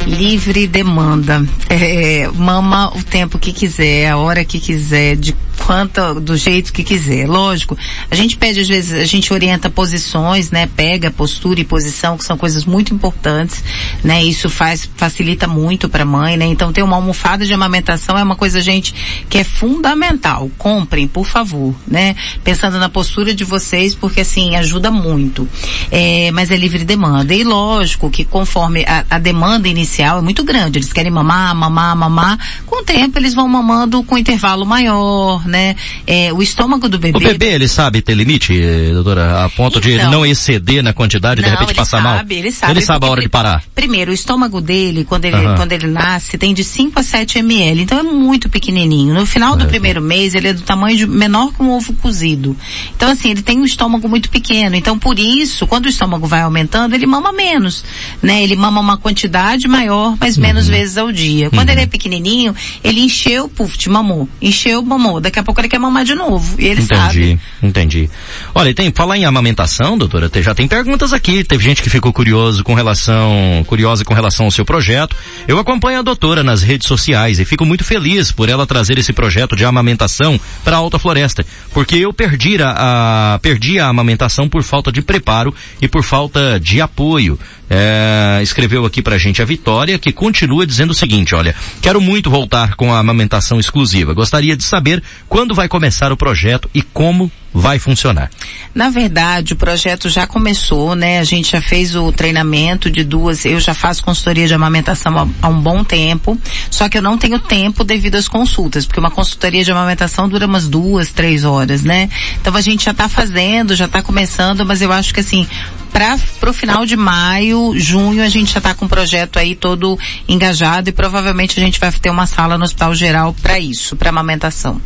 Livre 0.08 0.68
demanda. 0.68 1.46
É, 1.70 2.28
mama 2.34 2.61
o 2.62 3.04
tempo 3.04 3.38
que 3.38 3.52
quiser, 3.52 4.10
a 4.10 4.18
hora 4.18 4.46
que 4.46 4.60
quiser, 4.60 5.16
de 5.16 5.36
quanto, 5.66 6.20
do 6.20 6.36
jeito 6.36 6.74
que 6.74 6.84
quiser. 6.84 7.28
Lógico, 7.28 7.78
a 8.10 8.16
gente 8.16 8.38
pede 8.38 8.60
às 8.60 8.68
vezes, 8.68 8.92
a 8.92 9.06
gente 9.06 9.32
orienta 9.34 9.70
posições, 9.70 10.52
né? 10.52 10.68
Pega 10.76 11.12
postura 11.12 11.60
e 11.60 11.64
posição, 11.64 12.18
que 12.18 12.26
são 12.26 12.38
coisas 12.38 12.66
muito 12.66 12.94
importantes, 12.94 13.64
né? 14.04 14.24
Isso 14.24 14.50
faz, 14.50 14.90
facilita 14.96 15.48
muito 15.48 15.88
para 15.88 16.04
a 16.04 16.06
mãe, 16.06 16.36
né? 16.36 16.46
Então 16.46 16.74
ter 16.74 16.84
uma 16.84 16.96
almofada 16.96 17.46
de 17.46 17.54
amamentação 17.54 18.18
é 18.18 18.24
uma 18.24 18.36
coisa, 18.36 18.60
gente, 18.60 18.94
que 19.30 19.38
é 19.38 19.44
fundamental. 19.44 20.50
Comprem, 20.58 21.08
por 21.08 21.26
favor, 21.26 21.76
né? 21.88 22.16
Pensando 22.44 22.80
na 22.80 22.90
postura 22.90 23.34
de 23.34 23.44
vocês, 23.44 23.96
porque 23.96 24.22
assim, 24.22 24.56
ajuda 24.56 24.92
muito. 24.92 25.48
É, 25.92 26.32
mas 26.32 26.52
é 26.52 26.58
livre 26.58 26.84
demanda. 26.84 27.34
E 27.34 27.44
lógico 27.44 28.10
que 28.10 28.26
conforme 28.26 28.84
a, 28.88 29.06
a 29.10 29.20
demanda 29.20 29.68
inicial 29.68 30.20
é 30.20 30.22
muito 30.22 30.44
grande, 30.44 30.80
eles 30.80 30.92
querem 30.92 31.12
mamar, 31.12 31.56
mamar, 31.56 31.96
mamar, 31.96 32.40
com 32.66 32.82
o 32.82 32.84
tempo 32.84 33.18
eles 33.18 33.34
vão 33.34 33.48
mamando 33.48 34.04
com 34.04 34.18
intervalo 34.18 34.66
maior, 34.66 35.46
né? 35.48 35.76
É, 36.06 36.32
o 36.34 36.42
estômago 36.42 36.88
do 36.88 36.98
bebê. 36.98 37.18
O 37.18 37.22
bebê, 37.22 37.54
ele 37.54 37.68
sabe 37.68 38.02
ter 38.02 38.14
limite, 38.14 38.54
doutora, 38.94 39.46
a 39.46 39.50
ponto 39.50 39.80
então, 39.80 39.82
de 39.82 39.92
ele 39.92 40.04
não 40.06 40.26
exceder 40.26 40.84
na 40.84 40.94
quantidade 40.94 41.42
e 41.42 41.44
de 41.44 41.50
repente 41.50 41.74
passar 41.74 42.02
sabe, 42.02 42.04
mal? 42.04 42.26
Ele 42.30 42.52
sabe, 42.52 42.74
ele 42.74 42.82
sabe 42.82 43.06
a 43.06 43.10
hora 43.10 43.22
de 43.22 43.30
parar. 43.30 43.64
Primeiro, 43.76 44.12
o 44.12 44.14
estômago 44.14 44.62
dele, 44.62 45.04
quando 45.04 45.26
ele, 45.26 45.36
uhum. 45.36 45.56
quando 45.56 45.72
ele 45.72 45.88
nasce, 45.88 46.38
tem 46.38 46.54
de 46.54 46.64
5 46.64 47.00
a 47.00 47.04
7 47.04 47.40
ml, 47.40 47.82
então 47.82 48.00
é 48.00 48.04
muito 48.04 48.50
pequenininho. 48.50 49.14
No 49.14 49.26
final 49.26 49.56
do 49.56 49.66
é. 49.66 49.68
primeiro 49.68 50.02
mês, 50.02 50.34
ele 50.34 50.48
é 50.48 50.54
do 50.54 50.62
tamanho 50.62 50.98
de 50.98 51.06
menor 51.06 51.54
que 51.54 51.62
um 51.62 51.72
ovo 51.72 51.94
cozido. 51.94 52.56
Então 52.96 53.10
assim, 53.10 53.32
ele 53.32 53.42
tem 53.42 53.60
um 53.60 53.66
estômago 53.66 54.08
muito 54.08 54.30
pequeno, 54.30 54.76
então 54.76 54.98
por 54.98 55.20
isso, 55.20 55.68
quando 55.68 55.86
o 55.86 55.90
estômago 55.90 56.26
vai 56.26 56.42
aumentando, 56.42 56.96
ele 56.96 57.06
mama 57.06 57.32
menos, 57.32 57.84
né? 58.22 58.42
Ele 58.44 58.56
mama 58.56 58.80
uma 58.80 58.98
quantidade 58.98 59.68
maior, 59.68 60.16
mas 60.20 60.38
menos 60.38 60.66
uhum. 60.66 60.72
vezes 60.72 60.98
ao 60.98 61.12
dia. 61.12 61.50
Quando 61.50 61.68
uhum. 61.68 61.74
ele 61.74 61.82
é 61.82 61.88
pequenininho, 61.88 62.41
ele 62.84 63.02
encheu, 63.02 63.50
puf, 63.50 63.78
te 63.78 63.90
mamou. 63.90 64.28
Encheu, 64.42 64.82
mamou. 64.82 65.20
Daqui 65.20 65.40
a 65.40 65.44
pouco 65.44 65.60
ele 65.60 65.68
quer 65.68 65.80
mamar 65.80 66.04
de 66.04 66.16
novo. 66.16 66.56
E 66.60 66.66
ele 66.66 66.82
entendi, 66.82 66.96
sabe. 67.02 67.40
Entendi. 67.62 68.10
Olha, 68.56 68.74
tem, 68.74 68.92
falar 68.92 69.18
em 69.18 69.26
amamentação, 69.26 69.98
doutora, 69.98 70.30
já 70.36 70.56
tem 70.56 70.68
perguntas 70.68 71.14
aqui. 71.14 71.44
Teve 71.44 71.64
gente 71.64 71.82
que 71.82 71.90
ficou 71.90 72.14
curioso 72.14 72.64
com 72.64 72.74
relação, 72.74 73.64
curiosa 73.68 74.04
com 74.06 74.14
relação 74.14 74.46
ao 74.46 74.52
seu 74.52 74.66
projeto. 74.66 75.16
Eu 75.48 75.60
acompanho 75.60 76.00
a 76.00 76.02
doutora 76.02 76.44
nas 76.44 76.64
redes 76.64 76.88
sociais 76.88 77.40
e 77.40 77.46
fico 77.46 77.66
muito 77.66 77.84
feliz 77.84 78.32
por 78.32 78.50
ela 78.50 78.66
trazer 78.66 78.98
esse 78.98 79.14
projeto 79.14 79.56
de 79.56 79.66
amamentação 79.66 80.40
para 80.64 80.76
a 80.76 80.80
Alta 80.80 80.98
Floresta. 80.98 81.46
Porque 81.74 81.96
eu 81.96 82.14
perdi 82.14 82.62
a, 82.62 83.36
a, 83.36 83.40
perdi 83.40 83.80
a 83.80 83.88
amamentação 83.88 84.48
por 84.48 84.64
falta 84.64 84.92
de 84.92 85.02
preparo 85.02 85.54
e 85.82 85.88
por 85.88 86.04
falta 86.04 86.60
de 86.60 86.82
apoio. 86.82 87.40
É, 87.74 88.44
escreveu 88.44 88.86
aqui 88.86 89.02
pra 89.02 89.18
gente 89.18 89.42
a 89.42 89.46
Vitória 89.46 89.98
que 89.98 90.12
continua 90.12 90.68
dizendo 90.68 90.92
o 90.92 90.94
seguinte, 90.94 91.34
olha, 91.34 91.56
quero 91.82 92.02
muito 92.02 92.30
voltar 92.30 92.76
com 92.76 92.94
a 92.94 93.00
amamentação 93.00 93.62
exclusiva. 93.62 94.14
Gostaria 94.14 94.58
de 94.58 94.64
saber 94.64 95.02
quando 95.30 95.56
vai 95.56 95.70
começar 95.70 96.12
o 96.12 96.18
projeto 96.18 96.70
e 96.74 96.82
como 96.82 97.32
vai 97.54 97.80
funcionar? 97.80 98.30
Na 98.74 98.90
verdade, 98.90 99.54
o 99.54 99.56
projeto 99.56 100.10
já 100.10 100.26
começou, 100.26 100.96
né? 100.96 101.20
A 101.20 101.24
gente 101.24 101.52
já 101.52 101.62
fez 101.62 101.96
o 101.96 102.12
treinamento 102.12 102.90
de 102.90 103.04
duas, 103.04 103.46
eu 103.46 103.60
já 103.60 103.74
faço 103.74 104.04
consultoria 104.04 104.48
de 104.48 104.54
amamentação 104.54 105.30
há, 105.42 105.48
um 105.48 105.60
bom 105.60 105.84
tempo, 105.84 106.38
só 106.70 106.88
que 106.88 106.98
eu 106.98 107.02
não 107.02 107.18
tenho 107.18 107.40
tempo 107.40 107.84
devido 107.84 108.16
às 108.16 108.28
consultas, 108.28 108.86
porque 108.86 109.00
uma 109.00 109.12
consultoria 109.12 109.64
de 109.64 109.72
amamentação 109.72 110.30
dura 110.30 110.46
umas 110.46 110.68
duas, 110.68 111.10
três 111.10 111.44
horas, 111.44 111.84
né? 111.84 112.10
Então 112.40 112.56
a 112.56 112.62
gente 112.62 112.86
já 112.86 112.92
está 112.92 113.10
fazendo, 113.10 113.76
já 113.76 113.86
está 113.86 114.02
começando, 114.02 114.66
mas 114.66 114.82
eu 114.82 114.92
acho 114.92 115.14
que 115.14 115.20
assim, 115.20 115.46
para 115.92 116.50
o 116.50 116.54
final 116.54 116.86
de 116.86 116.96
maio, 116.96 117.74
junho, 117.76 118.24
a 118.24 118.30
gente 118.30 118.54
já 118.54 118.60
está 118.60 118.74
com 118.74 118.86
o 118.86 118.90
projeto 118.90 119.38
aí 119.38 119.56
todo 119.56 120.00
engajado 120.28 120.90
e 120.90 120.94
provavelmente 120.94 121.60
a 121.60 121.64
gente 121.64 121.80
vai 121.80 121.92
ter 121.92 122.10
uma 122.10 122.26
sala 122.26 122.58
no 122.58 122.64
Hospital 122.64 122.96
Geral 122.96 123.36
para 123.42 123.60
isso, 123.60 123.96
para 123.96 124.10
amamentação. 124.10 124.82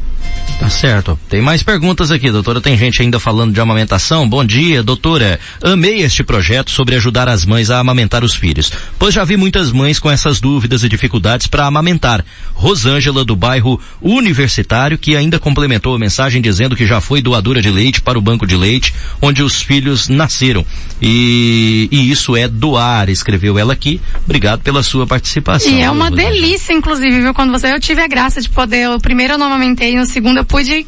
Tá 0.60 0.70
certo. 0.70 1.20
Tem 1.30 1.42
mais 1.42 1.62
perguntas 1.62 2.12
aqui, 2.12 2.32
doutora. 2.32 2.62
Tem 2.62 2.78
gente 2.78 3.02
ainda 3.02 3.20
falando 3.20 3.54
de 3.54 3.60
amamentação. 3.60 4.28
Bom 4.28 4.44
dia, 4.44 4.82
doutora. 4.82 5.40
Amei 5.62 6.02
este 6.02 6.24
projeto 6.24 6.72
sobre 6.72 6.96
ajudar 6.96 7.28
as 7.28 7.46
mães 7.46 7.70
a 7.70 7.80
amamentar 7.80 8.24
os 8.24 8.34
filhos, 8.34 8.72
pois 8.98 9.14
já 9.14 9.24
vi 9.26 9.36
muitas 9.36 9.72
mães 9.72 10.00
com 10.00 10.10
essas 10.10 10.40
dúvidas 10.40 10.84
e 10.84 10.90
dificuldades 10.90 11.48
para 11.48 11.66
amamentar. 11.66 12.24
Rosângela, 12.54 13.26
do 13.26 13.36
bairro 13.36 13.80
Universitário, 14.02 14.98
que 14.98 15.16
ainda 15.16 15.38
complementou 15.38 15.94
a 15.94 16.00
mensagem 16.00 16.42
dizendo 16.42 16.76
que 16.76 16.86
já 16.86 17.02
foi 17.02 17.22
doadora 17.22 17.62
de 17.62 17.70
leite 17.70 18.02
para 18.02 18.18
o 18.18 18.22
banco 18.22 18.48
de 18.48 18.56
leite, 18.56 18.94
onde 19.22 19.44
os 19.44 19.62
filhos 19.62 20.08
nasceram. 20.08 20.66
E, 21.02 21.90
e 21.92 22.10
isso 22.10 22.36
é 22.36 22.48
doar, 22.48 23.10
escreveu 23.10 23.60
ela 23.60 23.74
aqui. 23.74 24.00
Obrigado 24.24 24.62
pela 24.62 24.82
sua 24.82 25.06
participação. 25.06 25.72
E 25.72 25.82
é 25.82 25.92
uma 25.92 26.10
delícia, 26.10 26.72
inclusive, 26.72 27.22
viu? 27.22 27.34
Quando 27.34 27.52
você, 27.52 27.74
eu 27.74 27.80
tive 27.80 28.02
a 28.02 28.08
graça 28.08 28.42
de 28.42 28.50
poder, 28.50 28.90
o 28.90 29.00
primeiro 29.00 29.34
eu 29.34 29.38
não 29.38 29.48
amamentei, 29.48 29.96
no 29.96 30.06
segundo 30.16 30.38
eu 30.38 30.46
pude 30.46 30.88